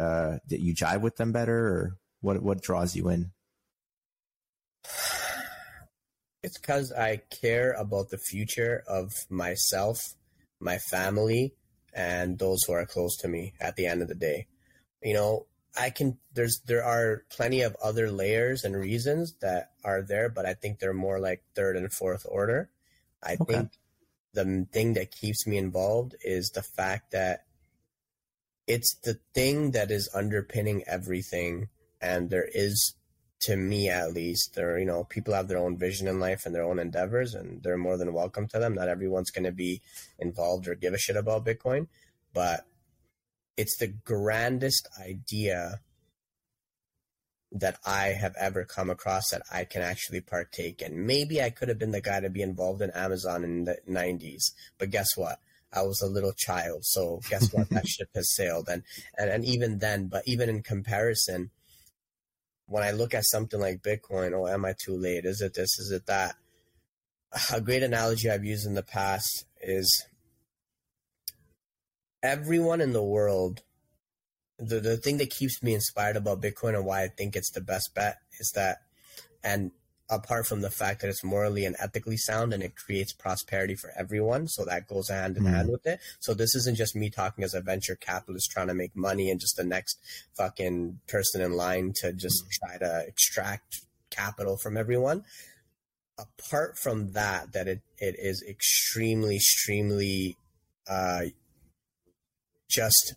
uh 0.00 0.38
that 0.48 0.60
you 0.60 0.74
jive 0.74 1.00
with 1.00 1.16
them 1.16 1.32
better 1.32 1.58
or 1.58 1.96
what 2.20 2.42
what 2.42 2.62
draws 2.62 2.96
you 2.96 3.08
in 3.08 3.30
it's 6.42 6.58
because 6.58 6.92
i 6.92 7.20
care 7.42 7.72
about 7.72 8.08
the 8.10 8.18
future 8.18 8.82
of 8.88 9.12
myself 9.28 10.00
my 10.60 10.78
family 10.78 11.54
and 11.92 12.38
those 12.38 12.62
who 12.66 12.72
are 12.72 12.86
close 12.86 13.16
to 13.16 13.28
me 13.28 13.54
at 13.60 13.76
the 13.76 13.86
end 13.86 14.02
of 14.02 14.08
the 14.08 14.14
day. 14.14 14.46
You 15.02 15.14
know, 15.14 15.46
I 15.78 15.90
can 15.90 16.18
there's 16.34 16.60
there 16.66 16.84
are 16.84 17.24
plenty 17.30 17.62
of 17.62 17.76
other 17.82 18.10
layers 18.10 18.64
and 18.64 18.76
reasons 18.76 19.34
that 19.40 19.70
are 19.84 20.02
there, 20.02 20.28
but 20.28 20.46
I 20.46 20.54
think 20.54 20.78
they're 20.78 20.92
more 20.92 21.20
like 21.20 21.42
third 21.54 21.76
and 21.76 21.92
fourth 21.92 22.26
order. 22.28 22.70
I 23.22 23.36
okay. 23.40 23.54
think 23.54 23.70
the 24.34 24.66
thing 24.72 24.94
that 24.94 25.10
keeps 25.10 25.46
me 25.46 25.58
involved 25.58 26.16
is 26.22 26.50
the 26.50 26.62
fact 26.62 27.12
that 27.12 27.44
it's 28.70 28.94
the 29.02 29.18
thing 29.34 29.72
that 29.72 29.90
is 29.90 30.08
underpinning 30.14 30.84
everything 30.86 31.68
and 32.00 32.30
there 32.30 32.48
is 32.54 32.94
to 33.40 33.56
me 33.56 33.88
at 33.88 34.12
least 34.12 34.54
there 34.54 34.78
you 34.78 34.84
know 34.84 35.02
people 35.02 35.34
have 35.34 35.48
their 35.48 35.58
own 35.58 35.76
vision 35.76 36.06
in 36.06 36.20
life 36.20 36.42
and 36.46 36.54
their 36.54 36.62
own 36.62 36.78
endeavors 36.78 37.34
and 37.34 37.64
they're 37.64 37.76
more 37.76 37.96
than 37.96 38.12
welcome 38.12 38.46
to 38.46 38.60
them. 38.60 38.74
Not 38.76 38.86
everyone's 38.86 39.32
going 39.32 39.44
to 39.44 39.50
be 39.50 39.82
involved 40.20 40.68
or 40.68 40.76
give 40.76 40.94
a 40.94 40.98
shit 40.98 41.16
about 41.16 41.44
bitcoin 41.44 41.88
but 42.32 42.64
it's 43.56 43.76
the 43.78 43.88
grandest 43.88 44.86
idea 45.00 45.80
that 47.50 47.76
i 47.84 48.08
have 48.08 48.36
ever 48.38 48.64
come 48.64 48.88
across 48.88 49.30
that 49.32 49.42
i 49.50 49.64
can 49.64 49.82
actually 49.82 50.20
partake 50.20 50.80
in. 50.80 51.06
Maybe 51.06 51.42
i 51.42 51.50
could 51.50 51.68
have 51.68 51.78
been 51.80 51.90
the 51.90 52.00
guy 52.00 52.20
to 52.20 52.30
be 52.30 52.42
involved 52.42 52.82
in 52.82 52.90
amazon 52.90 53.42
in 53.42 53.64
the 53.64 53.78
90s 53.88 54.52
but 54.78 54.90
guess 54.90 55.08
what 55.16 55.40
I 55.72 55.82
was 55.82 56.02
a 56.02 56.06
little 56.06 56.32
child, 56.32 56.84
so 56.84 57.20
guess 57.28 57.52
what? 57.52 57.68
that 57.70 57.86
ship 57.88 58.08
has 58.14 58.34
sailed, 58.34 58.68
and, 58.68 58.82
and 59.16 59.30
and 59.30 59.44
even 59.44 59.78
then, 59.78 60.08
but 60.08 60.22
even 60.26 60.48
in 60.48 60.62
comparison, 60.62 61.50
when 62.66 62.82
I 62.82 62.92
look 62.92 63.14
at 63.14 63.26
something 63.26 63.60
like 63.60 63.82
Bitcoin, 63.82 64.32
oh, 64.32 64.46
am 64.46 64.64
I 64.64 64.74
too 64.78 64.96
late? 64.96 65.24
Is 65.24 65.40
it 65.40 65.54
this? 65.54 65.78
Is 65.78 65.90
it 65.90 66.06
that? 66.06 66.36
A 67.52 67.60
great 67.60 67.82
analogy 67.82 68.28
I've 68.28 68.44
used 68.44 68.66
in 68.66 68.74
the 68.74 68.82
past 68.82 69.44
is 69.60 70.06
everyone 72.22 72.80
in 72.80 72.92
the 72.92 73.02
world. 73.02 73.62
The, 74.58 74.80
the 74.80 74.96
thing 74.96 75.18
that 75.18 75.30
keeps 75.30 75.62
me 75.62 75.74
inspired 75.74 76.16
about 76.16 76.42
Bitcoin 76.42 76.74
and 76.74 76.84
why 76.84 77.02
I 77.02 77.08
think 77.08 77.34
it's 77.34 77.50
the 77.50 77.60
best 77.60 77.94
bet 77.94 78.18
is 78.38 78.52
that, 78.54 78.78
and 79.42 79.70
apart 80.10 80.46
from 80.46 80.60
the 80.60 80.70
fact 80.70 81.00
that 81.00 81.08
it's 81.08 81.22
morally 81.22 81.64
and 81.64 81.76
ethically 81.78 82.16
sound 82.16 82.52
and 82.52 82.62
it 82.62 82.74
creates 82.74 83.12
prosperity 83.12 83.76
for 83.76 83.92
everyone. 83.96 84.48
So 84.48 84.64
that 84.64 84.88
goes 84.88 85.08
hand 85.08 85.36
in 85.36 85.44
mm. 85.44 85.50
hand 85.50 85.70
with 85.70 85.86
it. 85.86 86.00
So 86.18 86.34
this 86.34 86.54
isn't 86.54 86.76
just 86.76 86.96
me 86.96 87.10
talking 87.10 87.44
as 87.44 87.54
a 87.54 87.60
venture 87.60 87.94
capitalist 87.94 88.50
trying 88.50 88.66
to 88.66 88.74
make 88.74 88.94
money 88.96 89.30
and 89.30 89.40
just 89.40 89.56
the 89.56 89.64
next 89.64 89.98
fucking 90.36 91.00
person 91.06 91.40
in 91.40 91.52
line 91.52 91.92
to 92.00 92.12
just 92.12 92.44
mm. 92.44 92.50
try 92.58 92.78
to 92.78 93.04
extract 93.06 93.82
capital 94.10 94.56
from 94.56 94.76
everyone. 94.76 95.24
Apart 96.18 96.76
from 96.76 97.12
that, 97.12 97.52
that 97.52 97.68
it, 97.68 97.80
it 97.98 98.16
is 98.18 98.44
extremely, 98.46 99.36
extremely, 99.36 100.36
uh, 100.88 101.22
just 102.68 103.14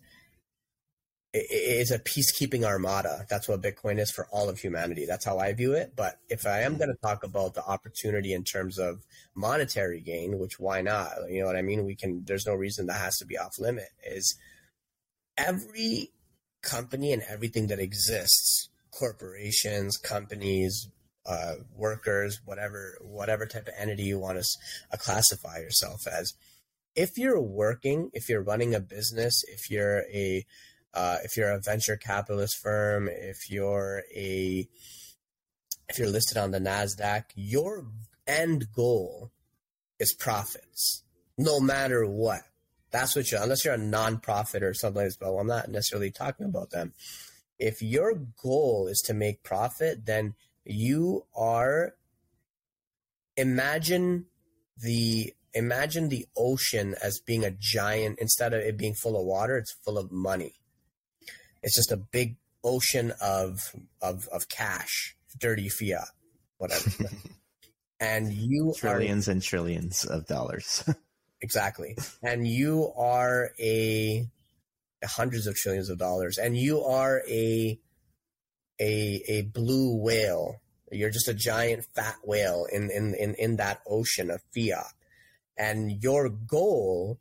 it's 1.34 1.89
a 1.89 1.98
peacekeeping 1.98 2.63
armada. 2.63 3.26
That's 3.28 3.49
what 3.49 3.62
Bitcoin 3.62 3.99
is 3.99 4.12
for 4.12 4.28
all 4.32 4.49
of 4.49 4.60
humanity. 4.60 5.05
That's 5.08 5.26
how 5.26 5.39
I 5.39 5.53
view 5.53 5.74
it. 5.74 5.93
But 5.95 6.20
if 6.30 6.45
I 6.45 6.62
am 6.62 6.78
going 6.78 6.89
to 6.89 7.01
talk 7.01 7.24
about 7.24 7.55
the 7.55 7.66
opportunity 7.66 8.34
in 8.34 8.43
terms 8.43 8.78
of 8.78 9.03
monetary 9.34 9.99
gain, 9.99 10.38
which 10.38 10.60
why 10.60 10.82
not? 10.82 11.10
You 11.28 11.41
know 11.41 11.47
what 11.47 11.55
I 11.55 11.64
mean? 11.64 11.86
We 11.86 11.95
can. 11.95 12.24
There's 12.26 12.45
no 12.45 12.53
reason 12.53 12.86
that 12.88 13.01
has 13.01 13.18
to 13.18 13.26
be 13.26 13.38
off 13.38 13.58
limit. 13.58 13.89
Is 14.05 14.38
every 15.36 16.12
company 16.62 17.12
and 17.12 17.24
everything 17.28 17.68
that 17.68 17.80
exists, 17.80 18.70
corporations, 18.91 19.97
companies, 19.97 20.88
uh, 21.26 21.55
workers, 21.76 22.41
whatever, 22.45 22.97
whatever 23.01 23.45
type 23.45 23.68
of 23.68 23.74
entity 23.78 24.03
you 24.03 24.20
want 24.20 24.38
to 24.38 24.45
uh, 24.91 24.97
classify 24.97 25.58
yourself 25.58 26.05
as. 26.08 26.34
If 26.95 27.18
you're 27.18 27.41
working, 27.41 28.12
if 28.14 28.30
you're 28.30 28.43
running 28.43 28.76
a 28.76 28.80
business, 28.80 29.41
if 29.47 29.72
you're 29.72 30.03
a 30.14 30.45
uh, 30.94 31.18
if 31.24 31.36
you're 31.36 31.52
a 31.52 31.60
venture 31.60 31.98
capitalist 31.98 32.58
firm, 32.62 33.10
if 33.12 33.50
you're 33.50 34.04
a 34.16 34.68
if 35.89 36.00
you're 36.00 36.10
listed 36.10 36.38
on 36.38 36.52
the 36.52 36.60
NASDAQ, 36.60 37.26
your 37.36 37.86
end 38.26 38.68
goal 38.74 39.32
is 40.00 40.14
profits, 40.14 41.04
no 41.38 41.60
matter 41.60 42.06
what. 42.06 42.41
That's 42.91 43.16
what 43.16 43.32
you 43.32 43.39
unless 43.41 43.66
you're 43.66 43.74
a 43.74 43.78
nonprofit 43.78 44.62
or 44.62 44.74
something 44.74 45.10
but 45.20 45.34
I'm 45.34 45.48
not 45.48 45.70
necessarily 45.70 46.12
talking 46.12 46.46
about 46.46 46.70
them. 46.70 46.94
If 47.58 47.82
your 47.82 48.14
goal 48.41 48.88
is 48.88 49.02
to 49.06 49.14
make 49.14 49.44
profit, 49.44 50.06
then 50.06 50.36
you 50.64 51.26
are 51.36 51.96
imagine 53.36 54.28
the 54.78 55.34
imagine 55.54 56.10
the 56.10 56.28
ocean 56.38 56.96
as 57.02 57.20
being 57.20 57.44
a 57.44 57.52
giant 57.52 58.20
instead 58.20 58.54
of 58.54 58.62
it 58.62 58.78
being 58.78 58.94
full 58.94 59.20
of 59.20 59.26
water, 59.26 59.58
it's 59.58 59.76
full 59.84 59.98
of 59.98 60.12
money. 60.12 60.56
It's 61.64 61.76
just 61.76 61.91
a 61.91 61.97
big 61.97 62.36
ocean 62.64 63.14
of 63.22 63.59
of 64.01 64.28
of 64.32 64.47
cash, 64.49 65.16
dirty 65.39 65.70
fiat, 65.70 66.09
whatever. 66.57 66.89
and 67.99 68.32
you 68.32 68.74
trillions 68.78 69.28
are, 69.28 69.32
and 69.32 69.41
trillions 69.41 70.05
of 70.05 70.28
dollars. 70.28 70.84
exactly. 71.41 71.97
And 72.22 72.47
you 72.47 72.91
are 72.97 73.51
a 73.59 74.28
hundreds 75.03 75.47
of 75.47 75.55
trillions 75.55 75.89
of 75.89 75.97
dollars 75.97 76.38
and 76.38 76.55
you 76.57 76.82
are 76.84 77.22
a 77.30 77.80
a 78.80 79.24
a 79.28 79.41
blue 79.43 80.01
whale. 80.01 80.61
You're 80.91 81.09
just 81.09 81.28
a 81.28 81.34
giant 81.34 81.86
fat 81.95 82.18
whale 82.24 82.66
in 82.72 82.89
in 82.91 83.16
in, 83.16 83.36
in 83.36 83.55
that 83.57 83.82
ocean 83.88 84.30
of 84.30 84.41
fiat. 84.53 84.93
And 85.57 86.03
your 86.03 86.30
goal 86.30 87.20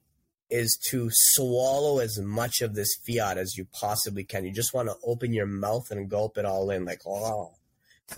is 0.53 0.79
to 0.91 1.09
swallow 1.11 1.99
as 1.99 2.21
much 2.21 2.61
of 2.61 2.75
this 2.75 2.95
fiat 3.07 3.39
as 3.39 3.57
you 3.57 3.67
possibly 3.73 4.23
can. 4.23 4.45
You 4.45 4.53
just 4.53 4.75
want 4.75 4.89
to 4.89 4.97
open 5.03 5.33
your 5.33 5.47
mouth 5.47 5.91
and 5.91 6.11
gulp 6.11 6.37
it 6.37 6.45
all 6.45 6.71
in, 6.71 6.85
like, 6.85 7.01
oh, 7.07 7.53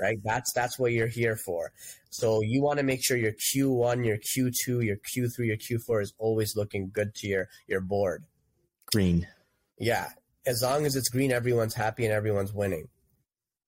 right? 0.01 0.19
That's 0.25 0.53
that's 0.53 0.79
what 0.79 0.93
you're 0.93 1.07
here 1.07 1.37
for. 1.37 1.73
So 2.11 2.41
you 2.43 2.61
want 2.61 2.79
to 2.79 2.85
make 2.85 3.05
sure 3.05 3.17
your 3.17 3.33
Q1, 3.33 4.05
your 4.05 4.19
Q2, 4.19 4.85
your 4.85 4.97
Q3, 4.97 5.47
your 5.47 5.57
Q4 5.57 6.03
is 6.03 6.13
always 6.19 6.57
looking 6.57 6.91
good 6.93 7.15
to 7.17 7.29
your 7.29 7.49
your 7.69 7.81
board. 7.81 8.25
Green. 8.93 9.29
Yeah, 9.79 10.09
as 10.45 10.61
long 10.63 10.87
as 10.87 10.97
it's 10.97 11.09
green, 11.09 11.33
everyone's 11.33 11.75
happy 11.75 12.05
and 12.05 12.13
everyone's 12.13 12.53
winning. 12.53 12.89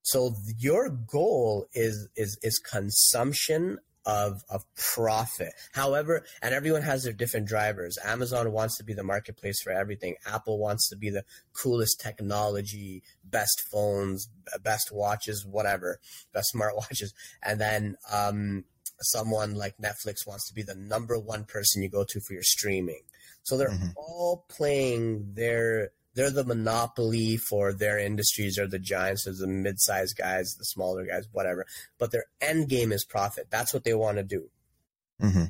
So 0.02 0.34
your 0.58 0.90
goal 0.90 1.68
is 1.72 2.08
is 2.16 2.36
is 2.42 2.58
consumption 2.58 3.78
of 4.06 4.42
of 4.48 4.64
profit. 4.76 5.52
However, 5.72 6.24
and 6.40 6.54
everyone 6.54 6.82
has 6.82 7.02
their 7.02 7.12
different 7.12 7.48
drivers. 7.48 7.98
Amazon 8.04 8.52
wants 8.52 8.78
to 8.78 8.84
be 8.84 8.94
the 8.94 9.02
marketplace 9.02 9.60
for 9.62 9.72
everything. 9.72 10.14
Apple 10.24 10.58
wants 10.58 10.88
to 10.88 10.96
be 10.96 11.10
the 11.10 11.24
coolest 11.52 12.00
technology, 12.00 13.02
best 13.24 13.64
phones, 13.70 14.28
best 14.62 14.92
watches, 14.92 15.44
whatever, 15.44 15.98
best 16.32 16.48
smartwatches. 16.54 17.12
And 17.42 17.60
then 17.60 17.96
um, 18.12 18.64
someone 19.00 19.54
like 19.54 19.76
Netflix 19.78 20.26
wants 20.26 20.48
to 20.48 20.54
be 20.54 20.62
the 20.62 20.76
number 20.76 21.18
one 21.18 21.44
person 21.44 21.82
you 21.82 21.90
go 21.90 22.04
to 22.08 22.20
for 22.20 22.32
your 22.32 22.42
streaming. 22.42 23.02
So 23.42 23.56
they're 23.56 23.70
mm-hmm. 23.70 23.90
all 23.96 24.44
playing 24.48 25.34
their 25.34 25.90
they're 26.16 26.30
the 26.30 26.44
monopoly 26.44 27.36
for 27.36 27.74
their 27.74 27.98
industries 27.98 28.58
or 28.58 28.66
the 28.66 28.78
giants 28.78 29.26
or 29.26 29.32
the 29.32 29.46
mid-sized 29.46 30.16
guys, 30.16 30.56
the 30.58 30.64
smaller 30.64 31.04
guys, 31.04 31.28
whatever. 31.30 31.66
But 31.98 32.10
their 32.10 32.24
end 32.40 32.70
game 32.70 32.90
is 32.90 33.04
profit. 33.04 33.48
That's 33.50 33.72
what 33.74 33.84
they 33.84 33.94
want 33.94 34.16
to 34.16 34.24
do. 34.24 34.48
Mm-hmm. 35.22 35.44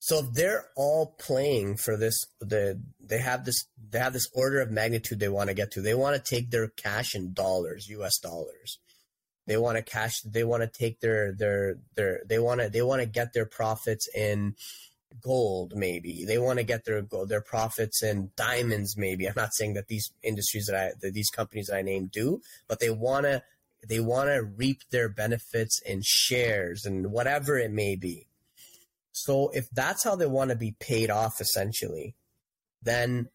So 0.00 0.22
they're 0.22 0.66
all 0.76 1.16
playing 1.18 1.76
for 1.78 1.96
this. 1.96 2.16
The 2.40 2.80
they 3.00 3.18
have 3.18 3.44
this 3.44 3.66
they 3.90 3.98
have 3.98 4.12
this 4.12 4.28
order 4.34 4.60
of 4.60 4.70
magnitude 4.70 5.20
they 5.20 5.28
want 5.28 5.48
to 5.48 5.54
get 5.54 5.70
to. 5.72 5.80
They 5.80 5.94
want 5.94 6.16
to 6.16 6.34
take 6.34 6.50
their 6.50 6.68
cash 6.68 7.14
in 7.14 7.32
dollars, 7.32 7.88
U.S. 7.88 8.18
dollars. 8.18 8.78
They 9.46 9.56
want 9.56 9.76
to 9.76 9.82
cash. 9.82 10.20
They 10.22 10.44
want 10.44 10.62
to 10.62 10.68
take 10.68 11.00
their 11.00 11.32
their 11.32 11.78
their. 11.94 12.20
They 12.28 12.38
want 12.38 12.60
to 12.60 12.68
they 12.68 12.82
want 12.82 13.02
to 13.02 13.06
get 13.06 13.32
their 13.32 13.46
profits 13.46 14.08
in 14.14 14.54
gold 15.20 15.74
maybe. 15.76 16.24
They 16.24 16.38
want 16.38 16.58
to 16.58 16.64
get 16.64 16.84
their 16.84 17.02
their 17.26 17.40
profits 17.40 18.02
in 18.02 18.30
diamonds 18.36 18.96
maybe. 18.96 19.26
I'm 19.26 19.34
not 19.36 19.54
saying 19.54 19.74
that 19.74 19.88
these 19.88 20.10
industries 20.22 20.66
that 20.66 20.76
i 20.76 20.92
that 21.00 21.14
these 21.14 21.30
companies 21.30 21.66
that 21.66 21.76
i 21.76 21.82
named 21.82 22.10
do 22.10 22.40
but 22.68 22.80
they 22.80 22.90
want 22.90 23.24
to 23.24 23.42
they 23.88 24.00
want 24.00 24.30
to 24.30 24.42
reap 24.42 24.82
their 24.90 25.08
benefits 25.08 25.80
in 25.84 26.02
shares 26.04 26.84
and 26.84 27.12
whatever 27.12 27.56
it 27.56 27.70
may 27.70 27.94
be. 27.94 28.26
So 29.12 29.50
if 29.54 29.70
that's 29.70 30.04
how 30.04 30.16
they 30.16 30.26
want 30.26 30.50
to 30.50 30.56
be 30.56 30.74
paid 30.78 31.10
off 31.10 31.40
essentially 31.40 32.14
then 32.82 33.28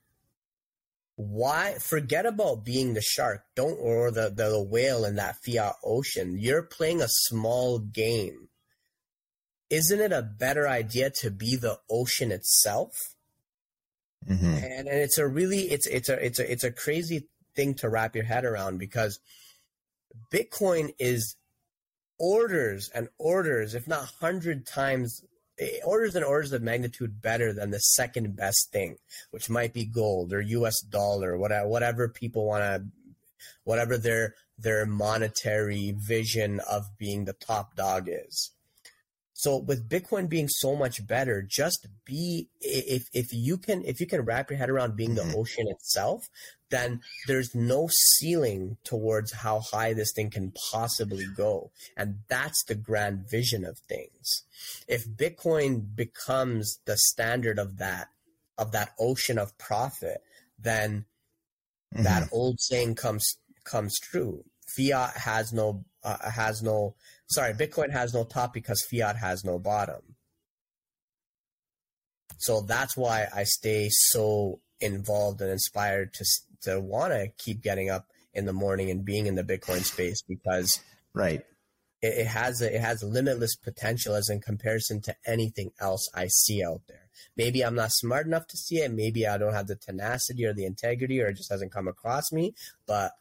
why 1.15 1.76
forget 1.80 2.26
about 2.26 2.65
being 2.65 2.93
the 2.93 3.01
shark. 3.01 3.43
Don't 3.55 3.78
or 3.80 4.11
the, 4.11 4.32
the 4.36 4.61
whale 4.61 5.05
in 5.05 5.15
that 5.15 5.36
fiat 5.43 5.76
ocean. 5.84 6.38
You're 6.39 6.63
playing 6.63 7.01
a 7.01 7.07
small 7.07 7.80
game 7.80 8.47
isn't 9.72 10.01
it 10.01 10.11
a 10.11 10.22
better 10.22 10.67
idea 10.67 11.09
to 11.22 11.32
be 11.32 11.55
the 11.55 11.80
ocean 11.89 12.32
itself? 12.32 12.91
Mm-hmm. 14.30 14.45
And, 14.45 14.88
and 14.88 14.99
it's 14.99 15.17
a 15.17 15.26
really 15.26 15.61
it's 15.72 15.88
it's 15.88 16.09
a 16.09 16.24
it's 16.24 16.39
a 16.39 16.51
it's 16.51 16.63
a 16.63 16.72
crazy 16.72 17.28
thing 17.55 17.74
to 17.76 17.89
wrap 17.89 18.15
your 18.15 18.26
head 18.26 18.45
around 18.45 18.78
because 18.78 19.19
Bitcoin 20.32 20.93
is 20.99 21.36
orders 22.19 22.91
and 22.93 23.07
orders, 23.17 23.74
if 23.74 23.88
not 23.88 24.11
hundred 24.19 24.67
times 24.67 25.24
eh, 25.57 25.80
orders 25.86 26.15
and 26.15 26.26
orders 26.26 26.51
of 26.51 26.61
magnitude 26.61 27.22
better 27.22 27.53
than 27.53 27.72
the 27.72 27.80
second 27.80 28.36
best 28.36 28.72
thing, 28.72 28.97
which 29.32 29.49
might 29.49 29.74
be 29.74 29.86
gold 29.86 30.34
or 30.34 30.41
U.S. 30.41 30.82
dollar, 30.82 31.38
whatever, 31.38 31.67
whatever 31.67 32.09
people 32.09 32.45
want 32.45 32.61
to, 32.61 32.86
whatever 33.63 33.97
their 33.97 34.36
their 34.59 34.86
monetary 34.86 35.95
vision 35.97 36.59
of 36.69 36.84
being 36.99 37.24
the 37.24 37.34
top 37.34 37.76
dog 37.76 38.07
is. 38.07 38.51
So 39.42 39.58
with 39.58 39.89
Bitcoin 39.89 40.30
being 40.30 40.48
so 40.48 40.76
much 40.76 41.08
better, 41.08 41.42
just 41.42 41.88
be 42.06 42.50
if 42.60 43.10
if 43.12 43.34
you 43.34 43.58
can 43.58 43.84
if 43.86 44.00
you 44.00 44.06
can 44.06 44.22
wrap 44.22 44.52
your 44.52 44.60
head 44.60 44.70
around 44.70 44.96
being 44.96 45.16
the 45.16 45.24
mm-hmm. 45.24 45.39
ocean 45.39 45.66
itself, 45.68 46.30
then 46.70 47.02
there's 47.26 47.56
no 47.56 47.89
ceiling 47.92 48.78
towards 48.84 49.34
how 49.34 49.60
high 49.60 49.94
this 49.94 50.12
thing 50.16 50.30
can 50.30 50.54
possibly 50.72 51.26
go. 51.36 51.72
And 51.98 52.20
that's 52.30 52.64
the 52.66 52.76
grand 52.76 53.28
vision 53.32 53.66
of 53.66 53.80
things. 53.80 54.44
If 54.88 55.08
Bitcoin 55.10 55.96
becomes 55.96 56.78
the 56.86 56.98
standard 56.98 57.58
of 57.58 57.78
that 57.80 58.10
of 58.60 58.74
that 58.74 58.92
ocean 59.00 59.39
of 59.39 59.58
profit, 59.58 60.22
then 60.60 61.06
mm-hmm. 61.92 62.04
that 62.04 62.30
old 62.32 62.60
saying 62.60 62.94
comes 62.94 63.38
comes 63.64 63.98
true. 64.00 64.44
Fiat 64.68 65.18
has 65.18 65.52
no 65.52 65.84
uh, 66.04 66.30
has 66.30 66.62
no 66.62 66.94
sorry, 67.32 67.54
Bitcoin 67.54 67.92
has 67.92 68.14
no 68.14 68.24
top 68.24 68.54
because 68.54 68.86
fiat 68.90 69.18
has 69.18 69.44
no 69.44 69.60
bottom. 69.60 70.02
So 72.38 72.62
that's 72.62 72.98
why 72.98 73.28
I 73.34 73.44
stay 73.44 73.90
so 73.90 74.62
involved 74.80 75.42
and 75.42 75.52
inspired 75.52 76.14
to 76.14 76.26
to 76.64 76.80
want 76.80 77.14
to 77.14 77.28
keep 77.38 77.62
getting 77.62 77.90
up 77.90 78.08
in 78.34 78.46
the 78.46 78.54
morning 78.54 78.90
and 78.90 79.06
being 79.06 79.26
in 79.26 79.36
the 79.36 79.44
Bitcoin 79.44 79.84
space 79.84 80.22
because 80.28 80.80
right 81.14 81.44
it, 82.02 82.20
it 82.20 82.28
has 82.28 82.62
a, 82.62 82.76
it 82.76 82.82
has 82.82 83.04
limitless 83.04 83.56
potential 83.56 84.16
as 84.16 84.30
in 84.30 84.42
comparison 84.42 85.02
to 85.02 85.16
anything 85.26 85.72
else 85.80 86.08
I 86.14 86.28
see 86.28 86.64
out 86.64 86.82
there. 86.88 87.10
Maybe 87.38 87.64
I'm 87.64 87.76
not 87.76 87.92
smart 87.92 88.26
enough 88.26 88.48
to 88.48 88.58
see 88.58 88.78
it. 88.78 88.92
Maybe 88.92 89.28
I 89.28 89.38
don't 89.38 89.54
have 89.54 89.68
the 89.68 89.76
tenacity 89.76 90.46
or 90.46 90.54
the 90.54 90.66
integrity, 90.66 91.22
or 91.22 91.28
it 91.28 91.38
just 91.38 91.52
hasn't 91.52 91.72
come 91.72 91.88
across 91.88 92.32
me. 92.32 92.54
But 92.88 93.12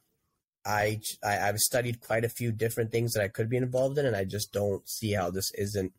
I, 0.64 1.00
I 1.24 1.32
have 1.32 1.58
studied 1.58 2.00
quite 2.00 2.24
a 2.24 2.28
few 2.28 2.52
different 2.52 2.92
things 2.92 3.12
that 3.12 3.22
I 3.22 3.28
could 3.28 3.48
be 3.48 3.56
involved 3.56 3.98
in, 3.98 4.06
and 4.06 4.16
I 4.16 4.24
just 4.24 4.52
don't 4.52 4.86
see 4.88 5.12
how 5.12 5.30
this 5.30 5.50
isn't 5.54 5.92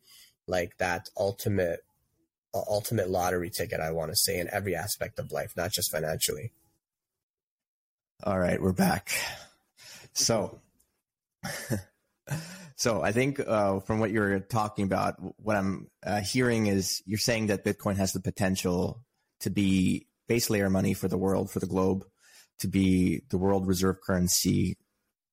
like 0.46 0.76
that 0.78 1.08
ultimate 1.16 1.80
uh, 2.54 2.60
ultimate 2.68 3.10
lottery 3.10 3.50
ticket. 3.50 3.80
I 3.80 3.90
want 3.92 4.10
to 4.10 4.16
say 4.16 4.38
in 4.38 4.48
every 4.52 4.76
aspect 4.76 5.18
of 5.18 5.32
life, 5.32 5.52
not 5.56 5.72
just 5.72 5.90
financially. 5.90 6.52
All 8.24 8.38
right, 8.38 8.60
we're 8.60 8.72
back. 8.72 9.10
So, 10.12 10.60
so 12.76 13.02
I 13.02 13.10
think 13.10 13.40
uh, 13.40 13.80
from 13.80 13.98
what 13.98 14.12
you're 14.12 14.38
talking 14.38 14.84
about, 14.84 15.16
what 15.42 15.56
I'm 15.56 15.88
uh, 16.04 16.20
hearing 16.20 16.66
is 16.66 17.02
you're 17.04 17.18
saying 17.18 17.46
that 17.46 17.64
Bitcoin 17.64 17.96
has 17.96 18.12
the 18.12 18.20
potential 18.20 19.02
to 19.40 19.50
be 19.50 20.06
base 20.28 20.50
layer 20.50 20.70
money 20.70 20.94
for 20.94 21.08
the 21.08 21.18
world, 21.18 21.50
for 21.50 21.58
the 21.58 21.66
globe 21.66 22.04
to 22.60 22.68
be 22.68 23.22
the 23.30 23.38
world 23.38 23.66
reserve 23.66 24.00
currency, 24.00 24.76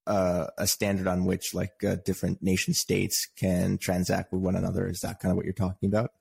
uh, 0.08 0.48
a 0.58 0.68
standard 0.68 1.08
on 1.08 1.26
which 1.26 1.54
like 1.54 1.84
uh, 1.88 1.98
different 2.06 2.42
nation 2.42 2.74
states 2.74 3.28
can 3.38 3.78
transact 3.78 4.32
with 4.32 4.42
one 4.42 4.56
another. 4.56 4.88
Is 4.88 5.00
that 5.02 5.20
kind 5.20 5.32
of 5.32 5.36
what 5.36 5.46
you're 5.46 5.54
talking 5.54 5.88
about? 5.88 6.12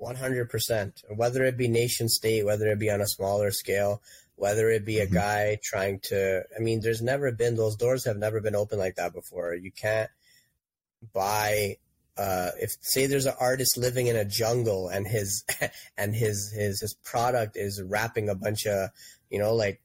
100%. 0.00 0.92
Whether 1.16 1.44
it 1.44 1.56
be 1.56 1.68
nation 1.68 2.08
state, 2.08 2.44
whether 2.44 2.66
it 2.66 2.78
be 2.78 2.90
on 2.90 3.00
a 3.00 3.06
smaller 3.06 3.50
scale, 3.50 4.02
whether 4.36 4.68
it 4.68 4.84
be 4.84 4.98
a 4.98 5.06
mm-hmm. 5.06 5.14
guy 5.14 5.58
trying 5.62 6.00
to, 6.00 6.42
I 6.56 6.60
mean, 6.60 6.80
there's 6.80 7.02
never 7.02 7.30
been, 7.32 7.56
those 7.56 7.76
doors 7.76 8.04
have 8.04 8.16
never 8.16 8.40
been 8.40 8.56
open 8.56 8.78
like 8.78 8.96
that 8.96 9.12
before. 9.12 9.54
You 9.54 9.70
can't 9.70 10.10
buy 11.12 11.76
uh, 12.16 12.50
if 12.60 12.76
say 12.80 13.06
there's 13.06 13.26
an 13.26 13.34
artist 13.40 13.76
living 13.76 14.06
in 14.06 14.16
a 14.16 14.24
jungle 14.24 14.88
and 14.88 15.06
his 15.06 15.44
and 15.98 16.14
his 16.14 16.52
his 16.54 16.80
his 16.80 16.94
product 17.04 17.56
is 17.56 17.82
wrapping 17.82 18.28
a 18.28 18.34
bunch 18.34 18.66
of 18.66 18.90
you 19.30 19.38
know 19.38 19.54
like 19.54 19.80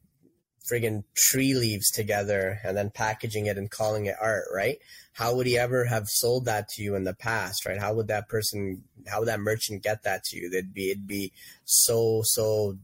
friggin' 0.70 1.04
tree 1.16 1.54
leaves 1.54 1.90
together 1.90 2.60
and 2.64 2.78
then 2.78 2.90
packaging 2.90 3.48
it 3.48 3.58
and 3.58 3.72
calling 3.72 4.06
it 4.06 4.16
art, 4.22 4.46
right? 4.54 4.78
How 5.14 5.36
would 5.36 5.48
he 5.48 5.58
ever 5.58 5.86
have 5.86 6.08
sold 6.08 6.46
that 6.46 6.70
to 6.70 6.84
you 6.84 6.96
in 6.96 7.04
the 7.04 7.16
past, 7.16 7.66
right? 7.66 7.80
How 7.80 7.94
would 7.94 8.08
that 8.08 8.30
person, 8.30 8.84
how 9.08 9.20
would 9.20 9.28
that 9.28 9.40
merchant 9.40 9.84
get 9.84 10.04
that 10.04 10.24
to 10.26 10.38
you? 10.38 10.48
It'd 10.48 10.74
be, 10.74 10.92
it'd 10.92 11.08
be 11.08 11.32
so, 11.66 12.22
so 12.24 12.78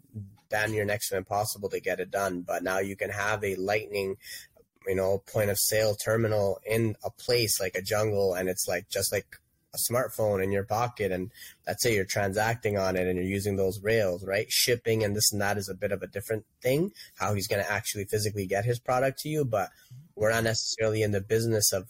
damn 0.50 0.72
near 0.72 0.86
next 0.86 1.10
to 1.10 1.18
impossible 1.18 1.70
to 1.70 1.80
get 1.80 2.00
it 2.00 2.12
done. 2.12 2.42
But 2.42 2.64
now 2.64 2.80
you 2.80 2.96
can 2.96 3.10
have 3.10 3.44
a 3.44 3.56
lightning, 3.56 4.18
you 4.88 4.96
know, 4.96 5.24
point 5.32 5.50
of 5.50 5.58
sale 5.58 5.96
terminal 5.96 6.60
in 6.66 6.96
a 7.04 7.10
place 7.10 7.60
like 7.60 7.76
a 7.76 7.82
jungle 7.82 8.34
and 8.34 8.50
it's 8.50 8.68
like 8.68 8.90
just 8.90 9.12
like 9.12 9.26
a 9.74 9.92
smartphone 9.92 10.42
in 10.42 10.52
your 10.52 10.64
pocket 10.64 11.12
and 11.12 11.32
let's 11.68 11.84
say 11.84 11.94
you're 11.94 12.06
transacting 12.06 12.78
on 12.78 12.96
it 12.96 13.08
and 13.08 13.18
you're 13.18 13.28
using 13.28 13.58
those 13.58 13.82
rails, 13.84 14.26
right? 14.26 14.48
Shipping 14.50 15.04
and 15.04 15.16
this 15.16 15.32
and 15.32 15.42
that 15.42 15.58
is 15.58 15.70
a 15.70 15.76
bit 15.76 15.92
of 15.92 16.02
a 16.02 16.08
different 16.08 16.46
thing, 16.62 16.92
how 17.16 17.34
he's 17.34 17.48
going 17.48 17.64
to 17.64 17.72
actually 17.72 18.06
physically 18.06 18.48
get 18.48 18.66
his 18.66 18.80
product 18.80 19.20
to 19.20 19.30
you, 19.30 19.46
but 19.46 19.70
we're 20.16 20.32
not 20.32 20.44
necessarily 20.44 21.04
in 21.04 21.12
the 21.12 21.22
business 21.22 21.74
of 21.74 21.90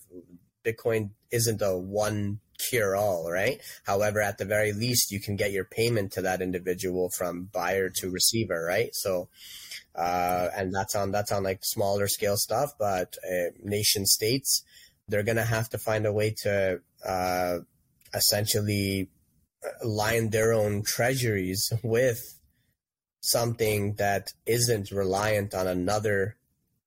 Bitcoin 0.65 1.11
isn't 1.31 1.61
a 1.61 1.77
one 1.77 2.39
cure 2.57 2.95
all, 2.95 3.31
right? 3.31 3.61
However, 3.85 4.21
at 4.21 4.37
the 4.37 4.45
very 4.45 4.73
least, 4.73 5.11
you 5.11 5.21
can 5.21 5.35
get 5.35 5.51
your 5.51 5.65
payment 5.65 6.13
to 6.13 6.21
that 6.23 6.41
individual 6.41 7.09
from 7.09 7.49
buyer 7.53 7.89
to 7.97 8.09
receiver, 8.09 8.65
right? 8.65 8.89
So, 8.93 9.29
uh, 9.97 10.49
and 10.55 10.73
that's 10.73 10.95
on 10.95 11.11
that's 11.11 11.31
on 11.31 11.43
like 11.43 11.59
smaller 11.63 12.07
scale 12.07 12.37
stuff, 12.37 12.71
but 12.77 13.15
uh, 13.29 13.51
nation 13.63 14.05
states 14.05 14.63
they're 15.07 15.23
gonna 15.23 15.43
have 15.43 15.69
to 15.69 15.77
find 15.77 16.05
a 16.05 16.13
way 16.13 16.33
to 16.43 16.79
uh, 17.05 17.59
essentially 18.13 19.09
uh, 19.63 19.87
line 19.87 20.29
their 20.29 20.53
own 20.53 20.83
treasuries 20.83 21.71
with 21.83 22.39
something 23.21 23.95
that 23.95 24.33
isn't 24.45 24.91
reliant 24.91 25.53
on 25.53 25.67
another 25.67 26.35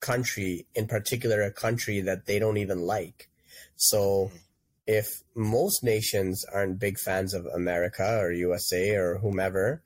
country, 0.00 0.66
in 0.74 0.86
particular, 0.86 1.42
a 1.42 1.52
country 1.52 2.00
that 2.00 2.26
they 2.26 2.38
don't 2.38 2.56
even 2.58 2.80
like. 2.80 3.28
So, 3.76 4.30
if 4.86 5.22
most 5.34 5.84
nations 5.84 6.44
aren't 6.52 6.78
big 6.78 6.98
fans 6.98 7.34
of 7.34 7.46
America 7.46 8.18
or 8.18 8.32
USA 8.32 8.94
or 8.96 9.18
whomever, 9.18 9.82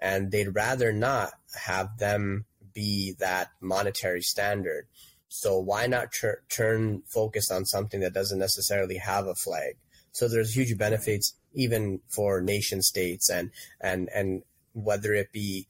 and 0.00 0.32
they'd 0.32 0.54
rather 0.54 0.92
not 0.92 1.32
have 1.54 1.98
them 1.98 2.44
be 2.74 3.14
that 3.18 3.50
monetary 3.60 4.22
standard. 4.22 4.86
So 5.28 5.58
why 5.58 5.86
not 5.86 6.12
tr- 6.12 6.42
turn 6.48 7.02
focus 7.08 7.50
on 7.50 7.64
something 7.64 8.00
that 8.00 8.12
doesn't 8.12 8.38
necessarily 8.38 8.98
have 8.98 9.26
a 9.26 9.34
flag? 9.34 9.76
So 10.12 10.28
there's 10.28 10.54
huge 10.54 10.76
benefits 10.76 11.34
even 11.54 12.00
for 12.14 12.40
nation 12.40 12.82
states 12.82 13.30
and 13.30 13.50
and 13.80 14.08
and 14.14 14.42
whether 14.74 15.12
it 15.12 15.32
be 15.32 15.66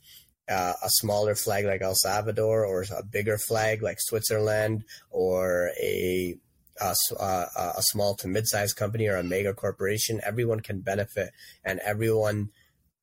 uh, 0.48 0.74
a 0.82 0.90
smaller 0.90 1.34
flag 1.34 1.64
like 1.64 1.82
El 1.82 1.94
Salvador 1.94 2.64
or 2.64 2.84
a 2.96 3.02
bigger 3.02 3.38
flag 3.38 3.82
like 3.82 3.98
Switzerland 4.00 4.84
or 5.10 5.70
a 5.80 6.36
a, 6.80 6.94
a, 7.20 7.72
a 7.76 7.82
small 7.82 8.14
to 8.16 8.28
mid-sized 8.28 8.76
company 8.76 9.06
or 9.06 9.16
a 9.16 9.22
mega 9.22 9.52
corporation, 9.52 10.20
everyone 10.24 10.60
can 10.60 10.80
benefit 10.80 11.30
and 11.64 11.78
everyone 11.80 12.50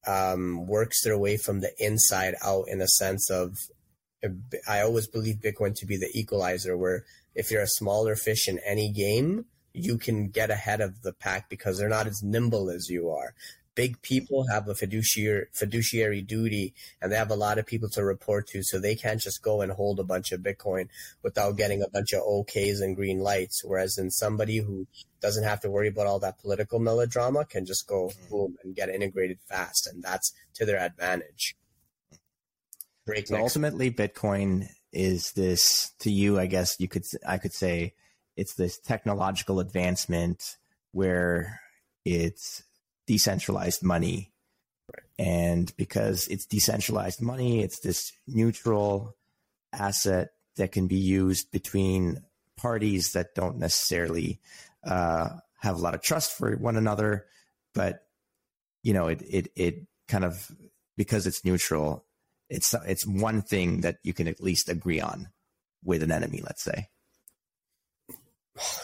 um, 0.08 0.66
works 0.68 1.04
their 1.04 1.18
way 1.18 1.38
from 1.38 1.62
the 1.62 1.72
inside 1.78 2.36
out 2.44 2.66
in 2.68 2.82
a 2.82 2.88
sense 2.88 3.30
of 3.30 3.58
I 4.68 4.82
always 4.82 5.08
believe 5.08 5.38
Bitcoin 5.38 5.76
to 5.76 5.86
be 5.86 5.98
the 5.98 6.12
equalizer 6.14 6.76
where 6.76 7.06
if 7.36 7.52
you're 7.52 7.62
a 7.62 7.68
smaller 7.68 8.16
fish 8.16 8.48
in 8.48 8.60
any 8.66 8.92
game, 8.92 9.46
you 9.74 9.98
can 9.98 10.30
get 10.30 10.50
ahead 10.50 10.82
of 10.82 11.02
the 11.04 11.14
pack 11.14 11.50
because 11.50 11.78
they're 11.78 11.90
not 11.90 12.08
as 12.08 12.24
nimble 12.24 12.70
as 12.70 12.90
you 12.90 13.10
are. 13.10 13.34
Big 13.76 14.02
people 14.02 14.48
have 14.52 14.68
a 14.68 14.76
fiduciary 14.76 15.46
fiduciary 15.54 16.22
duty 16.22 16.74
and 17.02 17.12
they 17.12 17.16
have 17.16 17.32
a 17.32 17.36
lot 17.36 17.58
of 17.58 17.66
people 17.66 17.88
to 17.88 18.04
report 18.04 18.48
to, 18.48 18.62
so 18.62 18.78
they 18.78 18.96
can't 18.96 19.22
just 19.22 19.42
go 19.42 19.62
and 19.62 19.72
hold 19.72 20.00
a 20.00 20.04
bunch 20.04 20.34
of 20.34 20.42
Bitcoin 20.42 20.90
without 21.24 21.56
getting 21.56 21.82
a 21.82 21.90
bunch 21.90 22.12
of 22.12 22.22
OKs 22.24 22.82
and 22.82 22.98
green 22.98 23.20
lights. 23.20 23.62
Whereas 23.64 23.98
in 23.98 24.12
somebody 24.12 24.58
who 24.58 24.86
doesn't 25.22 25.46
have 25.46 25.62
to 25.62 25.70
worry 25.70 25.88
about 25.88 26.08
all 26.08 26.20
that 26.20 26.40
political 26.40 26.80
melodrama 26.80 27.46
can 27.46 27.66
just 27.66 27.88
go 27.88 28.08
mm-hmm. 28.08 28.30
boom 28.30 28.58
and 28.64 28.76
get 28.76 28.90
integrated 28.90 29.40
fast, 29.48 29.88
and 29.88 30.04
that's 30.04 30.34
to 30.56 30.66
their 30.66 30.80
advantage. 30.80 31.56
So 33.26 33.38
ultimately, 33.38 33.92
Bitcoin 33.92 34.68
is 34.92 35.32
this 35.34 35.92
to 36.00 36.12
you. 36.12 36.40
I 36.40 36.48
guess 36.48 36.76
you 36.80 36.88
could 36.88 37.06
I 37.28 37.38
could 37.38 37.54
say 37.54 37.94
it's 38.36 38.56
this 38.56 38.80
technological 38.80 39.60
advancement 39.60 40.58
where 40.92 41.60
it's 42.06 42.64
decentralized 43.06 43.84
money. 43.84 44.32
And 45.18 45.76
because 45.76 46.28
it's 46.28 46.46
decentralized 46.46 47.22
money, 47.22 47.62
it's 47.62 47.80
this 47.80 48.14
neutral 48.28 49.16
asset 49.74 50.30
that 50.56 50.72
can 50.72 50.88
be 50.88 50.98
used 50.98 51.52
between 51.52 52.24
parties 52.56 53.14
that 53.14 53.36
don't 53.36 53.58
necessarily 53.58 54.40
uh, 54.84 55.30
have 55.60 55.76
a 55.76 55.80
lot 55.80 55.96
of 55.96 56.02
trust 56.02 56.38
for 56.38 56.56
one 56.56 56.78
another. 56.78 57.26
But 57.74 58.06
you 58.84 58.94
know, 58.94 59.08
it 59.08 59.22
it 59.22 59.52
it 59.56 59.88
kind 60.08 60.24
of 60.24 60.50
because 60.96 61.28
it's 61.28 61.46
neutral, 61.46 62.06
it's 62.50 62.74
it's 62.86 63.06
one 63.06 63.42
thing 63.42 63.82
that 63.82 63.98
you 64.04 64.14
can 64.14 64.28
at 64.28 64.42
least 64.42 64.70
agree 64.70 65.00
on 65.00 65.30
with 65.84 66.04
an 66.04 66.12
enemy. 66.12 66.42
Let's 66.44 66.64
say. 66.64 66.88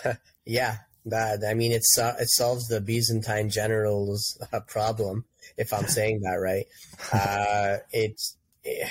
yeah, 0.46 0.78
that 1.06 1.44
I 1.48 1.54
mean, 1.54 1.72
it's 1.72 1.98
uh, 1.98 2.16
it 2.20 2.30
solves 2.30 2.68
the 2.68 2.82
Byzantine 2.82 3.50
generals' 3.50 4.38
uh, 4.52 4.60
problem, 4.62 5.26
if 5.58 5.74
I'm 5.74 5.88
saying 5.88 6.22
that 6.22 6.36
right. 6.36 6.66
Uh, 7.14 7.78
it's 7.92 8.38
it, 8.64 8.90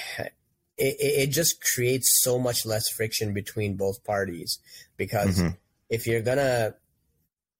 it, 0.76 0.96
it 0.98 1.30
just 1.30 1.62
creates 1.74 2.20
so 2.22 2.38
much 2.38 2.66
less 2.66 2.88
friction 2.88 3.32
between 3.32 3.76
both 3.76 4.04
parties 4.04 4.58
because 4.96 5.38
mm-hmm. 5.38 5.54
if 5.88 6.06
you're 6.06 6.22
gonna 6.22 6.74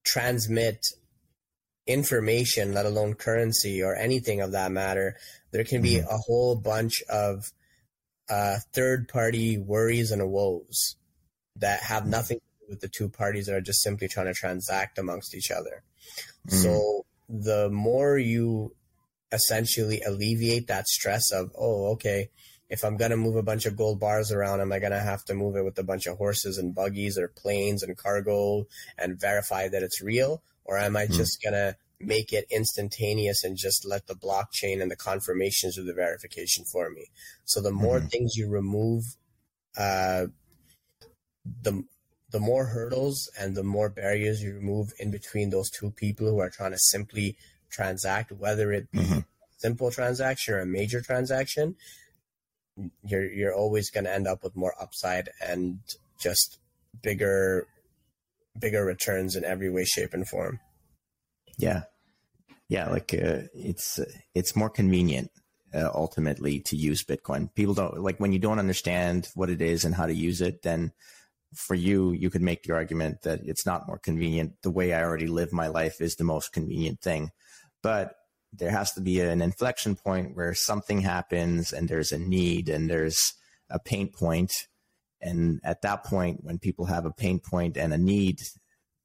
transmit 0.05 0.85
information, 1.87 2.73
let 2.73 2.87
alone 2.87 3.15
currency 3.15 3.83
or 3.83 3.95
anything 3.95 4.41
of 4.41 4.53
that 4.53 4.73
matter, 4.73 5.17
there 5.51 5.65
can 5.65 5.83
be 5.83 5.95
mm-hmm. 5.95 6.09
a 6.09 6.19
whole 6.19 6.57
bunch 6.57 7.03
of 7.09 7.45
uh, 8.31 8.57
third 8.73 9.09
party 9.09 9.59
worries 9.59 10.11
and 10.11 10.31
woes 10.31 10.97
that 11.57 11.81
have 11.81 12.07
nothing 12.07 12.39
to 12.39 12.67
do 12.67 12.71
with 12.71 12.81
the 12.81 12.89
two 12.89 13.09
parties 13.09 13.47
that 13.47 13.55
are 13.55 13.61
just 13.61 13.83
simply 13.83 14.09
trying 14.09 14.27
to 14.27 14.33
transact 14.33 14.99
amongst 14.99 15.35
each 15.35 15.51
other. 15.51 15.83
Mm. 16.49 16.63
So 16.63 17.07
the 17.29 17.69
more 17.71 18.19
you 18.19 18.75
essentially 19.31 20.01
alleviate 20.07 20.69
that 20.69 20.87
stress 20.87 21.33
of, 21.33 21.51
oh, 21.59 21.93
okay, 21.93 22.31
if 22.71 22.83
I'm 22.83 22.97
going 22.97 23.11
to 23.11 23.17
move 23.17 23.37
a 23.37 23.43
bunch 23.43 23.67
of 23.67 23.77
gold 23.77 24.01
bars 24.01 24.33
around, 24.33 24.61
am 24.61 24.73
I 24.73 24.79
going 24.79 24.93
to 24.93 24.99
have 24.99 25.25
to 25.27 25.35
move 25.35 25.57
it 25.57 25.65
with 25.65 25.79
a 25.79 25.85
bunch 25.85 26.07
of 26.07 26.17
horses 26.17 26.59
and 26.59 26.75
buggies 26.75 27.19
or 27.19 27.29
planes 27.29 27.83
and 27.83 27.97
cargo 27.97 28.67
and 28.99 29.21
verify 29.21 29.69
that 29.69 29.83
it's 29.83 30.03
real? 30.03 30.43
Or 30.65 30.79
am 30.79 30.97
I 30.97 31.07
mm. 31.07 31.13
just 31.13 31.43
going 31.43 31.55
to 31.55 31.77
make 32.01 32.33
it 32.33 32.47
instantaneous 32.51 33.45
and 33.45 33.57
just 33.57 33.87
let 33.87 34.07
the 34.07 34.15
blockchain 34.15 34.83
and 34.83 34.91
the 34.91 34.97
confirmations 34.97 35.79
of 35.79 35.87
the 35.87 35.95
verification 35.95 36.65
for 36.65 36.91
me? 36.91 37.07
So 37.45 37.61
the 37.61 37.73
more 37.73 38.01
mm. 38.01 38.11
things 38.11 38.37
you 38.37 38.49
remove, 38.49 39.05
uh, 39.77 40.27
the 41.63 41.85
the 42.31 42.41
more 42.41 42.67
hurdles 42.67 43.31
and 43.39 43.55
the 43.55 43.63
more 43.63 43.89
barriers 43.89 44.43
you 44.43 44.55
remove 44.55 44.93
in 44.99 45.13
between 45.13 45.51
those 45.51 45.71
two 45.71 45.93
people 45.93 46.29
who 46.29 46.41
are 46.41 46.51
trying 46.51 46.73
to 46.73 46.79
simply 46.79 47.37
transact, 47.71 48.33
whether 48.33 48.73
it 48.73 48.91
be 48.91 48.99
mm-hmm. 48.99 49.19
a 49.19 49.25
simple 49.59 49.93
transaction 49.93 50.55
or 50.55 50.59
a 50.59 50.67
major 50.67 51.01
transaction, 51.01 51.77
you're 53.05 53.31
you're 53.31 53.55
always 53.55 53.91
going 53.91 54.03
to 54.05 54.13
end 54.13 54.27
up 54.27 54.43
with 54.43 54.57
more 54.57 54.75
upside 54.81 55.29
and 55.41 55.79
just 56.19 56.59
bigger 57.03 57.69
bigger 58.59 58.85
returns 58.85 59.37
in 59.37 59.45
every 59.45 59.71
way, 59.71 59.85
shape, 59.85 60.15
and 60.15 60.27
form. 60.27 60.61
Yeah, 61.59 61.83
yeah, 62.69 62.89
like 62.89 63.15
uh, 63.15 63.43
it's 63.55 64.01
it's 64.35 64.57
more 64.57 64.71
convenient 64.71 65.31
uh, 65.75 65.91
ultimately 65.95 66.61
to 66.61 66.77
use 66.77 67.05
Bitcoin. 67.05 67.53
People 67.55 67.75
don't 67.75 67.99
like 67.99 68.19
when 68.19 68.33
you 68.33 68.39
don't 68.39 68.59
understand 68.59 69.29
what 69.35 69.51
it 69.51 69.61
is 69.61 69.85
and 69.85 69.95
how 69.95 70.07
to 70.07 70.15
use 70.15 70.41
it, 70.41 70.63
then 70.63 70.93
for 71.55 71.75
you, 71.75 72.13
you 72.13 72.31
could 72.31 72.43
make 72.43 72.63
the 72.63 72.73
argument 72.73 73.23
that 73.23 73.41
it's 73.45 73.67
not 73.67 73.87
more 73.87 73.99
convenient. 73.99 74.55
The 74.63 74.71
way 74.71 74.93
I 74.93 75.03
already 75.03 75.27
live 75.27 75.53
my 75.53 75.69
life 75.69 76.01
is 76.01 76.17
the 76.17 76.25
most 76.25 76.53
convenient 76.53 77.01
thing. 77.01 77.31
But 77.83 78.15
there 78.53 78.71
has 78.71 78.93
to 78.93 79.01
be 79.01 79.21
an 79.21 79.41
inflection 79.41 79.97
point 79.97 80.37
where 80.37 80.55
something 80.55 81.01
happens 81.01 81.73
and 81.73 81.89
there's 81.89 82.13
a 82.13 82.19
need 82.19 82.69
and 82.69 82.89
there's 82.89 83.35
a 83.71 83.79
pain 83.79 84.09
point. 84.09 84.53
And 85.25 85.61
at 85.65 85.83
that 85.83 86.05
point, 86.05 86.45
when 86.45 86.59
people 86.59 86.85
have 86.87 87.07
a 87.07 87.11
pain 87.11 87.41
point 87.41 87.77
and 87.77 87.93
a 87.93 87.99
need, 87.99 88.41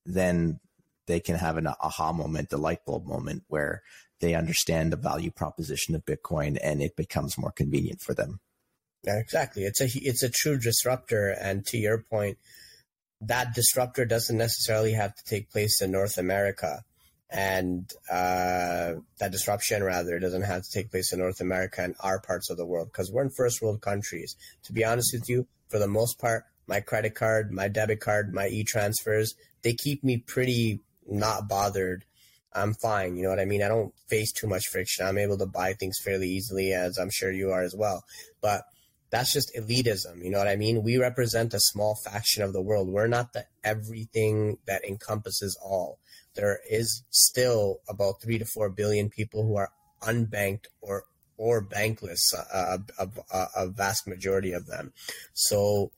then 0.06 0.60
they 1.08 1.20
can 1.20 1.36
have 1.36 1.58
an 1.58 1.68
aha 1.68 2.12
moment, 2.12 2.54
a 2.54 2.58
light 2.58 2.86
bulb 2.86 3.08
moment 3.08 3.44
where 3.48 3.82
they 4.20 4.36
understand 4.36 4.92
the 4.92 4.98
value 4.98 5.32
proposition 5.32 5.96
of 5.96 6.06
Bitcoin 6.06 6.58
and 6.62 6.82
it 6.82 6.96
becomes 6.98 7.38
more 7.38 7.52
convenient 7.52 8.02
for 8.02 8.14
them. 8.14 8.42
Yeah, 9.04 9.18
exactly. 9.18 9.64
It's 9.64 9.80
a 9.80 9.88
it's 9.94 10.24
a 10.24 10.30
true 10.30 10.60
disruptor, 10.60 11.30
and 11.30 11.66
to 11.68 11.78
your 11.78 12.00
point, 12.00 12.38
that 13.22 13.56
disruptor 13.56 14.04
doesn't 14.04 14.38
necessarily 14.38 14.92
have 14.92 15.16
to 15.16 15.24
take 15.24 15.50
place 15.50 15.82
in 15.82 15.92
North 15.92 16.18
America. 16.18 16.84
And 17.30 17.92
uh, 18.10 18.96
that 19.20 19.32
disruption 19.32 19.84
rather 19.84 20.20
doesn't 20.20 20.42
have 20.42 20.64
to 20.64 20.72
take 20.72 20.90
place 20.90 21.14
in 21.14 21.20
North 21.20 21.42
America 21.42 21.84
and 21.84 21.96
our 22.00 22.20
parts 22.20 22.50
of 22.50 22.58
the 22.58 22.66
world 22.66 22.90
because 22.92 23.12
we're 23.12 23.22
in 23.22 23.30
first 23.30 23.62
world 23.62 23.82
countries. 23.82 24.36
To 24.64 24.74
be 24.74 24.84
honest 24.84 25.12
with 25.14 25.30
you, 25.30 25.48
for 25.68 25.78
the 25.78 25.88
most 25.88 26.20
part, 26.20 26.46
my 26.68 26.80
credit 26.80 27.16
card, 27.16 27.52
my 27.52 27.68
debit 27.68 28.00
card, 28.00 28.34
my 28.34 28.48
e 28.48 28.64
transfers, 28.64 29.36
they 29.62 29.74
keep 29.74 30.04
me 30.04 30.18
pretty 30.18 30.82
not 31.08 31.48
bothered. 31.48 32.04
I'm 32.54 32.74
fine. 32.74 33.16
You 33.16 33.24
know 33.24 33.30
what 33.30 33.40
I 33.40 33.46
mean? 33.46 33.62
I 33.62 33.68
don't 33.68 33.94
face 34.08 34.32
too 34.32 34.48
much 34.48 34.68
friction. 34.68 35.06
I'm 35.06 35.20
able 35.20 35.38
to 35.38 35.46
buy 35.46 35.74
things 35.74 35.98
fairly 36.04 36.30
easily, 36.30 36.74
as 36.74 36.98
I'm 36.98 37.12
sure 37.12 37.32
you 37.32 37.52
are 37.52 37.62
as 37.62 37.76
well. 37.76 38.04
But 38.42 38.64
that's 39.12 39.32
just 39.32 39.52
elitism. 39.56 40.24
You 40.24 40.32
know 40.32 40.40
what 40.40 40.48
I 40.48 40.56
mean? 40.56 40.84
We 40.84 40.98
represent 40.98 41.54
a 41.54 41.60
small 41.60 41.96
faction 42.04 42.42
of 42.42 42.54
the 42.54 42.62
world. 42.62 42.90
We're 42.90 43.08
not 43.08 43.34
the 43.34 43.46
everything 43.64 44.58
that 44.66 44.84
encompasses 44.84 45.58
all 45.64 46.00
there 46.40 46.60
is 46.70 47.04
still 47.10 47.80
about 47.90 48.22
three 48.22 48.38
to 48.38 48.46
four 48.46 48.70
billion 48.70 49.10
people 49.10 49.44
who 49.44 49.58
are 49.58 49.72
unbanked 50.02 50.66
or 50.82 51.04
or 51.38 51.64
bankless, 51.64 52.20
uh, 52.54 52.78
a, 52.98 53.08
a, 53.32 53.48
a, 53.56 53.68
vast 53.70 54.06
majority 54.06 54.52
of 54.52 54.68
them. 54.68 54.92
So 55.34 55.92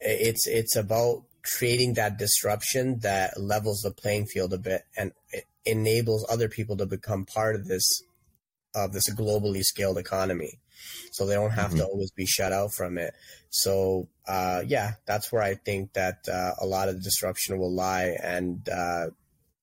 it's 0.00 0.46
it's 0.46 0.74
about 0.74 1.24
creating 1.42 1.94
that 1.94 2.18
disruption 2.18 2.98
that 3.00 3.38
levels 3.38 3.80
the 3.82 3.90
playing 3.90 4.26
field 4.26 4.52
a 4.52 4.58
bit 4.58 4.82
and 4.96 5.12
enables 5.64 6.26
other 6.30 6.48
people 6.48 6.76
to 6.78 6.86
become 6.86 7.24
part 7.24 7.54
of 7.54 7.66
this 7.66 8.02
of 8.74 8.92
this 8.92 9.08
globally 9.14 9.62
scaled 9.62 9.98
economy 9.98 10.58
so 11.12 11.26
they 11.26 11.34
don't 11.34 11.50
have 11.50 11.70
mm-hmm. 11.70 11.78
to 11.78 11.86
always 11.86 12.10
be 12.12 12.26
shut 12.26 12.52
out 12.52 12.72
from 12.72 12.98
it. 12.98 13.14
So 13.50 14.08
uh, 14.26 14.62
yeah, 14.66 14.92
that's 15.06 15.32
where 15.32 15.42
I 15.42 15.54
think 15.54 15.92
that 15.94 16.18
uh, 16.30 16.52
a 16.60 16.66
lot 16.66 16.88
of 16.88 16.96
the 16.96 17.00
disruption 17.02 17.58
will 17.58 17.74
lie, 17.74 18.16
and 18.22 18.68
uh, 18.68 19.06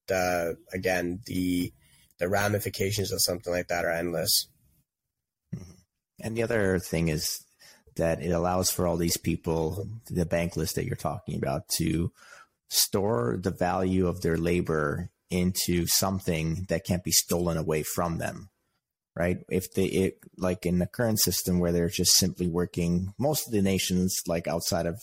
the 0.08 0.58
again 0.74 1.20
the 1.26 1.72
the 2.20 2.30
ramifications 2.30 3.12
of 3.12 3.22
something 3.22 3.52
like 3.52 3.68
that 3.68 3.86
are 3.86 3.92
endless. 3.92 4.48
Mm-hmm. 5.56 5.72
And 6.22 6.38
the 6.38 6.44
other 6.44 6.80
thing 6.80 7.10
is 7.10 7.44
that 7.96 8.22
it 8.22 8.32
allows 8.32 8.72
for 8.72 8.88
all 8.88 8.98
these 8.98 9.18
people, 9.18 9.88
the 10.10 10.26
bankless 10.26 10.74
that 10.74 10.86
you're 10.86 10.96
talking 10.96 11.36
about, 11.36 11.68
to 11.78 12.12
store 12.70 13.38
the 13.40 13.52
value 13.52 14.08
of 14.08 14.22
their 14.22 14.38
labor 14.38 15.10
into 15.30 15.86
something 15.88 16.66
that 16.70 16.86
can't 16.86 17.04
be 17.04 17.12
stolen 17.12 17.58
away 17.58 17.84
from 17.84 18.18
them 18.18 18.50
right? 19.16 19.38
If 19.50 19.74
they, 19.74 19.86
it, 19.86 20.20
like 20.38 20.66
in 20.66 20.80
the 20.80 20.88
current 20.88 21.20
system 21.20 21.60
where 21.60 21.72
they're 21.72 21.90
just 21.90 22.14
simply 22.14 22.48
working, 22.48 23.14
most 23.18 23.48
of 23.48 23.54
the 23.54 23.62
nations, 23.62 24.22
like 24.28 24.48
outside 24.48 24.86
of 24.86 25.00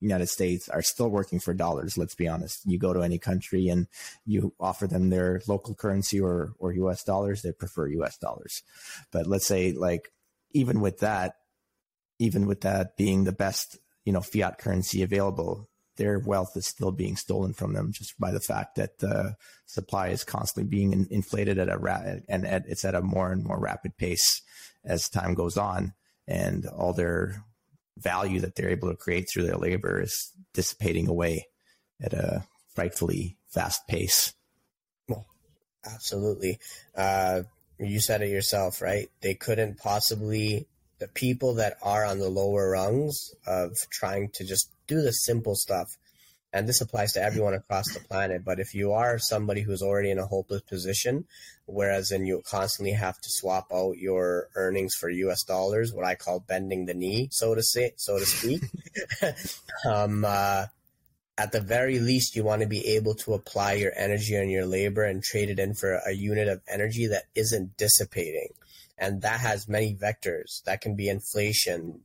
United 0.00 0.28
States, 0.28 0.68
are 0.68 0.82
still 0.82 1.08
working 1.08 1.40
for 1.40 1.54
dollars. 1.54 1.96
Let's 1.96 2.14
be 2.14 2.28
honest. 2.28 2.60
You 2.66 2.78
go 2.78 2.92
to 2.92 3.02
any 3.02 3.18
country 3.18 3.68
and 3.68 3.86
you 4.26 4.52
offer 4.60 4.86
them 4.86 5.08
their 5.08 5.40
local 5.48 5.74
currency 5.74 6.20
or 6.20 6.52
or 6.58 6.72
U.S. 6.72 7.02
dollars, 7.02 7.42
they 7.42 7.52
prefer 7.52 7.88
U.S. 7.88 8.18
dollars. 8.18 8.62
But 9.10 9.26
let's 9.26 9.46
say, 9.46 9.72
like, 9.72 10.12
even 10.52 10.80
with 10.80 10.98
that, 10.98 11.36
even 12.18 12.46
with 12.46 12.62
that 12.62 12.96
being 12.96 13.24
the 13.24 13.32
best, 13.32 13.78
you 14.04 14.12
know, 14.12 14.20
fiat 14.20 14.58
currency 14.58 15.02
available, 15.02 15.68
their 15.96 16.18
wealth 16.18 16.56
is 16.56 16.66
still 16.66 16.92
being 16.92 17.16
stolen 17.16 17.52
from 17.52 17.72
them 17.72 17.92
just 17.92 18.18
by 18.18 18.30
the 18.30 18.40
fact 18.40 18.76
that 18.76 18.98
the 18.98 19.36
supply 19.66 20.08
is 20.08 20.24
constantly 20.24 20.68
being 20.68 20.92
in, 20.92 21.06
inflated 21.10 21.58
at 21.58 21.72
a 21.72 21.78
ra- 21.78 22.16
and 22.28 22.46
at, 22.46 22.64
it's 22.66 22.84
at 22.84 22.94
a 22.94 23.02
more 23.02 23.32
and 23.32 23.44
more 23.44 23.58
rapid 23.58 23.96
pace 23.96 24.42
as 24.84 25.08
time 25.08 25.34
goes 25.34 25.56
on, 25.56 25.94
and 26.28 26.66
all 26.66 26.92
their 26.92 27.42
value 27.98 28.40
that 28.40 28.54
they're 28.54 28.70
able 28.70 28.90
to 28.90 28.96
create 28.96 29.26
through 29.32 29.44
their 29.44 29.56
labor 29.56 30.00
is 30.00 30.32
dissipating 30.54 31.08
away 31.08 31.46
at 32.02 32.12
a 32.12 32.44
frightfully 32.74 33.36
fast 33.48 33.86
pace. 33.88 34.34
Well, 35.08 35.26
absolutely. 35.84 36.58
Uh, 36.94 37.42
you 37.78 38.00
said 38.00 38.22
it 38.22 38.28
yourself, 38.28 38.80
right? 38.80 39.08
They 39.22 39.34
couldn't 39.34 39.78
possibly 39.78 40.66
the 40.98 41.08
people 41.08 41.54
that 41.54 41.76
are 41.82 42.04
on 42.04 42.18
the 42.18 42.28
lower 42.28 42.70
rungs 42.70 43.30
of 43.46 43.72
trying 43.90 44.30
to 44.34 44.44
just 44.44 44.70
do 44.86 45.02
the 45.02 45.12
simple 45.12 45.54
stuff. 45.54 45.88
And 46.52 46.68
this 46.68 46.80
applies 46.80 47.12
to 47.12 47.22
everyone 47.22 47.54
across 47.54 47.92
the 47.92 48.00
planet. 48.00 48.44
But 48.44 48.60
if 48.60 48.74
you 48.74 48.92
are 48.92 49.18
somebody 49.18 49.60
who's 49.60 49.82
already 49.82 50.10
in 50.10 50.18
a 50.18 50.26
hopeless 50.26 50.62
position, 50.62 51.26
whereas 51.66 52.08
then 52.08 52.24
you 52.24 52.42
constantly 52.48 52.92
have 52.92 53.16
to 53.16 53.28
swap 53.28 53.66
out 53.72 53.98
your 53.98 54.48
earnings 54.54 54.94
for 54.94 55.10
US 55.10 55.44
dollars, 55.44 55.92
what 55.92 56.06
I 56.06 56.14
call 56.14 56.40
bending 56.40 56.86
the 56.86 56.94
knee, 56.94 57.28
so 57.30 57.54
to 57.54 57.62
say, 57.62 57.92
so 57.96 58.18
to 58.18 58.24
speak. 58.24 58.62
um, 59.84 60.24
uh, 60.24 60.66
at 61.36 61.52
the 61.52 61.60
very 61.60 61.98
least, 61.98 62.34
you 62.34 62.44
want 62.44 62.62
to 62.62 62.68
be 62.68 62.94
able 62.94 63.14
to 63.16 63.34
apply 63.34 63.74
your 63.74 63.92
energy 63.94 64.34
and 64.36 64.50
your 64.50 64.64
labor 64.64 65.04
and 65.04 65.22
trade 65.22 65.50
it 65.50 65.58
in 65.58 65.74
for 65.74 66.00
a 66.06 66.12
unit 66.12 66.48
of 66.48 66.62
energy 66.66 67.08
that 67.08 67.24
isn't 67.34 67.76
dissipating 67.76 68.48
and 68.98 69.22
that 69.22 69.40
has 69.40 69.68
many 69.68 69.94
vectors. 69.94 70.62
That 70.64 70.80
can 70.80 70.96
be 70.96 71.08
inflation, 71.08 72.00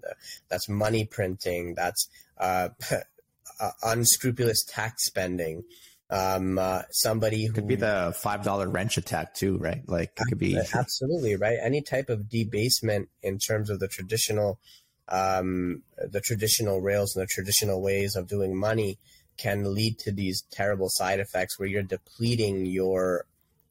that's 0.50 0.68
money 0.68 1.06
printing, 1.06 1.76
that's 1.76 2.08
uh, 2.38 2.70
uh, 3.60 3.72
unscrupulous 3.84 4.64
tax 4.68 5.06
spending. 5.06 5.64
Um, 6.10 6.60
uh, 6.60 6.82
somebody 6.92 7.46
who 7.46 7.54
could 7.54 7.70
be 7.70 7.76
the 7.76 8.14
five 8.18 8.44
dollar 8.44 8.68
wrench 8.68 8.98
attack 8.98 9.34
too, 9.34 9.58
right? 9.58 9.82
Like 9.88 10.12
it 10.18 10.24
could 10.28 10.40
be 10.40 10.60
absolutely 10.74 11.38
right. 11.38 11.58
Any 11.62 11.82
type 11.82 12.10
of 12.10 12.28
debasement 12.28 13.08
in 13.24 13.40
terms 13.40 13.70
of 13.70 13.80
the 13.80 13.88
traditional, 13.88 14.60
um, 15.08 15.84
the 15.98 16.20
traditional 16.20 16.82
rails 16.82 17.16
and 17.16 17.24
the 17.24 17.28
traditional 17.28 17.82
ways 17.82 18.18
of 18.18 18.28
doing 18.28 18.58
money 18.58 18.98
can 19.38 19.74
lead 19.74 19.98
to 20.00 20.12
these 20.12 20.44
terrible 20.52 20.90
side 20.90 21.22
effects 21.22 21.58
where 21.58 21.70
you're 21.70 21.82
depleting 21.82 22.66
your 22.66 23.26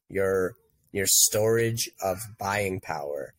your 0.09 0.55
your 0.91 1.07
storage 1.07 1.89
of 2.03 2.19
buying 2.37 2.79
power. 2.79 3.33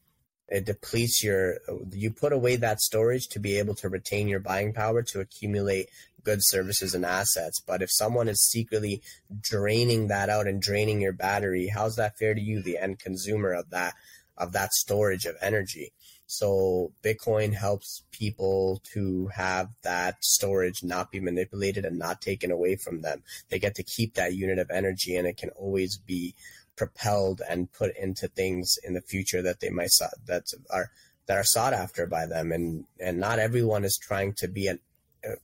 It 0.48 0.66
depletes 0.66 1.22
your, 1.22 1.59
you 1.90 2.11
put 2.11 2.32
away 2.32 2.57
that 2.57 2.80
storage 2.80 3.28
to 3.28 3.38
be 3.38 3.59
able 3.59 3.74
to 3.76 3.88
retain 3.88 4.28
your 4.28 4.40
buying 4.40 4.72
power 4.72 5.03
to 5.03 5.20
accumulate 5.20 5.88
goods, 6.24 6.44
services, 6.46 6.94
and 6.94 7.05
assets. 7.05 7.61
But 7.61 7.82
if 7.82 7.88
someone 7.90 8.28
is 8.28 8.48
secretly 8.48 9.03
draining 9.40 10.09
that 10.09 10.28
out 10.28 10.46
and 10.46 10.61
draining 10.61 11.00
your 11.00 11.12
battery, 11.12 11.68
how's 11.68 11.96
that 11.96 12.18
fair 12.18 12.34
to 12.34 12.40
you, 12.40 12.62
the 12.62 12.78
end 12.78 12.98
consumer 12.98 13.53
of 13.53 13.70
that, 13.70 13.94
of 14.36 14.53
that 14.53 14.72
storage 14.72 15.24
of 15.24 15.36
energy? 15.40 15.92
So 16.26 16.92
Bitcoin 17.03 17.53
helps 17.53 18.05
people 18.11 18.80
to 18.94 19.26
have 19.34 19.68
that 19.82 20.24
storage 20.24 20.82
not 20.82 21.11
be 21.11 21.20
manipulated 21.20 21.84
and 21.84 21.98
not 21.98 22.22
taken 22.22 22.50
away 22.50 22.76
from 22.76 23.03
them. 23.03 23.22
They 23.50 23.59
get 23.59 23.74
to 23.74 23.82
keep 23.82 24.14
that 24.14 24.34
unit 24.34 24.59
of 24.59 24.70
energy 24.70 25.16
and 25.16 25.26
it 25.26 25.36
can 25.36 25.50
always 25.50 25.98
be 25.98 26.34
propelled 26.77 27.43
and 27.49 27.73
put 27.73 27.97
into 27.97 28.29
things 28.29 28.75
in 28.85 28.95
the 28.95 29.03
future 29.03 29.43
that 29.43 29.61
they 29.61 29.70
might 29.70 29.91
that 30.27 30.45
are 30.70 30.91
that 31.27 31.37
are 31.37 31.45
sought 31.45 31.73
after 31.73 32.07
by 32.07 32.27
them. 32.27 32.53
And 32.53 32.85
and 33.01 33.18
not 33.18 33.39
everyone 33.39 33.85
is 33.85 33.99
trying 34.01 34.35
to 34.39 34.49
be 34.49 34.68
an 34.68 34.79
uh, 35.25 35.37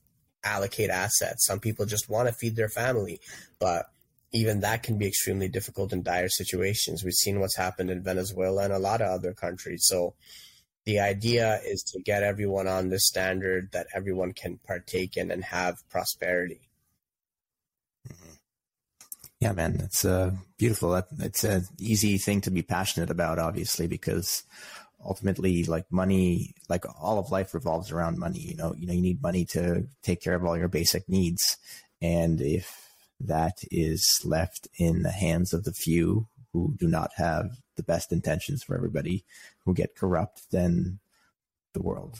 allocate 0.43 0.89
assets. 0.89 1.45
Some 1.45 1.59
people 1.59 1.85
just 1.85 2.09
want 2.09 2.27
to 2.27 2.33
feed 2.33 2.55
their 2.55 2.69
family 2.69 3.19
but 3.59 3.87
even 4.31 4.61
that 4.61 4.83
can 4.83 4.97
be 4.97 5.07
extremely 5.07 5.47
difficult 5.47 5.91
in 5.91 6.03
dire 6.03 6.29
situations. 6.29 7.03
We've 7.03 7.13
seen 7.13 7.39
what's 7.39 7.57
happened 7.57 7.89
in 7.89 8.03
Venezuela 8.03 8.63
and 8.63 8.73
a 8.73 8.79
lot 8.79 9.01
of 9.01 9.09
other 9.09 9.33
countries. 9.33 9.85
So 9.85 10.13
the 10.85 10.99
idea 10.99 11.59
is 11.65 11.83
to 11.91 12.01
get 12.01 12.23
everyone 12.23 12.67
on 12.67 12.89
this 12.89 13.05
standard 13.07 13.71
that 13.73 13.87
everyone 13.93 14.33
can 14.33 14.59
partake 14.65 15.17
in 15.17 15.31
and 15.31 15.43
have 15.43 15.75
prosperity 15.89 16.68
yeah, 19.39 19.53
man, 19.53 19.79
it's 19.79 20.03
uh, 20.03 20.31
beautiful. 20.57 21.01
It's 21.19 21.43
an 21.43 21.63
easy 21.79 22.17
thing 22.17 22.41
to 22.41 22.51
be 22.51 22.61
passionate 22.61 23.09
about, 23.09 23.39
obviously, 23.39 23.87
because 23.87 24.43
ultimately, 25.03 25.63
like 25.63 25.85
money, 25.91 26.53
like 26.67 26.83
all 27.01 27.19
of 27.19 27.31
life 27.31 27.53
revolves 27.53 27.91
around 27.91 28.17
money. 28.17 28.39
You 28.39 28.57
know, 28.57 28.75
you 28.77 28.85
know, 28.85 28.93
you 28.93 29.01
need 29.01 29.21
money 29.21 29.45
to 29.45 29.87
take 30.03 30.21
care 30.21 30.35
of 30.35 30.43
all 30.43 30.57
your 30.57 30.67
basic 30.67 31.07
needs, 31.07 31.57
and 32.01 32.41
if 32.41 32.89
that 33.21 33.59
is 33.71 34.21
left 34.25 34.67
in 34.77 35.03
the 35.03 35.11
hands 35.11 35.53
of 35.53 35.63
the 35.63 35.73
few 35.73 36.27
who 36.51 36.75
do 36.77 36.87
not 36.87 37.11
have 37.15 37.51
the 37.75 37.83
best 37.83 38.11
intentions 38.11 38.63
for 38.63 38.75
everybody, 38.75 39.23
who 39.65 39.73
get 39.73 39.95
corrupt, 39.95 40.41
then 40.51 40.99
the 41.73 41.81
world, 41.81 42.19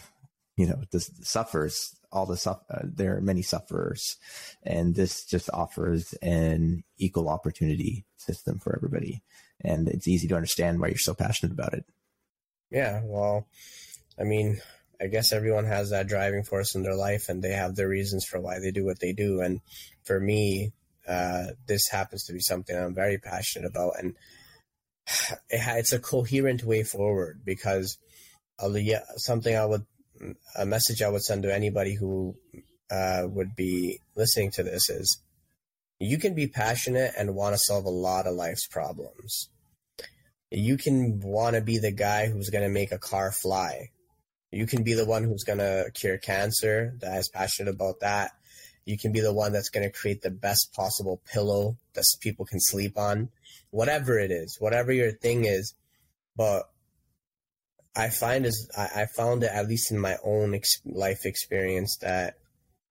you 0.55 0.67
know, 0.67 0.83
this 0.91 1.11
suffers 1.21 1.95
all 2.11 2.25
the 2.25 2.37
stuff. 2.37 2.61
Uh, 2.69 2.81
there 2.83 3.17
are 3.17 3.21
many 3.21 3.41
sufferers, 3.41 4.17
and 4.63 4.95
this 4.95 5.25
just 5.25 5.49
offers 5.53 6.13
an 6.21 6.83
equal 6.97 7.29
opportunity 7.29 8.05
system 8.17 8.59
for 8.59 8.75
everybody. 8.75 9.21
And 9.61 9.87
it's 9.87 10.07
easy 10.07 10.27
to 10.29 10.35
understand 10.35 10.79
why 10.79 10.87
you're 10.87 10.97
so 10.97 11.13
passionate 11.13 11.51
about 11.51 11.73
it. 11.73 11.85
Yeah, 12.71 13.01
well, 13.03 13.47
I 14.19 14.23
mean, 14.23 14.59
I 15.01 15.07
guess 15.07 15.31
everyone 15.31 15.65
has 15.65 15.89
that 15.89 16.07
driving 16.07 16.43
force 16.43 16.75
in 16.75 16.83
their 16.83 16.95
life, 16.95 17.29
and 17.29 17.41
they 17.41 17.53
have 17.53 17.75
their 17.75 17.87
reasons 17.87 18.25
for 18.25 18.39
why 18.39 18.59
they 18.59 18.71
do 18.71 18.85
what 18.85 18.99
they 18.99 19.13
do. 19.13 19.41
And 19.41 19.61
for 20.03 20.19
me, 20.19 20.71
uh, 21.07 21.47
this 21.67 21.87
happens 21.89 22.25
to 22.25 22.33
be 22.33 22.39
something 22.39 22.75
I'm 22.75 22.93
very 22.93 23.17
passionate 23.17 23.67
about, 23.67 23.93
and 23.99 24.15
it's 25.49 25.93
a 25.93 25.99
coherent 25.99 26.63
way 26.63 26.83
forward 26.83 27.41
because 27.43 27.97
something 29.17 29.55
I 29.55 29.65
would 29.65 29.85
a 30.55 30.65
message 30.65 31.01
I 31.01 31.09
would 31.09 31.23
send 31.23 31.43
to 31.43 31.53
anybody 31.53 31.95
who 31.95 32.35
uh, 32.91 33.23
would 33.27 33.55
be 33.55 33.99
listening 34.15 34.51
to 34.51 34.63
this 34.63 34.89
is 34.89 35.19
you 35.99 36.17
can 36.17 36.33
be 36.33 36.47
passionate 36.47 37.13
and 37.17 37.35
want 37.35 37.53
to 37.53 37.61
solve 37.61 37.85
a 37.85 37.89
lot 37.89 38.25
of 38.25 38.33
life's 38.33 38.67
problems. 38.67 39.49
You 40.49 40.77
can 40.77 41.19
want 41.19 41.55
to 41.55 41.61
be 41.61 41.77
the 41.77 41.91
guy 41.91 42.27
who's 42.27 42.49
going 42.49 42.63
to 42.63 42.69
make 42.69 42.91
a 42.91 42.97
car 42.97 43.31
fly. 43.31 43.89
You 44.51 44.65
can 44.65 44.83
be 44.83 44.93
the 44.93 45.05
one 45.05 45.23
who's 45.23 45.43
going 45.43 45.59
to 45.59 45.91
cure 45.93 46.17
cancer, 46.17 46.95
that 47.01 47.19
is 47.19 47.29
passionate 47.29 47.69
about 47.69 47.99
that. 47.99 48.31
You 48.85 48.97
can 48.97 49.11
be 49.11 49.19
the 49.19 49.33
one 49.33 49.51
that's 49.51 49.69
going 49.69 49.87
to 49.87 49.95
create 49.95 50.23
the 50.23 50.31
best 50.31 50.73
possible 50.73 51.21
pillow 51.31 51.77
that 51.93 52.05
people 52.21 52.45
can 52.45 52.59
sleep 52.59 52.97
on. 52.97 53.29
Whatever 53.69 54.17
it 54.17 54.31
is, 54.31 54.57
whatever 54.59 54.91
your 54.91 55.11
thing 55.11 55.45
is. 55.45 55.75
But 56.35 56.63
I 57.95 58.09
find 58.09 58.45
is 58.45 58.69
I, 58.77 59.01
I 59.01 59.05
found 59.05 59.43
it 59.43 59.51
at 59.51 59.67
least 59.67 59.91
in 59.91 59.99
my 59.99 60.17
own 60.23 60.53
ex- 60.53 60.81
life 60.85 61.25
experience 61.25 61.97
that 62.01 62.35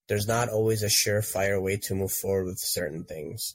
there's 0.09 0.27
not 0.27 0.49
always 0.49 0.83
a 0.83 0.87
surefire 0.87 1.63
way 1.63 1.77
to 1.77 1.95
move 1.95 2.13
forward 2.13 2.47
with 2.47 2.59
certain 2.59 3.05
things. 3.05 3.55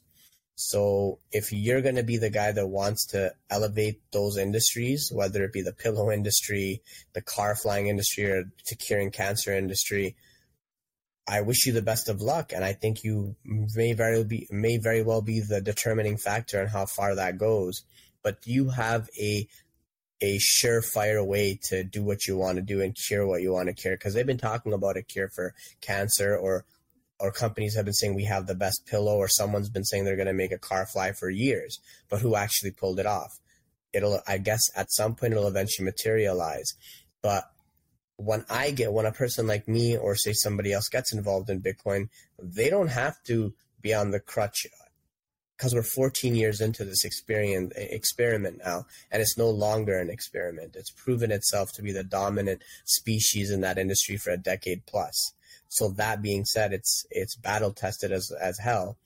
So 0.55 1.19
if 1.31 1.51
you're 1.51 1.81
going 1.81 1.95
to 1.95 2.03
be 2.03 2.17
the 2.17 2.29
guy 2.29 2.51
that 2.51 2.67
wants 2.67 3.07
to 3.07 3.33
elevate 3.49 4.01
those 4.11 4.37
industries, 4.37 5.11
whether 5.11 5.43
it 5.43 5.51
be 5.51 5.63
the 5.63 5.73
pillow 5.73 6.11
industry, 6.11 6.83
the 7.13 7.21
car 7.21 7.55
flying 7.55 7.87
industry, 7.87 8.25
or 8.25 8.43
the 8.69 8.75
curing 8.75 9.09
cancer 9.09 9.51
industry, 9.51 10.15
I 11.27 11.41
wish 11.41 11.65
you 11.65 11.73
the 11.73 11.81
best 11.81 12.09
of 12.09 12.21
luck, 12.21 12.51
and 12.53 12.63
I 12.63 12.73
think 12.73 13.03
you 13.03 13.35
may 13.45 13.93
very 13.93 14.23
be 14.23 14.47
may 14.51 14.77
very 14.77 15.01
well 15.01 15.21
be 15.21 15.39
the 15.39 15.61
determining 15.61 16.17
factor 16.17 16.61
in 16.61 16.67
how 16.67 16.85
far 16.85 17.15
that 17.15 17.37
goes. 17.37 17.83
But 18.21 18.45
you 18.45 18.69
have 18.69 19.09
a 19.19 19.47
a 20.23 20.39
surefire 20.39 21.23
way 21.23 21.59
to 21.61 21.83
do 21.83 22.01
what 22.01 22.25
you 22.25 22.37
want 22.37 22.55
to 22.55 22.61
do 22.61 22.81
and 22.81 22.95
cure 22.95 23.27
what 23.27 23.41
you 23.41 23.51
want 23.51 23.67
to 23.67 23.73
cure 23.73 23.97
because 23.97 24.13
they've 24.13 24.25
been 24.25 24.37
talking 24.37 24.71
about 24.71 24.95
a 24.95 25.03
cure 25.03 25.29
for 25.35 25.53
cancer 25.81 26.35
or 26.35 26.63
or 27.19 27.29
companies 27.29 27.75
have 27.75 27.83
been 27.83 27.93
saying 27.93 28.15
we 28.15 28.23
have 28.23 28.47
the 28.47 28.55
best 28.55 28.83
pillow 28.87 29.17
or 29.17 29.27
someone's 29.27 29.69
been 29.69 29.83
saying 29.83 30.05
they're 30.05 30.15
going 30.15 30.25
to 30.25 30.33
make 30.33 30.53
a 30.53 30.57
car 30.57 30.87
fly 30.87 31.11
for 31.11 31.29
years 31.29 31.77
but 32.09 32.21
who 32.21 32.35
actually 32.35 32.71
pulled 32.71 32.99
it 32.99 33.05
off? 33.05 33.31
It'll 33.91 34.21
i 34.25 34.37
guess 34.37 34.61
at 34.77 34.91
some 34.93 35.13
point 35.13 35.33
it'll 35.33 35.47
eventually 35.47 35.83
materialize. 35.85 36.71
But 37.21 37.43
when 38.15 38.45
i 38.49 38.71
get 38.71 38.93
when 38.93 39.05
a 39.05 39.11
person 39.11 39.45
like 39.45 39.67
me 39.67 39.97
or 39.97 40.15
say 40.15 40.31
somebody 40.33 40.71
else 40.71 40.87
gets 40.87 41.11
involved 41.11 41.49
in 41.49 41.63
bitcoin 41.63 42.07
they 42.39 42.69
don't 42.69 42.89
have 42.89 43.15
to 43.25 43.55
be 43.81 43.91
on 43.91 44.11
the 44.11 44.19
crutch 44.19 44.67
because 45.57 45.73
we're 45.73 45.83
14 45.83 46.35
years 46.35 46.61
into 46.61 46.83
this 46.83 47.05
experience 47.05 47.73
experiment 47.75 48.59
now 48.63 48.85
and 49.11 49.21
it's 49.21 49.37
no 49.37 49.49
longer 49.49 49.97
an 49.99 50.09
experiment. 50.09 50.75
It's 50.75 50.91
proven 50.91 51.31
itself 51.31 51.71
to 51.73 51.81
be 51.81 51.91
the 51.91 52.03
dominant 52.03 52.63
species 52.85 53.51
in 53.51 53.61
that 53.61 53.77
industry 53.77 54.17
for 54.17 54.31
a 54.31 54.37
decade 54.37 54.85
plus. 54.85 55.33
So 55.69 55.89
that 55.89 56.21
being 56.21 56.45
said 56.45 56.73
it's 56.73 57.05
it's 57.09 57.35
battle 57.35 57.71
tested 57.71 58.11
as 58.11 58.31
as 58.31 58.59
hell. 58.59 58.97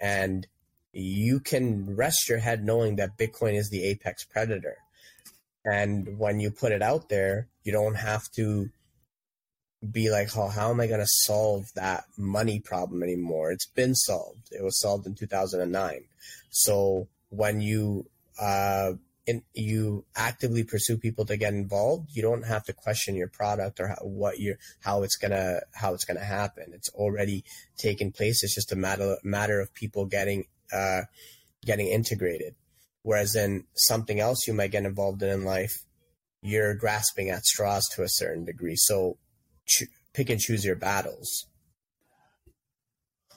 And 0.00 0.46
you 0.92 1.38
can 1.40 1.94
rest 1.94 2.28
your 2.28 2.38
head 2.38 2.64
knowing 2.64 2.96
that 2.96 3.16
bitcoin 3.16 3.54
is 3.54 3.70
the 3.70 3.84
apex 3.84 4.24
predator. 4.24 4.78
And 5.64 6.18
when 6.18 6.40
you 6.40 6.50
put 6.50 6.72
it 6.72 6.82
out 6.82 7.08
there 7.08 7.48
you 7.62 7.72
don't 7.72 7.96
have 7.96 8.30
to 8.32 8.70
be 9.88 10.10
like, 10.10 10.36
oh, 10.36 10.48
how 10.48 10.70
am 10.70 10.80
I 10.80 10.86
going 10.86 11.00
to 11.00 11.06
solve 11.08 11.66
that 11.74 12.04
money 12.18 12.60
problem 12.60 13.02
anymore? 13.02 13.50
It's 13.50 13.66
been 13.66 13.94
solved. 13.94 14.48
It 14.50 14.62
was 14.62 14.80
solved 14.80 15.06
in 15.06 15.14
2009. 15.14 16.04
So 16.50 17.08
when 17.30 17.60
you 17.60 18.06
uh, 18.40 18.92
in, 19.26 19.42
you 19.54 20.04
actively 20.16 20.64
pursue 20.64 20.98
people 20.98 21.24
to 21.26 21.36
get 21.36 21.54
involved, 21.54 22.10
you 22.12 22.22
don't 22.22 22.46
have 22.46 22.64
to 22.64 22.72
question 22.72 23.14
your 23.14 23.28
product 23.28 23.80
or 23.80 23.88
how, 23.88 23.96
what 24.02 24.38
you 24.38 24.56
how 24.80 25.02
it's 25.02 25.16
gonna 25.16 25.60
how 25.72 25.94
it's 25.94 26.04
gonna 26.04 26.24
happen. 26.24 26.72
It's 26.72 26.88
already 26.90 27.44
taken 27.78 28.12
place. 28.12 28.42
It's 28.42 28.54
just 28.54 28.72
a 28.72 28.76
matter 28.76 29.16
matter 29.22 29.60
of 29.60 29.72
people 29.72 30.06
getting 30.06 30.46
uh, 30.72 31.02
getting 31.64 31.88
integrated. 31.88 32.54
Whereas 33.02 33.34
in 33.34 33.64
something 33.74 34.20
else 34.20 34.46
you 34.46 34.52
might 34.52 34.72
get 34.72 34.84
involved 34.84 35.22
in 35.22 35.30
in 35.30 35.44
life, 35.44 35.84
you're 36.42 36.74
grasping 36.74 37.30
at 37.30 37.44
straws 37.44 37.86
to 37.94 38.02
a 38.02 38.08
certain 38.08 38.44
degree. 38.44 38.76
So 38.76 39.16
cho- 39.66 39.86
pick 40.14 40.30
and 40.30 40.40
choose 40.40 40.64
your 40.64 40.76
battles. 40.76 41.46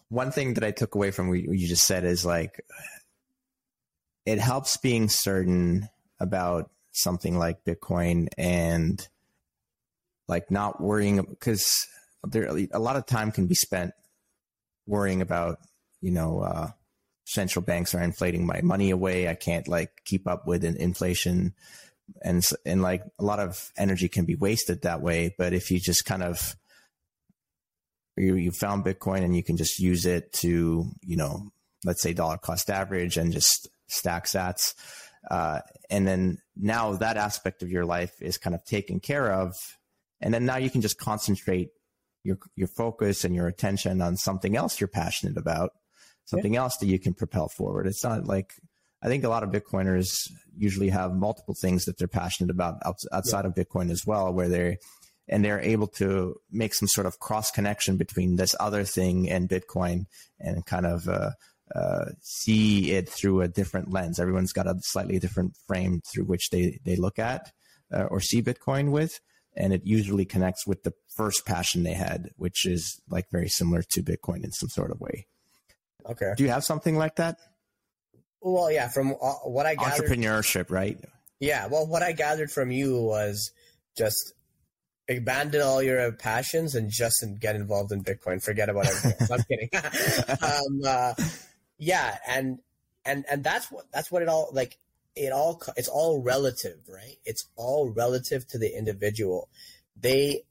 One 0.10 0.32
thing 0.32 0.56
that 0.56 0.64
I 0.64 0.72
took 0.72 0.96
away 0.96 1.12
from 1.12 1.30
what 1.30 1.40
you 1.40 1.68
just 1.68 1.88
said 1.88 2.04
is 2.04 2.26
like 2.26 2.64
it 4.26 4.40
helps 4.40 4.78
being 4.78 5.10
certain 5.10 5.90
about 6.20 6.70
something 6.92 7.38
like 7.38 7.66
Bitcoin 7.66 8.28
and 8.38 9.06
like 10.28 10.50
not 10.52 10.82
worrying 10.82 11.22
because 11.22 11.68
there 12.24 12.48
a 12.72 12.80
lot 12.80 12.96
of 12.96 13.06
time 13.06 13.32
can 13.32 13.48
be 13.48 13.56
spent 13.56 13.92
worrying 14.86 15.22
about 15.22 15.58
you 16.02 16.12
know 16.12 16.42
uh, 16.42 16.70
central 17.26 17.64
banks 17.64 17.94
are 17.96 18.02
inflating 18.02 18.46
my 18.46 18.62
money 18.62 18.92
away. 18.92 19.28
I 19.28 19.36
can't 19.36 19.68
like 19.68 19.92
keep 20.06 20.28
up 20.28 20.48
with 20.48 20.64
an 20.64 20.78
inflation 20.78 21.54
and 22.22 22.44
and 22.66 22.82
like 22.82 23.04
a 23.20 23.24
lot 23.24 23.40
of 23.40 23.72
energy 23.78 24.08
can 24.08 24.26
be 24.26 24.36
wasted 24.36 24.82
that 24.82 25.02
way. 25.02 25.34
But 25.38 25.54
if 25.54 25.72
you 25.72 25.80
just 25.80 26.06
kind 26.06 26.24
of 26.24 26.56
you 28.18 28.36
you 28.36 28.52
found 28.52 28.86
Bitcoin 28.86 29.24
and 29.24 29.36
you 29.36 29.44
can 29.44 29.58
just 29.58 29.80
use 29.80 30.06
it 30.06 30.32
to 30.34 30.86
you 31.02 31.18
know 31.18 31.50
let's 31.86 32.02
say 32.02 32.14
dollar 32.14 32.38
cost 32.38 32.70
average 32.70 33.18
and 33.18 33.32
just 33.32 33.70
stack 33.88 34.26
Sats. 34.26 34.74
Uh, 35.30 35.60
and 35.90 36.08
then 36.08 36.38
now 36.56 36.94
that 36.94 37.18
aspect 37.18 37.64
of 37.64 37.70
your 37.70 37.86
life 37.86 38.14
is 38.22 38.38
kind 38.38 38.54
of 38.54 38.64
taken 38.66 39.00
care 39.00 39.32
of, 39.32 39.56
and 40.22 40.34
then 40.34 40.46
now 40.46 40.58
you 40.58 40.70
can 40.70 40.82
just 40.82 40.98
concentrate 40.98 41.70
your 42.24 42.38
your 42.56 42.68
focus 42.68 43.24
and 43.24 43.36
your 43.36 43.48
attention 43.48 44.02
on 44.02 44.18
something 44.18 44.56
else 44.56 44.80
you're 44.82 44.88
passionate 44.88 45.38
about, 45.38 45.72
something 46.26 46.56
yeah. 46.56 46.62
else 46.62 46.78
that 46.78 46.88
you 46.88 47.00
can 47.00 47.14
propel 47.14 47.48
forward. 47.48 47.88
It's 47.88 48.04
not 48.04 48.26
like 48.26 48.52
I 49.04 49.08
think 49.08 49.26
a 49.26 49.30
lot 49.30 49.44
of 49.44 49.52
Bitcoiners 49.52 50.08
usually 50.58 50.90
have 50.90 51.14
multiple 51.14 51.56
things 51.60 51.86
that 51.86 51.98
they're 51.98 52.08
passionate 52.08 52.50
about 52.50 52.82
outside 52.86 53.42
yeah. 53.44 53.48
of 53.48 53.54
Bitcoin 53.54 53.92
as 53.92 54.04
well, 54.06 54.34
where 54.34 54.48
they're 54.48 54.78
and 55.28 55.44
they're 55.44 55.60
able 55.60 55.88
to 55.88 56.36
make 56.52 56.74
some 56.74 56.88
sort 56.88 57.08
of 57.08 57.20
cross 57.20 57.52
connection 57.52 57.98
between 57.98 58.36
this 58.36 58.56
other 58.60 58.84
thing 58.84 59.30
and 59.30 59.50
Bitcoin 59.50 60.06
and 60.40 60.66
kind 60.66 60.86
of 60.86 61.08
uh, 61.08 61.32
uh, 61.74 62.06
see 62.22 62.92
it 62.92 63.08
through 63.10 63.42
a 63.42 63.48
different 63.48 63.92
lens. 63.92 64.20
Everyone's 64.20 64.54
got 64.54 64.68
a 64.68 64.76
slightly 64.82 65.20
different 65.20 65.54
frame 65.68 66.02
through 66.12 66.26
which 66.26 66.50
they 66.50 66.80
they 66.86 66.96
look 66.96 67.20
at 67.20 67.52
uh, 67.94 68.04
or 68.04 68.22
see 68.22 68.42
Bitcoin 68.42 68.92
with, 68.92 69.20
and 69.56 69.74
it 69.74 69.82
usually 69.86 70.26
connects 70.26 70.66
with 70.66 70.84
the 70.84 70.94
first 71.16 71.46
passion 71.46 71.84
they 71.84 71.94
had, 71.94 72.30
which 72.38 72.66
is 72.66 73.02
like 73.10 73.26
very 73.32 73.50
similar 73.50 73.84
to 73.92 74.02
Bitcoin 74.02 74.44
in 74.44 74.52
some 74.52 74.70
sort 74.70 74.92
of 74.92 75.00
way. 75.02 75.28
Okay. 76.10 76.34
Do 76.36 76.44
you 76.44 76.50
have 76.50 76.64
something 76.64 76.98
like 76.98 77.16
that? 77.16 77.38
Well, 78.44 78.70
yeah, 78.70 78.90
from 78.90 79.12
what 79.12 79.66
I 79.66 79.76
gathered, 79.76 80.06
entrepreneurship, 80.06 80.70
right? 80.70 81.00
Yeah, 81.40 81.68
well, 81.68 81.88
what 81.88 82.04
I 82.04 82.12
gathered 82.12 82.52
from 82.52 82.72
you 82.72 83.02
was 83.02 83.52
just 83.98 84.34
abandon 85.10 85.62
all 85.62 85.82
your 85.82 86.12
passions 86.12 86.76
and 86.76 86.90
just 86.92 87.24
get 87.40 87.56
involved 87.56 87.92
in 87.94 88.04
Bitcoin. 88.04 88.44
Forget 88.44 88.70
about 88.70 88.88
everything. 88.88 89.28
I'm 89.32 89.44
kidding. 89.50 89.70
um, 90.42 90.82
uh, 90.86 91.14
yeah, 91.78 92.18
and 92.28 92.60
and 93.06 93.24
and 93.32 93.44
that's 93.44 93.72
what 93.72 93.86
that's 93.94 94.12
what 94.12 94.22
it 94.22 94.28
all 94.28 94.50
like. 94.52 94.78
It 95.16 95.32
all 95.32 95.62
it's 95.78 95.88
all 95.88 96.22
relative, 96.22 96.80
right? 96.90 97.18
It's 97.24 97.48
all 97.56 97.90
relative 97.90 98.46
to 98.50 98.58
the 98.58 98.76
individual. 98.78 99.48
They, 100.00 100.44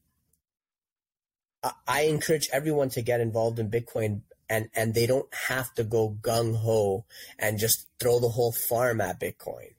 I 1.87 2.03
encourage 2.03 2.49
everyone 2.53 2.89
to 2.91 3.03
get 3.03 3.21
involved 3.21 3.59
in 3.59 3.71
Bitcoin 3.71 4.23
and 4.53 4.69
and 4.75 4.93
they 4.95 5.07
don't 5.07 5.33
have 5.49 5.73
to 5.73 5.83
go 5.83 6.19
gung 6.21 6.55
ho 6.55 7.07
and 7.39 7.59
just 7.59 7.87
throw 7.99 8.21
the 8.21 8.29
whole 8.29 8.55
farm 8.69 9.01
at 9.01 9.19
Bitcoin. 9.19 9.73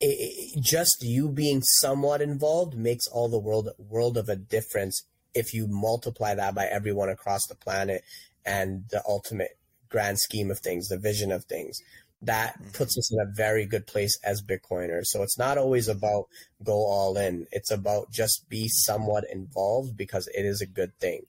It, 0.00 0.16
it, 0.56 0.62
just 0.62 0.98
you 1.00 1.28
being 1.28 1.62
somewhat 1.80 2.22
involved 2.22 2.76
makes 2.76 3.08
all 3.08 3.28
the 3.28 3.40
world 3.40 3.70
world 3.76 4.16
of 4.16 4.28
a 4.28 4.36
difference 4.36 5.04
if 5.34 5.52
you 5.52 5.66
multiply 5.68 6.32
that 6.36 6.54
by 6.54 6.66
everyone 6.66 7.08
across 7.08 7.40
the 7.48 7.56
planet 7.56 8.02
and 8.46 8.84
the 8.90 9.02
ultimate 9.08 9.58
grand 9.88 10.20
scheme 10.20 10.50
of 10.50 10.60
things, 10.60 10.86
the 10.86 10.98
vision 10.98 11.32
of 11.32 11.44
things 11.46 11.80
that 12.24 12.58
mm-hmm. 12.58 12.70
puts 12.70 12.96
us 12.98 13.12
in 13.12 13.20
a 13.20 13.32
very 13.34 13.66
good 13.66 13.86
place 13.86 14.18
as 14.24 14.42
Bitcoiners. 14.42 15.04
So 15.04 15.22
it's 15.22 15.38
not 15.38 15.58
always 15.58 15.88
about 15.88 16.26
go 16.62 16.72
all 16.72 17.16
in. 17.16 17.46
It's 17.52 17.70
about 17.70 18.10
just 18.10 18.48
be 18.48 18.68
somewhat 18.68 19.24
involved 19.30 19.96
because 19.96 20.28
it 20.28 20.44
is 20.44 20.60
a 20.60 20.66
good 20.66 20.98
thing. 20.98 21.22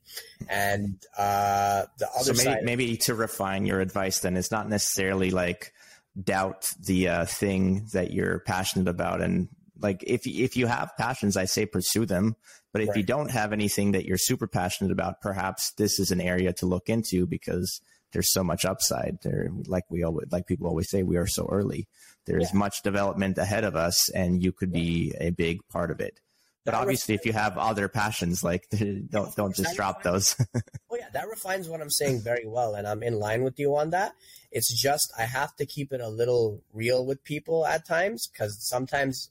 And 0.50 1.02
uh, 1.18 1.86
the 1.98 2.08
other 2.16 2.34
so 2.34 2.34
maybe, 2.34 2.43
side, 2.43 2.64
maybe 2.64 2.98
to 2.98 3.16
refine 3.16 3.66
your 3.66 3.82
advice, 3.82 4.20
then 4.20 4.38
it's 4.38 4.52
not 4.52 4.70
necessarily 4.70 5.32
like 5.32 5.74
doubt 6.22 6.72
the 6.80 7.10
uh, 7.10 7.26
thing 7.26 7.88
that 7.93 8.12
you're 8.12 8.39
passionate 8.39 8.88
about 8.88 9.22
and 9.22 9.50
like 9.82 10.02
if 10.08 10.26
if 10.26 10.56
you 10.56 10.66
have 10.66 10.96
passions 10.98 11.36
i 11.36 11.43
say 11.43 11.66
pursue 11.66 12.06
them 12.06 12.38
but 12.72 12.82
if 12.82 12.89
right. 12.89 12.98
you 12.98 13.04
don't 13.04 13.32
have 13.32 13.52
anything 13.52 13.91
that 13.91 14.06
you're 14.06 14.18
super 14.18 14.48
passionate 14.48 14.91
about 14.91 15.20
perhaps 15.20 15.74
this 15.74 16.00
is 16.00 16.12
an 16.12 16.22
area 16.22 16.54
to 16.54 16.66
look 16.66 16.88
into 16.88 17.28
because 17.28 17.82
there's 18.16 18.32
so 18.32 18.45
much 18.45 18.63
upside 18.63 19.18
there. 19.24 19.49
Like 19.68 19.84
we 19.89 20.03
always, 20.03 20.32
like 20.32 20.47
people 20.47 20.68
always 20.68 20.89
say, 20.89 21.03
we 21.03 21.18
are 21.18 21.28
so 21.28 21.49
early. 21.51 21.86
There 22.26 22.39
is 22.39 22.51
yeah. 22.53 22.59
much 22.59 22.82
development 22.82 23.38
ahead 23.38 23.66
of 23.66 23.76
us, 23.76 24.09
and 24.09 24.41
you 24.41 24.53
could 24.53 24.72
be 24.72 25.13
a 25.20 25.32
big 25.32 25.59
part 25.68 25.91
of 25.91 25.99
it. 25.99 26.22
but 26.63 26.74
obviously, 26.74 27.13
if 27.13 27.26
you 27.26 27.34
have 27.34 27.57
other 27.57 27.89
passions, 27.89 28.41
like 28.41 28.68
don't 29.09 29.36
don't 29.36 29.53
just 29.53 29.76
drop 29.76 30.01
those. 30.01 30.36
oh 30.89 30.97
yeah, 30.97 31.09
that 31.11 31.28
refines 31.28 31.68
what 31.68 31.82
I'm 31.82 31.89
saying 31.89 32.22
very 32.22 32.47
well, 32.47 32.76
and 32.76 32.88
I'm 32.88 33.03
in 33.03 33.20
line 33.20 33.43
with 33.43 33.59
you 33.59 33.76
on 33.76 33.89
that. 33.89 34.16
It's 34.49 34.74
just 34.74 35.13
I 35.20 35.24
have 35.24 35.53
to 35.57 35.66
keep 35.66 35.91
it 35.91 35.99
a 35.99 36.07
little 36.07 36.63
real 36.74 37.05
with 37.05 37.22
people 37.26 37.66
at 37.66 37.86
times 37.86 38.28
because 38.32 38.57
sometimes, 38.66 39.30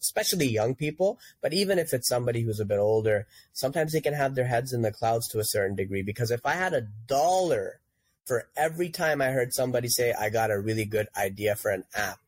especially 0.00 0.46
young 0.46 0.76
people, 0.76 1.18
but 1.42 1.52
even 1.52 1.80
if 1.80 1.92
it's 1.92 2.08
somebody 2.08 2.42
who's 2.42 2.60
a 2.60 2.64
bit 2.64 2.78
older, 2.78 3.26
sometimes 3.52 3.92
they 3.92 4.00
can 4.00 4.14
have 4.14 4.36
their 4.36 4.46
heads 4.46 4.72
in 4.72 4.82
the 4.82 4.92
clouds 4.92 5.26
to 5.28 5.40
a 5.40 5.44
certain 5.44 5.74
degree. 5.74 6.02
Because 6.02 6.30
if 6.30 6.46
I 6.46 6.52
had 6.52 6.74
a 6.74 6.86
dollar 7.08 7.80
for 8.24 8.48
every 8.56 8.90
time 8.90 9.20
I 9.20 9.26
heard 9.26 9.52
somebody 9.52 9.88
say 9.88 10.12
I 10.12 10.30
got 10.30 10.50
a 10.50 10.58
really 10.58 10.84
good 10.84 11.08
idea 11.16 11.56
for 11.56 11.70
an 11.70 11.84
app, 11.94 12.18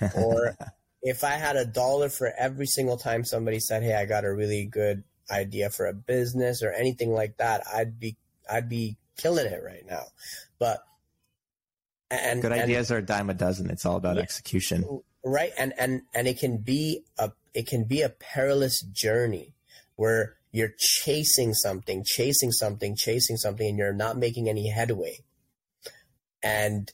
or 0.16 0.56
if 1.02 1.24
I 1.24 1.32
had 1.32 1.56
a 1.56 1.64
dollar 1.64 2.08
for 2.08 2.32
every 2.38 2.66
single 2.66 2.96
time 2.96 3.24
somebody 3.24 3.60
said, 3.60 3.82
"Hey, 3.82 3.94
I 3.94 4.04
got 4.04 4.24
a 4.24 4.32
really 4.32 4.66
good 4.66 5.04
idea 5.30 5.70
for 5.70 5.86
a 5.86 5.94
business" 5.94 6.62
or 6.62 6.72
anything 6.72 7.12
like 7.12 7.36
that, 7.38 7.62
I'd 7.72 7.98
be 7.98 8.16
I'd 8.50 8.68
be 8.68 8.96
killing 9.16 9.46
it 9.46 9.62
right 9.62 9.84
now. 9.88 10.04
But 10.58 10.80
and 12.10 12.40
good 12.40 12.52
ideas 12.52 12.90
and, 12.90 12.96
are 12.96 12.98
a 13.00 13.06
dime 13.06 13.30
a 13.30 13.34
dozen. 13.34 13.70
It's 13.70 13.84
all 13.84 13.96
about 13.96 14.16
yeah, 14.16 14.22
execution, 14.22 15.02
right? 15.24 15.52
And 15.58 15.74
and 15.78 16.02
and 16.14 16.26
it 16.26 16.38
can 16.38 16.58
be 16.58 17.04
a 17.18 17.32
it 17.54 17.66
can 17.66 17.84
be 17.84 18.02
a 18.02 18.08
perilous 18.08 18.80
journey 18.82 19.54
where 19.96 20.37
you're 20.52 20.74
chasing 20.78 21.54
something, 21.54 22.04
chasing 22.06 22.52
something, 22.52 22.96
chasing 22.96 23.36
something, 23.36 23.68
and 23.68 23.78
you're 23.78 23.92
not 23.92 24.16
making 24.16 24.48
any 24.48 24.70
headway. 24.70 25.18
And 26.42 26.90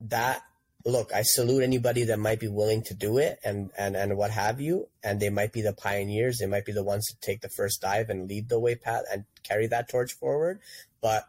that 0.00 0.42
look, 0.86 1.12
I 1.12 1.22
salute 1.22 1.64
anybody 1.64 2.04
that 2.04 2.18
might 2.18 2.38
be 2.38 2.48
willing 2.48 2.82
to 2.84 2.94
do 2.94 3.18
it 3.18 3.40
and, 3.44 3.70
and, 3.76 3.96
and 3.96 4.16
what 4.16 4.30
have 4.30 4.60
you. 4.60 4.88
And 5.02 5.18
they 5.18 5.30
might 5.30 5.52
be 5.52 5.60
the 5.60 5.72
pioneers. 5.72 6.38
They 6.38 6.46
might 6.46 6.64
be 6.64 6.72
the 6.72 6.84
ones 6.84 7.06
to 7.06 7.16
take 7.20 7.40
the 7.40 7.50
first 7.50 7.80
dive 7.82 8.08
and 8.08 8.28
lead 8.28 8.48
the 8.48 8.60
way 8.60 8.76
path 8.76 9.02
and 9.12 9.24
carry 9.42 9.66
that 9.66 9.88
torch 9.90 10.12
forward. 10.12 10.60
But 11.02 11.24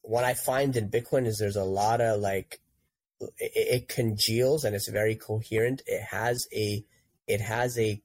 what 0.00 0.24
I 0.24 0.32
find 0.32 0.74
in 0.76 0.88
Bitcoin 0.88 1.26
is 1.26 1.36
there's 1.38 1.56
a 1.56 1.64
lot 1.64 2.00
of 2.00 2.20
like, 2.20 2.60
it, 3.20 3.52
it 3.54 3.88
congeals 3.88 4.64
and 4.64 4.74
it's 4.74 4.88
very 4.88 5.14
coherent. 5.14 5.82
It 5.86 6.02
has 6.10 6.46
a, 6.54 6.82
it 7.26 7.42
has 7.42 7.78
a, 7.78 7.82
a 7.82 8.02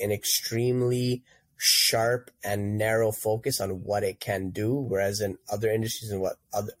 an 0.00 0.12
extremely 0.12 1.22
sharp 1.56 2.30
and 2.44 2.76
narrow 2.76 3.12
focus 3.12 3.60
on 3.60 3.82
what 3.82 4.02
it 4.02 4.20
can 4.20 4.50
do. 4.50 4.74
Whereas 4.74 5.20
in 5.20 5.38
other 5.50 5.70
industries 5.70 6.10
and 6.10 6.20
what 6.20 6.36
other, 6.52 6.72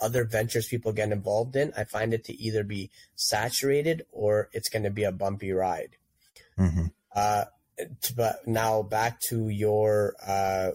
other 0.00 0.24
ventures 0.24 0.68
people 0.68 0.92
get 0.92 1.12
involved 1.12 1.56
in, 1.56 1.72
I 1.76 1.84
find 1.84 2.14
it 2.14 2.24
to 2.24 2.42
either 2.42 2.64
be 2.64 2.90
saturated 3.14 4.06
or 4.12 4.48
it's 4.52 4.68
going 4.68 4.84
to 4.84 4.90
be 4.90 5.04
a 5.04 5.12
bumpy 5.12 5.52
ride. 5.52 5.96
Mm-hmm. 6.58 6.86
Uh, 7.14 7.44
but 8.16 8.46
now 8.46 8.82
back 8.82 9.20
to 9.28 9.48
your 9.48 10.14
uh, 10.26 10.70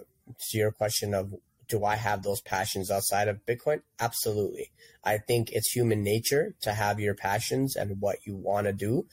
to 0.50 0.58
your 0.58 0.70
question 0.70 1.14
of 1.14 1.34
do 1.68 1.84
I 1.84 1.96
have 1.96 2.22
those 2.22 2.40
passions 2.42 2.90
outside 2.90 3.28
of 3.28 3.46
Bitcoin? 3.46 3.80
Absolutely. 3.98 4.70
I 5.02 5.18
think 5.18 5.50
it's 5.52 5.72
human 5.72 6.04
nature 6.04 6.54
to 6.60 6.74
have 6.74 7.00
your 7.00 7.14
passions 7.14 7.76
and 7.76 8.00
what 8.00 8.18
you 8.26 8.36
want 8.36 8.66
to 8.66 8.72
do. 8.72 9.06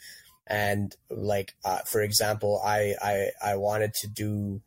And 0.49 0.95
like, 1.09 1.53
uh, 1.63 1.79
for 1.85 2.01
example, 2.01 2.61
I, 2.65 2.95
I, 3.01 3.29
I 3.43 3.55
wanted 3.55 3.93
to 4.01 4.07
do 4.07 4.61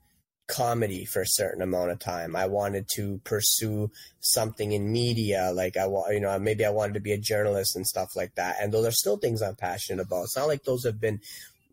comedy 0.47 1.05
for 1.05 1.23
a 1.23 1.27
certain 1.27 1.63
amount 1.63 1.91
of 1.91 1.99
time. 1.99 2.37
I 2.37 2.47
wanted 2.47 2.87
to 2.95 3.21
pursue 3.25 3.91
something 4.21 4.73
in 4.73 4.93
media, 4.93 5.51
like 5.55 5.77
I 5.77 5.87
want, 5.87 6.15
you 6.15 6.21
know, 6.21 6.39
maybe 6.39 6.65
I 6.65 6.71
wanted 6.71 6.95
to 6.95 7.01
be 7.01 7.13
a 7.13 7.19
journalist 7.19 7.75
and 7.75 7.87
stuff 7.87 8.11
like 8.15 8.35
that. 8.37 8.57
And 8.61 8.73
those 8.73 8.87
are 8.87 8.93
still 8.93 9.17
things 9.17 9.43
I'm 9.43 9.57
passionate 9.57 10.03
about. 10.03 10.25
It's 10.25 10.37
not 10.37 10.49
like 10.49 10.65
those 10.65 10.85
have 10.85 11.01
been 11.01 11.21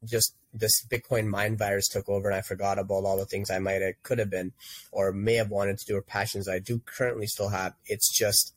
just 0.05 0.34
this 0.53 0.84
Bitcoin 0.89 1.28
mind 1.28 1.60
virus 1.60 1.88
took 1.88 2.10
over 2.10 2.30
and 2.30 2.36
I 2.36 2.41
forgot 2.41 2.80
about 2.80 3.03
all 3.03 3.18
the 3.18 3.26
things 3.26 3.51
I 3.51 3.60
might 3.60 3.82
have, 3.82 4.01
could 4.01 4.18
have 4.18 4.30
been, 4.32 4.53
or 4.91 5.12
may 5.12 5.36
have 5.36 5.49
wanted 5.49 5.78
to 5.78 5.86
do, 5.86 5.97
or 5.97 6.01
passions 6.01 6.47
I 6.47 6.60
do 6.60 6.82
currently 6.86 7.28
still 7.28 7.49
have. 7.49 7.74
It's 7.86 8.10
just 8.18 8.53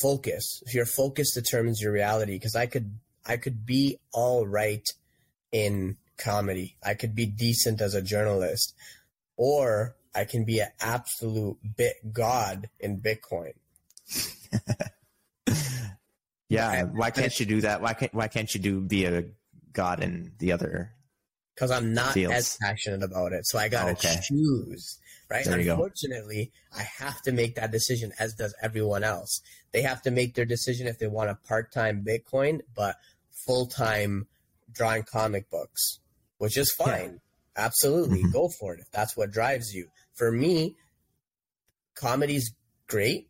focus. 0.00 0.62
Your 0.72 0.86
focus 0.86 1.32
determines 1.34 1.80
your 1.80 1.92
reality, 1.92 2.32
because 2.32 2.56
I 2.56 2.66
could, 2.66 2.98
I 3.26 3.36
could 3.36 3.66
be 3.66 3.98
all 4.12 4.46
right 4.46 4.86
in 5.52 5.96
comedy. 6.16 6.76
I 6.84 6.94
could 6.94 7.14
be 7.14 7.26
decent 7.26 7.80
as 7.80 7.94
a 7.94 8.02
journalist, 8.02 8.74
or 9.36 9.96
I 10.14 10.24
can 10.24 10.44
be 10.44 10.60
an 10.60 10.68
absolute 10.80 11.58
bit 11.76 12.12
god 12.12 12.68
in 12.80 13.00
Bitcoin. 13.00 13.52
yeah, 16.48 16.84
why 16.84 17.10
can't 17.10 17.38
you 17.38 17.46
do 17.46 17.60
that? 17.62 17.80
Why 17.82 17.94
can't 17.94 18.14
why 18.14 18.28
can't 18.28 18.52
you 18.54 18.60
do 18.60 18.80
be 18.80 19.04
a 19.04 19.24
god 19.72 20.02
in 20.02 20.32
the 20.38 20.52
other? 20.52 20.92
Because 21.54 21.70
I'm 21.70 21.92
not 21.92 22.12
fields? 22.12 22.36
as 22.36 22.58
passionate 22.60 23.02
about 23.02 23.32
it, 23.32 23.46
so 23.46 23.58
I 23.58 23.68
gotta 23.68 23.92
okay. 23.92 24.16
choose. 24.22 24.98
Right. 25.30 25.44
There 25.44 25.58
Unfortunately, 25.58 26.52
I 26.74 26.86
have 27.00 27.20
to 27.22 27.32
make 27.32 27.56
that 27.56 27.70
decision, 27.70 28.12
as 28.18 28.32
does 28.32 28.54
everyone 28.62 29.04
else. 29.04 29.42
They 29.72 29.82
have 29.82 30.00
to 30.02 30.10
make 30.10 30.34
their 30.34 30.46
decision 30.46 30.86
if 30.86 30.98
they 30.98 31.06
want 31.06 31.28
a 31.28 31.34
part 31.34 31.70
time 31.70 32.02
Bitcoin, 32.02 32.60
but 32.74 32.96
full 33.46 33.66
time 33.66 34.26
drawing 34.72 35.02
comic 35.02 35.50
books 35.50 35.98
which 36.38 36.56
is 36.56 36.72
fine. 36.72 37.20
Yeah. 37.56 37.64
Absolutely. 37.64 38.20
Mm-hmm. 38.20 38.30
Go 38.30 38.48
for 38.48 38.74
it 38.74 38.80
if 38.80 38.90
that's 38.90 39.16
what 39.16 39.32
drives 39.32 39.74
you. 39.74 39.88
For 40.14 40.30
me, 40.30 40.76
comedy's 41.96 42.54
great. 42.86 43.28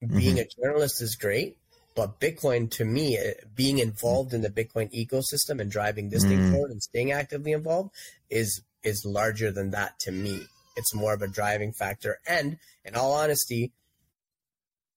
Being 0.00 0.36
mm-hmm. 0.36 0.38
a 0.38 0.62
journalist 0.62 1.02
is 1.02 1.16
great. 1.16 1.58
But 1.94 2.20
Bitcoin, 2.20 2.70
to 2.72 2.84
me, 2.84 3.18
eh, 3.18 3.32
being 3.54 3.78
involved 3.78 4.32
in 4.32 4.40
the 4.40 4.48
Bitcoin 4.48 4.90
ecosystem 4.92 5.60
and 5.60 5.70
driving 5.70 6.08
this 6.08 6.24
mm 6.24 6.28
thing 6.28 6.52
forward 6.52 6.70
and 6.70 6.82
staying 6.82 7.12
actively 7.12 7.52
involved 7.52 7.90
is 8.30 8.62
is 8.82 9.04
larger 9.04 9.50
than 9.50 9.72
that 9.72 9.98
to 10.00 10.12
me. 10.12 10.46
It's 10.78 10.94
more 10.94 11.12
of 11.12 11.20
a 11.20 11.28
driving 11.28 11.72
factor. 11.72 12.18
And 12.26 12.56
in 12.84 12.94
all 12.94 13.12
honesty, 13.12 13.72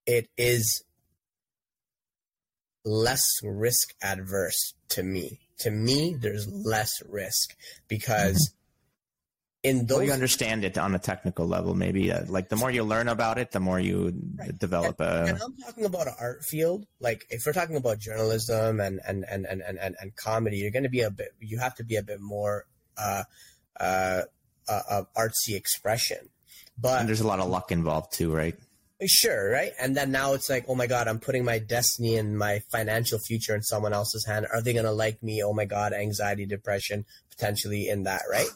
it 0.06 0.30
is 0.38 0.84
less 2.86 3.22
risk 3.44 3.94
adverse 4.02 4.74
to 4.90 5.04
me 5.04 5.42
to 5.62 5.72
me, 5.72 6.16
there's 6.20 6.48
less 6.48 7.02
risk 7.08 7.56
because 7.88 8.36
mm-hmm. 9.64 9.70
in 9.70 9.86
those. 9.86 9.98
Well, 9.98 10.08
you 10.08 10.14
understand 10.14 10.64
it 10.64 10.78
on 10.78 10.94
a 10.96 11.00
technical 11.00 11.48
level, 11.48 11.74
maybe. 11.74 12.12
Uh, 12.12 12.26
like 12.28 12.50
the 12.50 12.56
more 12.56 12.72
you 12.72 12.84
learn 12.84 13.08
about 13.08 13.38
it, 13.38 13.52
the 13.52 13.60
more 13.60 13.80
you 13.80 14.14
right. 14.36 14.58
develop 14.58 15.00
and, 15.00 15.10
a. 15.10 15.34
And 15.34 15.42
I'm 15.42 15.56
talking 15.58 15.86
about 15.86 16.08
an 16.08 16.16
art 16.20 16.44
field. 16.44 16.86
Like 17.00 17.26
if 17.30 17.44
we're 17.46 17.54
talking 17.54 17.76
about 17.76 18.00
journalism 18.00 18.80
and 18.80 19.00
and 19.08 19.24
and 19.30 19.46
and 19.46 19.62
and, 19.62 19.80
and, 19.80 19.96
and 20.00 20.16
comedy, 20.16 20.58
you're 20.58 20.72
going 20.72 20.84
to 20.84 20.90
be 20.90 21.02
a 21.02 21.12
bit. 21.12 21.30
You 21.40 21.60
have 21.60 21.76
to 21.76 21.84
be 21.84 21.96
a 21.96 22.04
bit 22.04 22.20
more 22.20 22.66
uh, 22.98 23.24
uh, 23.80 24.22
uh, 24.68 25.03
artsy 25.18 25.55
expression. 25.55 26.30
But 26.78 27.01
and 27.01 27.09
there's 27.09 27.22
a 27.22 27.28
lot 27.28 27.39
of 27.39 27.49
luck 27.49 27.72
involved 27.72 28.14
too, 28.14 28.34
right? 28.34 28.55
Sure, 29.07 29.49
right? 29.49 29.72
And 29.80 29.97
then 29.97 30.12
now 30.12 30.34
it's 30.34 30.49
like, 30.49 30.66
oh 30.68 30.76
my 30.76 30.86
God, 30.86 31.07
I'm 31.07 31.20
putting 31.20 31.43
my 31.43 31.57
destiny 31.57 32.18
and 32.18 32.38
my 32.38 32.62
financial 32.72 33.18
future 33.20 33.55
in 33.55 33.64
someone 33.64 33.93
else's 33.93 34.26
hand. 34.28 34.45
Are 34.53 34.62
they 34.62 34.74
going 34.74 34.86
to 34.86 34.91
like 34.91 35.24
me? 35.24 35.41
Oh 35.43 35.53
my 35.53 35.66
God, 35.66 35.91
anxiety, 35.93 36.45
depression, 36.45 37.05
potentially 37.32 37.88
in 37.89 38.03
that, 38.03 38.22
right? 38.30 38.49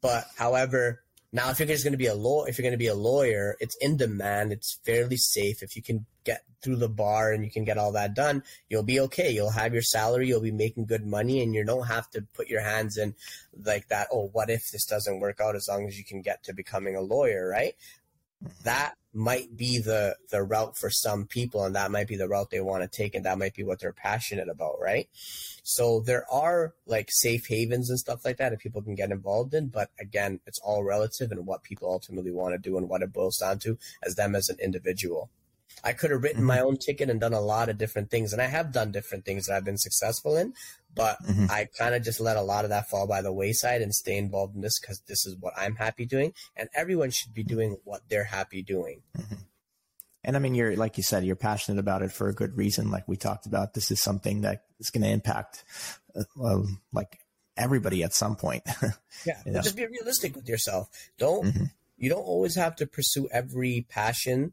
But 0.00 0.24
however, 0.36 1.02
now 1.32 1.50
if 1.50 1.58
you're 1.58 1.68
just 1.68 1.84
going 1.84 1.92
to 1.92 1.98
be 1.98 2.06
a 2.06 2.14
law, 2.14 2.44
if 2.44 2.56
you're 2.56 2.62
going 2.62 2.72
to 2.72 2.78
be 2.78 2.86
a 2.86 2.94
lawyer, 2.94 3.56
it's 3.60 3.76
in 3.80 3.98
demand. 3.98 4.52
It's 4.52 4.78
fairly 4.86 5.18
safe. 5.18 5.62
If 5.62 5.76
you 5.76 5.82
can 5.82 6.06
get 6.24 6.44
through 6.62 6.76
the 6.76 6.88
bar 6.88 7.32
and 7.32 7.44
you 7.44 7.50
can 7.50 7.64
get 7.64 7.78
all 7.78 7.92
that 7.92 8.14
done, 8.14 8.42
you'll 8.68 8.82
be 8.82 9.00
okay. 9.00 9.30
You'll 9.30 9.50
have 9.50 9.72
your 9.72 9.82
salary. 9.82 10.28
You'll 10.28 10.40
be 10.40 10.52
making 10.52 10.86
good 10.86 11.06
money, 11.06 11.42
and 11.42 11.54
you 11.54 11.64
don't 11.64 11.86
have 11.86 12.10
to 12.10 12.22
put 12.34 12.48
your 12.48 12.62
hands 12.62 12.96
in 12.96 13.14
like 13.64 13.88
that. 13.88 14.08
Oh, 14.12 14.28
what 14.32 14.50
if 14.50 14.70
this 14.70 14.84
doesn't 14.84 15.20
work 15.20 15.40
out? 15.40 15.56
As 15.56 15.68
long 15.68 15.86
as 15.86 15.98
you 15.98 16.04
can 16.04 16.22
get 16.22 16.42
to 16.44 16.54
becoming 16.54 16.96
a 16.96 17.00
lawyer, 17.00 17.48
right? 17.48 17.74
Mm-hmm. 18.44 18.64
That 18.64 18.94
might 19.12 19.56
be 19.56 19.78
the 19.78 20.16
the 20.30 20.42
route 20.42 20.76
for 20.76 20.88
some 20.88 21.26
people 21.26 21.64
and 21.64 21.74
that 21.74 21.90
might 21.90 22.06
be 22.06 22.16
the 22.16 22.28
route 22.28 22.50
they 22.50 22.60
want 22.60 22.82
to 22.82 22.88
take 22.96 23.14
and 23.14 23.24
that 23.24 23.38
might 23.38 23.54
be 23.54 23.64
what 23.64 23.80
they're 23.80 23.92
passionate 23.92 24.48
about 24.48 24.76
right 24.80 25.08
so 25.64 26.00
there 26.00 26.24
are 26.30 26.72
like 26.86 27.08
safe 27.10 27.46
havens 27.48 27.90
and 27.90 27.98
stuff 27.98 28.24
like 28.24 28.36
that 28.36 28.50
that 28.50 28.60
people 28.60 28.80
can 28.80 28.94
get 28.94 29.10
involved 29.10 29.52
in 29.52 29.66
but 29.66 29.90
again 29.98 30.38
it's 30.46 30.60
all 30.60 30.84
relative 30.84 31.32
and 31.32 31.44
what 31.44 31.64
people 31.64 31.90
ultimately 31.90 32.30
want 32.30 32.54
to 32.54 32.58
do 32.58 32.78
and 32.78 32.88
what 32.88 33.02
it 33.02 33.12
boils 33.12 33.38
down 33.38 33.58
to 33.58 33.76
as 34.04 34.14
them 34.14 34.36
as 34.36 34.48
an 34.48 34.56
individual 34.62 35.28
I 35.84 35.92
could 35.92 36.10
have 36.10 36.22
written 36.22 36.40
mm-hmm. 36.40 36.48
my 36.48 36.60
own 36.60 36.76
ticket 36.76 37.10
and 37.10 37.20
done 37.20 37.32
a 37.32 37.40
lot 37.40 37.68
of 37.68 37.78
different 37.78 38.10
things. 38.10 38.32
And 38.32 38.42
I 38.42 38.46
have 38.46 38.72
done 38.72 38.92
different 38.92 39.24
things 39.24 39.46
that 39.46 39.56
I've 39.56 39.64
been 39.64 39.78
successful 39.78 40.36
in, 40.36 40.54
but 40.94 41.22
mm-hmm. 41.22 41.46
I 41.50 41.68
kind 41.78 41.94
of 41.94 42.02
just 42.02 42.20
let 42.20 42.36
a 42.36 42.42
lot 42.42 42.64
of 42.64 42.70
that 42.70 42.88
fall 42.88 43.06
by 43.06 43.22
the 43.22 43.32
wayside 43.32 43.82
and 43.82 43.94
stay 43.94 44.16
involved 44.16 44.54
in 44.54 44.60
this 44.60 44.78
because 44.80 45.02
this 45.06 45.26
is 45.26 45.36
what 45.38 45.54
I'm 45.56 45.76
happy 45.76 46.06
doing. 46.06 46.32
And 46.56 46.68
everyone 46.74 47.10
should 47.10 47.34
be 47.34 47.44
doing 47.44 47.76
what 47.84 48.02
they're 48.08 48.24
happy 48.24 48.62
doing. 48.62 49.02
Mm-hmm. 49.16 49.36
And 50.22 50.36
I 50.36 50.38
mean, 50.38 50.54
you're, 50.54 50.76
like 50.76 50.98
you 50.98 51.02
said, 51.02 51.24
you're 51.24 51.36
passionate 51.36 51.78
about 51.78 52.02
it 52.02 52.12
for 52.12 52.28
a 52.28 52.34
good 52.34 52.56
reason. 52.56 52.90
Like 52.90 53.08
we 53.08 53.16
talked 53.16 53.46
about, 53.46 53.72
this 53.72 53.90
is 53.90 54.02
something 54.02 54.42
that 54.42 54.64
is 54.78 54.90
going 54.90 55.02
to 55.02 55.08
impact, 55.08 55.64
uh, 56.14 56.58
like 56.92 57.20
everybody 57.56 58.02
at 58.02 58.12
some 58.12 58.36
point. 58.36 58.62
yeah. 59.26 59.40
you 59.46 59.52
know? 59.52 59.62
Just 59.62 59.76
be 59.76 59.86
realistic 59.86 60.36
with 60.36 60.46
yourself. 60.46 60.88
Don't, 61.18 61.46
mm-hmm. 61.46 61.64
you 61.96 62.10
don't 62.10 62.20
always 62.20 62.54
have 62.56 62.76
to 62.76 62.86
pursue 62.86 63.28
every 63.32 63.86
passion 63.88 64.52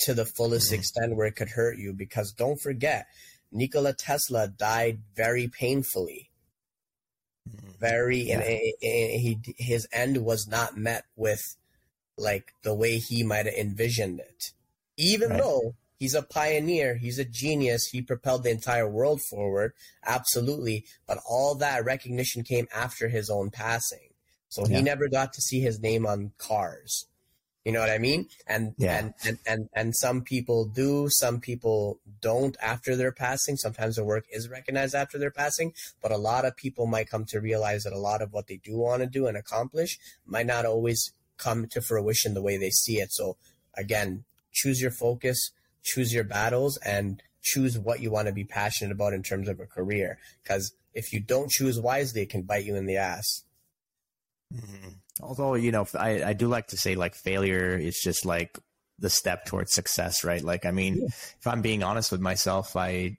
to 0.00 0.14
the 0.14 0.24
fullest 0.26 0.66
mm-hmm. 0.70 0.80
extent 0.80 1.16
where 1.16 1.26
it 1.26 1.36
could 1.36 1.48
hurt 1.50 1.78
you 1.78 1.92
because 1.92 2.32
don't 2.32 2.60
forget 2.60 3.06
Nikola 3.50 3.94
Tesla 3.94 4.46
died 4.48 5.00
very 5.16 5.48
painfully. 5.48 6.30
very 7.80 8.18
Yeah. 8.18 8.40
and 8.40 8.42
it, 8.44 8.74
it- 8.80 9.18
he 9.20 9.38
his 9.56 9.88
end 9.92 10.24
was 10.24 10.46
not 10.46 10.76
met 10.76 11.04
with 11.16 11.40
like 12.16 12.52
the 12.62 12.74
way 12.74 12.98
he 12.98 13.22
might 13.22 13.46
have 13.46 13.54
envisioned 13.54 14.20
it. 14.20 14.52
Even 14.96 15.30
Right. 15.30 15.40
though 15.40 15.74
he's 15.98 16.14
a 16.14 16.22
pioneer, 16.22 16.96
he's 16.96 17.18
a 17.18 17.24
genius, 17.24 17.86
he 17.92 18.02
propelled 18.02 18.42
the 18.42 18.50
entire 18.50 18.88
world 18.88 19.20
forward, 19.30 19.72
absolutely. 20.04 20.84
But 21.06 21.20
all 21.28 21.54
that 21.56 21.84
recognition 21.84 22.42
came 22.42 22.66
after 22.74 23.08
his 23.08 23.30
own 23.30 23.50
passing, 23.50 24.12
so 24.48 24.66
Yeah. 24.66 24.76
he 24.78 24.82
never 24.82 25.08
got 25.08 25.32
to 25.34 25.40
see 25.40 25.60
his 25.60 25.78
name 25.80 26.06
on 26.06 26.32
cars. 26.38 27.06
You 27.64 27.72
know 27.72 27.80
what 27.80 27.90
I 27.90 27.98
mean? 27.98 28.28
And, 28.46 28.74
Yeah. 28.78 28.98
and 28.98 29.14
and 29.24 29.38
and 29.46 29.68
and 29.74 29.94
some 29.96 30.22
people 30.22 30.64
do, 30.64 31.08
some 31.10 31.40
people 31.40 32.00
don't 32.20 32.56
after 32.62 32.96
their 32.96 33.12
passing. 33.12 33.56
Sometimes 33.56 33.96
their 33.96 34.04
work 34.04 34.24
is 34.32 34.48
recognized 34.48 34.94
after 34.94 35.18
their 35.18 35.30
passing, 35.30 35.74
but 36.00 36.10
a 36.12 36.16
lot 36.16 36.44
of 36.44 36.56
people 36.56 36.86
might 36.86 37.10
come 37.10 37.24
to 37.26 37.40
realize 37.40 37.82
that 37.82 37.92
a 37.92 37.98
lot 37.98 38.22
of 38.22 38.32
what 38.32 38.46
they 38.46 38.56
do 38.56 38.78
want 38.78 39.02
to 39.02 39.06
do 39.06 39.26
and 39.26 39.36
accomplish 39.36 39.98
might 40.24 40.46
not 40.46 40.64
always 40.64 41.12
come 41.36 41.66
to 41.68 41.80
fruition 41.82 42.34
the 42.34 42.42
way 42.42 42.56
they 42.56 42.70
see 42.70 42.98
it. 43.00 43.12
So 43.12 43.36
again, 43.74 44.24
choose 44.52 44.80
your 44.80 44.90
focus, 44.90 45.50
choose 45.82 46.12
your 46.14 46.24
battles, 46.24 46.78
and 46.78 47.22
choose 47.42 47.78
what 47.78 48.00
you 48.00 48.10
want 48.10 48.28
to 48.28 48.34
be 48.34 48.44
passionate 48.44 48.92
about 48.92 49.12
in 49.12 49.22
terms 49.22 49.48
of 49.48 49.60
a 49.60 49.66
career. 49.66 50.18
Because 50.42 50.72
if 50.94 51.12
you 51.12 51.20
don't 51.20 51.50
choose 51.50 51.78
wisely, 51.78 52.22
it 52.22 52.30
can 52.30 52.42
bite 52.42 52.64
you 52.64 52.76
in 52.76 52.86
the 52.86 52.96
ass. 52.96 53.44
Mhm. 54.54 54.94
Although, 55.20 55.54
you 55.54 55.72
know, 55.72 55.86
I, 55.98 56.22
I 56.24 56.32
do 56.32 56.48
like 56.48 56.68
to 56.68 56.76
say 56.76 56.94
like 56.94 57.14
failure 57.14 57.76
is 57.76 58.00
just 58.02 58.24
like 58.24 58.58
the 58.98 59.10
step 59.10 59.46
towards 59.46 59.72
success, 59.74 60.24
right? 60.24 60.42
Like, 60.42 60.64
I 60.64 60.70
mean, 60.70 61.02
if 61.06 61.46
I'm 61.46 61.62
being 61.62 61.82
honest 61.82 62.10
with 62.12 62.20
myself, 62.20 62.76
I 62.76 63.18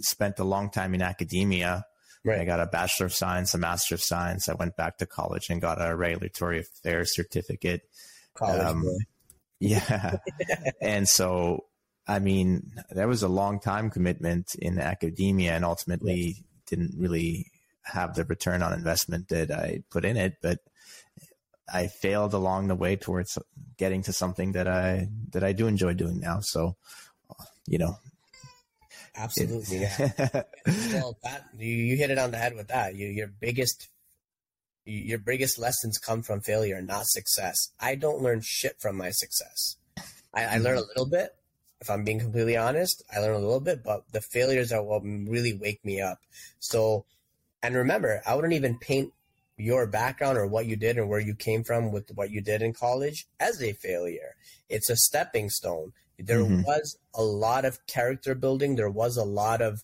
spent 0.00 0.38
a 0.38 0.44
long 0.44 0.70
time 0.70 0.94
in 0.94 1.02
academia. 1.02 1.84
Right. 2.24 2.40
I 2.40 2.44
got 2.44 2.60
a 2.60 2.66
Bachelor 2.66 3.06
of 3.06 3.14
Science, 3.14 3.54
a 3.54 3.58
Master 3.58 3.94
of 3.94 4.02
Science. 4.02 4.48
I 4.48 4.54
went 4.54 4.76
back 4.76 4.98
to 4.98 5.06
college 5.06 5.46
and 5.48 5.60
got 5.60 5.78
a 5.80 5.94
regulatory 5.94 6.60
affairs 6.60 7.14
certificate. 7.14 7.82
College 8.34 8.60
Um. 8.66 8.84
Yeah. 9.58 10.16
and 10.82 11.08
so, 11.08 11.64
I 12.06 12.18
mean, 12.18 12.72
that 12.90 13.08
was 13.08 13.22
a 13.22 13.28
long 13.28 13.58
time 13.58 13.88
commitment 13.90 14.54
in 14.58 14.78
academia 14.78 15.52
and 15.54 15.64
ultimately 15.64 16.44
didn't 16.66 16.92
really 16.98 17.50
have 17.86 18.14
the 18.14 18.24
return 18.24 18.62
on 18.62 18.72
investment 18.72 19.28
that 19.28 19.50
I 19.50 19.82
put 19.90 20.04
in 20.04 20.16
it, 20.16 20.34
but 20.42 20.58
I 21.72 21.88
failed 21.88 22.34
along 22.34 22.68
the 22.68 22.74
way 22.74 22.96
towards 22.96 23.38
getting 23.76 24.02
to 24.02 24.12
something 24.12 24.52
that 24.52 24.68
I, 24.68 25.08
that 25.30 25.42
I 25.42 25.52
do 25.52 25.66
enjoy 25.66 25.94
doing 25.94 26.20
now. 26.20 26.40
So, 26.40 26.76
you 27.66 27.78
know, 27.78 27.96
Absolutely. 29.16 29.78
Yeah. 29.98 30.42
well, 30.92 31.16
that 31.22 31.44
you, 31.58 31.72
you 31.72 31.96
hit 31.96 32.10
it 32.10 32.18
on 32.18 32.30
the 32.30 32.36
head 32.36 32.54
with 32.54 32.68
that. 32.68 32.94
You, 32.94 33.08
your 33.08 33.28
biggest, 33.28 33.88
your 34.84 35.18
biggest 35.18 35.58
lessons 35.58 35.98
come 35.98 36.22
from 36.22 36.40
failure, 36.40 36.80
not 36.82 37.06
success. 37.06 37.72
I 37.80 37.94
don't 37.94 38.22
learn 38.22 38.40
shit 38.42 38.76
from 38.80 38.96
my 38.96 39.10
success. 39.10 39.76
I, 40.34 40.44
I 40.44 40.58
learn 40.58 40.78
a 40.78 40.80
mm-hmm. 40.80 40.88
little 40.88 41.06
bit. 41.06 41.30
If 41.80 41.90
I'm 41.90 42.04
being 42.04 42.20
completely 42.20 42.56
honest, 42.56 43.02
I 43.14 43.20
learn 43.20 43.34
a 43.34 43.38
little 43.38 43.60
bit, 43.60 43.82
but 43.84 44.04
the 44.12 44.20
failures 44.20 44.72
are 44.72 44.82
what 44.82 45.02
really 45.02 45.54
wake 45.54 45.84
me 45.84 46.00
up. 46.00 46.18
So, 46.58 47.04
and 47.66 47.76
remember, 47.76 48.22
I 48.26 48.34
wouldn't 48.34 48.54
even 48.54 48.78
paint 48.78 49.12
your 49.58 49.86
background 49.86 50.36
or 50.38 50.46
what 50.46 50.66
you 50.66 50.76
did 50.76 50.98
or 50.98 51.06
where 51.06 51.20
you 51.20 51.34
came 51.34 51.64
from 51.64 51.90
with 51.92 52.10
what 52.14 52.30
you 52.30 52.40
did 52.40 52.62
in 52.62 52.72
college 52.72 53.26
as 53.40 53.62
a 53.62 53.72
failure. 53.72 54.34
It's 54.68 54.90
a 54.90 54.96
stepping 54.96 55.48
stone. 55.50 55.92
There 56.18 56.44
Mhm. 56.44 56.64
was 56.64 56.98
a 57.14 57.22
lot 57.22 57.64
of 57.64 57.86
character 57.86 58.34
building. 58.34 58.76
There 58.76 58.90
was 58.90 59.16
a 59.16 59.24
lot 59.24 59.60
of 59.62 59.82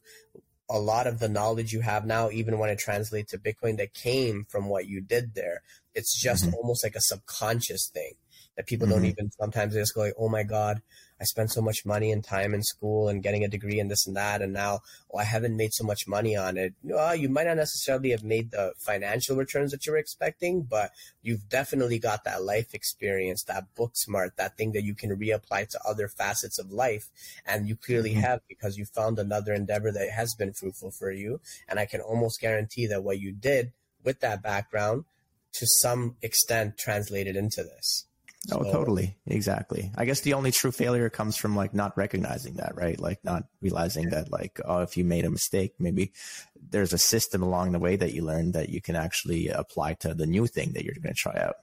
a 0.70 0.78
lot 0.78 1.07
of 1.07 1.18
the 1.18 1.28
knowledge 1.28 1.72
you 1.72 1.80
have 1.83 2.07
now, 2.07 2.30
even 2.30 2.59
when 2.59 2.70
it 2.70 2.78
translates 2.78 3.30
to 3.33 3.39
Bitcoin, 3.39 3.76
that 3.76 3.93
came 3.93 4.47
from 4.49 4.68
what 4.68 4.87
you 4.87 5.03
did 5.03 5.35
there. 5.35 5.62
It's 5.95 6.18
just 6.18 6.47
Mhm. 6.47 6.55
almost 6.55 6.83
like 6.83 6.95
a 6.95 7.01
subconscious 7.01 7.89
thing 7.93 8.14
that 8.57 8.66
people 8.66 8.87
don't 8.87 9.03
Mhm. 9.03 9.11
even 9.11 9.30
sometimes 9.33 9.74
they 9.74 9.80
just 9.80 9.95
go 9.95 10.01
like, 10.03 10.14
"Oh 10.16 10.30
my 10.30 10.45
god, 10.45 10.80
I 11.21 11.25
spent 11.25 11.53
so 11.53 11.61
much 11.61 11.85
money 11.85 12.11
and 12.11 12.25
time 12.25 12.55
in 12.55 12.63
school 12.63 13.09
and 13.09 13.23
getting 13.23 13.45
a 13.45 13.49
degree 13.49 13.79
and 13.79 13.91
this 13.91 14.07
and 14.07 14.17
that, 14.17 14.43
and 14.43 14.53
now 14.53 14.81
oh, 15.13 15.19
I 15.19 15.25
haven't 15.25 15.57
made 15.57 15.73
so 15.73 15.85
much 15.85 16.07
money 16.07 16.37
on 16.37 16.57
it." 16.57 16.75
Well, 16.83 17.15
you 17.15 17.29
might 17.29 17.47
not 17.47 17.57
necessarily 17.57 18.11
have 18.11 18.25
made 18.25 18.51
the 18.51 18.73
financial 18.79 19.37
returns 19.37 19.71
that 19.71 19.87
you 19.87 19.93
were 19.93 19.99
expecting, 19.99 20.63
but 20.63 20.93
you've 21.23 21.49
definitely 21.49 21.99
got 21.99 22.25
that 22.25 22.43
life 22.43 22.75
experience, 22.75 23.45
that 23.45 23.75
book 23.75 23.93
smart, 23.95 24.37
that 24.37 24.57
thing 24.57 24.73
that 24.73 24.85
you 24.85 24.95
can 24.95 25.17
reapply 25.17 25.69
to 25.69 25.81
other 25.87 26.09
facets 26.09 26.59
of 26.59 26.73
life. 26.73 27.09
And 27.47 27.69
you 27.69 27.77
clearly 27.77 28.15
Mhm. 28.15 28.21
have 28.21 28.41
because 28.49 28.77
you 28.77 28.85
found 28.85 29.19
another 29.19 29.53
endeavor 29.53 29.93
that 29.93 30.11
has 30.11 30.35
been 30.35 30.53
fruitful 30.53 30.91
for 30.91 31.11
you. 31.11 31.41
And 31.69 31.79
I 31.79 31.87
can 31.87 32.01
almost 32.01 32.41
guarantee 32.41 32.87
that 32.87 33.05
what 33.05 33.21
you 33.21 33.33
did 33.33 33.73
with 34.03 34.21
that 34.21 34.43
background 34.43 35.05
to 35.53 35.67
some 35.67 36.17
extent 36.23 36.79
translated 36.79 37.37
into 37.37 37.63
this. 37.63 38.07
Oh, 38.51 38.62
So- 38.64 38.72
totally. 38.72 39.16
Exactly. 39.26 39.93
I 39.97 40.05
guess 40.05 40.20
the 40.22 40.34
only 40.34 40.51
true 40.51 40.72
failure 40.72 41.09
comes 41.09 41.36
from 41.36 41.55
like 41.55 41.74
not 41.74 41.97
recognizing 41.97 42.55
that, 42.55 42.74
right? 42.76 42.99
Like 42.99 43.22
not 43.24 43.45
realizing 43.61 44.11
that 44.11 44.32
like, 44.32 44.61
oh, 44.64 44.78
if 44.80 44.97
you 44.97 45.05
made 45.05 45.24
a 45.24 45.30
mistake, 45.30 45.74
maybe 45.78 46.12
there's 46.61 46.93
a 46.93 46.99
system 46.99 47.43
along 47.43 47.70
the 47.72 47.78
way 47.78 47.95
that 47.97 48.12
you 48.14 48.24
learned 48.24 48.55
that 48.55 48.68
you 48.68 48.80
can 48.80 48.97
actually 48.97 49.49
apply 49.49 49.95
to 49.95 50.14
the 50.14 50.26
new 50.26 50.47
thing 50.49 50.72
that 50.72 50.84
you're 50.84 50.95
going 50.95 51.14
to 51.14 51.14
try 51.14 51.40
out. 51.40 51.57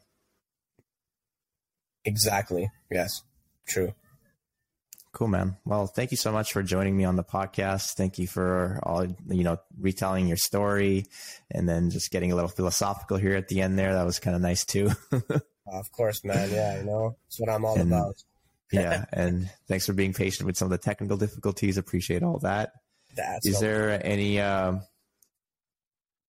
Exactly. 2.06 2.72
Yes. 2.90 3.24
True. 3.68 3.94
Cool, 5.12 5.28
man. 5.28 5.58
Well, 5.66 5.88
thank 5.88 6.12
you 6.12 6.18
so 6.18 6.32
much 6.32 6.54
for 6.54 6.62
joining 6.64 6.96
me 6.96 7.04
on 7.04 7.16
the 7.16 7.24
podcast. 7.24 7.94
Thank 7.96 8.20
you 8.20 8.28
for 8.28 8.80
all, 8.84 9.06
you 9.28 9.44
know, 9.44 9.58
retelling 9.80 10.28
your 10.28 10.38
story 10.38 11.06
and 11.52 11.68
then 11.68 11.90
just 11.90 12.12
getting 12.12 12.32
a 12.32 12.36
little 12.36 12.50
philosophical 12.50 13.18
here 13.18 13.36
at 13.36 13.48
the 13.48 13.62
end 13.62 13.78
there. 13.78 13.94
That 13.94 14.06
was 14.06 14.20
kind 14.20 14.36
of 14.36 14.42
nice 14.42 14.64
too. 14.66 14.92
Of 15.72 15.92
course, 15.92 16.24
man. 16.24 16.50
Yeah, 16.52 16.80
you 16.80 16.86
know, 16.86 17.16
that's 17.26 17.40
what 17.40 17.50
I'm 17.50 17.66
all 17.66 17.80
And- 17.80 17.92
about. 17.92 18.16
yeah. 18.72 19.06
And 19.12 19.50
thanks 19.68 19.86
for 19.88 19.94
being 19.94 20.14
patient 20.14 20.46
with 20.46 20.56
some 20.58 20.68
of 20.68 20.70
the 20.72 20.78
technical 20.78 21.18
difficulties. 21.18 21.78
Appreciate 21.78 22.22
all 22.24 22.38
that. 22.40 22.74
That's 23.16 23.46
Is 23.48 23.60
there 23.60 24.00
any 24.06 24.40
um, 24.40 24.82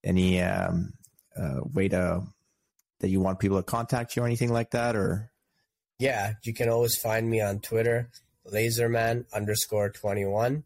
any 0.03 0.41
um, 0.41 0.93
uh, 1.37 1.59
way 1.73 1.87
to 1.89 2.23
that 2.99 3.09
you 3.09 3.19
want 3.19 3.39
people 3.39 3.57
to 3.57 3.63
contact 3.63 4.15
you 4.15 4.23
or 4.23 4.25
anything 4.25 4.51
like 4.51 4.71
that? 4.71 4.95
Or 4.95 5.31
yeah, 5.99 6.33
you 6.43 6.53
can 6.53 6.69
always 6.69 6.95
find 6.97 7.29
me 7.29 7.41
on 7.41 7.59
Twitter, 7.59 8.09
laserman 8.51 9.25
underscore 9.33 9.89
21. 9.91 10.63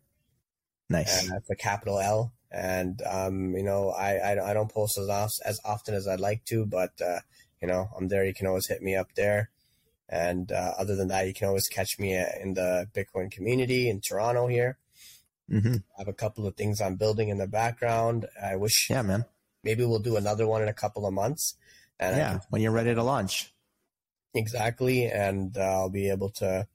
nice, 0.90 1.24
and 1.24 1.32
that's 1.32 1.50
a 1.50 1.56
capital 1.56 2.00
L. 2.00 2.32
And 2.52 3.02
um, 3.06 3.54
you 3.56 3.64
know, 3.64 3.90
I, 3.90 4.16
I 4.16 4.52
I 4.52 4.54
don't 4.54 4.72
post 4.72 4.98
as 4.98 5.10
off, 5.10 5.32
as 5.44 5.60
often 5.66 5.94
as 5.94 6.08
I'd 6.08 6.22
like 6.22 6.46
to, 6.46 6.66
but 6.66 6.92
uh, 7.06 7.20
you 7.62 7.68
know, 7.68 7.90
I'm 7.98 8.08
there. 8.08 8.26
You 8.26 8.34
can 8.34 8.48
always 8.48 8.68
hit 8.68 8.82
me 8.82 8.96
up 8.96 9.10
there. 9.16 9.50
And 10.08 10.52
uh, 10.52 10.74
other 10.78 10.96
than 10.96 11.08
that, 11.08 11.26
you 11.28 11.34
can 11.34 11.48
always 11.48 11.68
catch 11.68 11.98
me 11.98 12.14
in 12.16 12.54
the 12.54 12.88
Bitcoin 12.94 13.32
community 13.32 13.90
in 13.90 14.02
Toronto 14.02 14.48
here. 14.48 14.78
hmm 15.50 15.76
I 15.98 16.02
have 16.02 16.08
a 16.08 16.14
couple 16.14 16.46
of 16.46 16.56
things 16.56 16.80
I'm 16.82 16.96
building 16.96 17.30
in 17.30 17.38
the 17.38 17.48
background. 17.48 18.28
I 18.42 18.56
wish 18.56 18.88
yeah, 18.90 19.02
man, 19.02 19.26
maybe 19.64 19.84
we'll 19.86 20.00
do 20.00 20.16
another 20.18 20.46
one 20.48 20.62
in 20.62 20.68
a 20.68 20.74
couple 20.74 21.06
of 21.08 21.14
months. 21.14 21.56
And 22.00 22.18
yeah. 22.18 22.30
can- 22.32 22.42
When 22.50 22.62
you're 22.62 22.72
ready 22.72 22.94
to 22.94 23.02
launch, 23.04 23.54
exactly. 24.34 25.06
And 25.06 25.58
uh, 25.58 25.62
I'll 25.62 25.90
be 25.90 26.10
able 26.10 26.30
to 26.42 26.68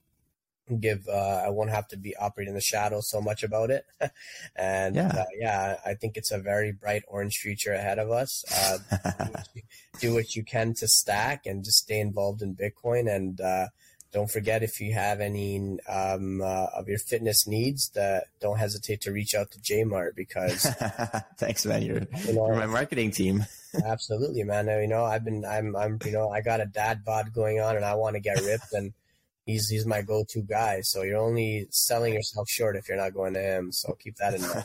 give 0.78 1.06
uh, 1.08 1.42
I 1.44 1.48
won't 1.50 1.70
have 1.70 1.88
to 1.88 1.96
be 1.96 2.14
operating 2.16 2.50
in 2.50 2.54
the 2.54 2.60
shadow 2.60 3.00
so 3.00 3.20
much 3.20 3.42
about 3.42 3.70
it. 3.70 3.84
and 4.56 4.94
Yeah. 4.96 5.08
uh, 5.08 5.24
yeah, 5.38 5.76
I 5.84 5.94
think 5.94 6.16
it's 6.16 6.30
a 6.30 6.38
very 6.38 6.72
bright 6.72 7.02
orange 7.08 7.36
future 7.38 7.72
ahead 7.72 7.98
of 7.98 8.10
us. 8.10 8.44
Uh, 8.50 8.78
do, 9.18 9.32
what 9.32 9.48
you, 9.54 9.62
do 10.00 10.14
what 10.14 10.36
you 10.36 10.44
can 10.44 10.74
to 10.74 10.86
stack 10.88 11.46
and 11.46 11.64
just 11.64 11.78
stay 11.78 12.00
involved 12.00 12.42
in 12.42 12.54
Bitcoin. 12.54 13.12
And 13.14 13.40
uh, 13.40 13.66
don't 14.12 14.30
forget 14.30 14.62
if 14.62 14.80
you 14.80 14.92
have 14.94 15.20
any 15.20 15.78
um, 15.88 16.40
uh, 16.42 16.66
of 16.74 16.88
your 16.88 16.98
fitness 16.98 17.46
needs, 17.46 17.90
that 17.94 18.24
don't 18.40 18.58
hesitate 18.58 19.00
to 19.02 19.12
reach 19.12 19.34
out 19.34 19.50
to 19.52 19.58
Jmart 19.60 20.14
because 20.16 20.64
thanks, 21.38 21.64
man. 21.66 21.82
You're, 21.82 22.02
you 22.26 22.32
know 22.34 22.46
you're 22.46 22.56
my 22.56 22.66
marketing 22.66 23.10
team. 23.12 23.44
absolutely, 23.86 24.42
man. 24.42 24.66
You 24.66 24.88
know 24.88 25.04
I've 25.04 25.24
been 25.24 25.44
I'm 25.44 25.76
I'm 25.76 25.98
you 26.04 26.10
know 26.12 26.28
I 26.30 26.40
got 26.40 26.60
a 26.60 26.66
dad 26.66 27.04
bod 27.04 27.32
going 27.32 27.60
on 27.60 27.76
and 27.76 27.84
I 27.84 27.94
want 27.94 28.14
to 28.14 28.20
get 28.20 28.40
ripped 28.42 28.72
and. 28.72 28.92
He's, 29.46 29.68
he's 29.68 29.86
my 29.86 30.02
go-to 30.02 30.42
guy. 30.42 30.80
So 30.82 31.02
you're 31.02 31.18
only 31.18 31.66
selling 31.70 32.14
yourself 32.14 32.48
short 32.48 32.76
if 32.76 32.88
you're 32.88 32.98
not 32.98 33.14
going 33.14 33.34
to 33.34 33.40
him. 33.40 33.72
So 33.72 33.96
keep 33.98 34.16
that 34.16 34.34
in 34.34 34.42
mind. 34.42 34.64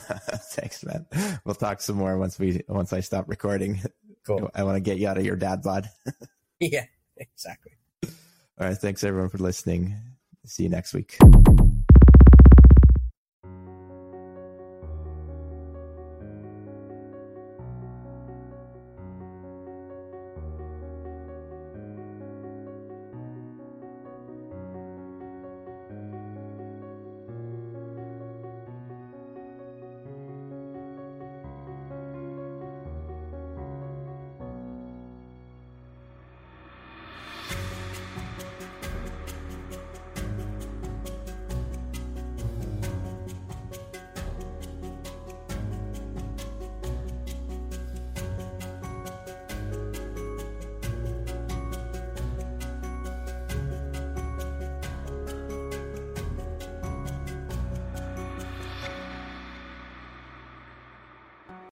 Thanks, 0.52 0.84
man. 0.84 1.06
We'll 1.44 1.54
talk 1.54 1.80
some 1.80 1.96
more 1.96 2.18
once 2.18 2.38
we 2.38 2.62
once 2.68 2.92
I 2.92 3.00
stop 3.00 3.28
recording. 3.28 3.80
Cool. 4.26 4.50
I 4.54 4.64
want 4.64 4.76
to 4.76 4.80
get 4.80 4.98
you 4.98 5.08
out 5.08 5.18
of 5.18 5.24
your 5.24 5.36
dad 5.36 5.62
bod. 5.62 5.88
yeah, 6.60 6.84
exactly. 7.16 7.72
All 8.04 8.66
right. 8.66 8.76
Thanks 8.76 9.04
everyone 9.04 9.30
for 9.30 9.38
listening. 9.38 9.96
See 10.44 10.64
you 10.64 10.68
next 10.68 10.94
week. 10.94 11.18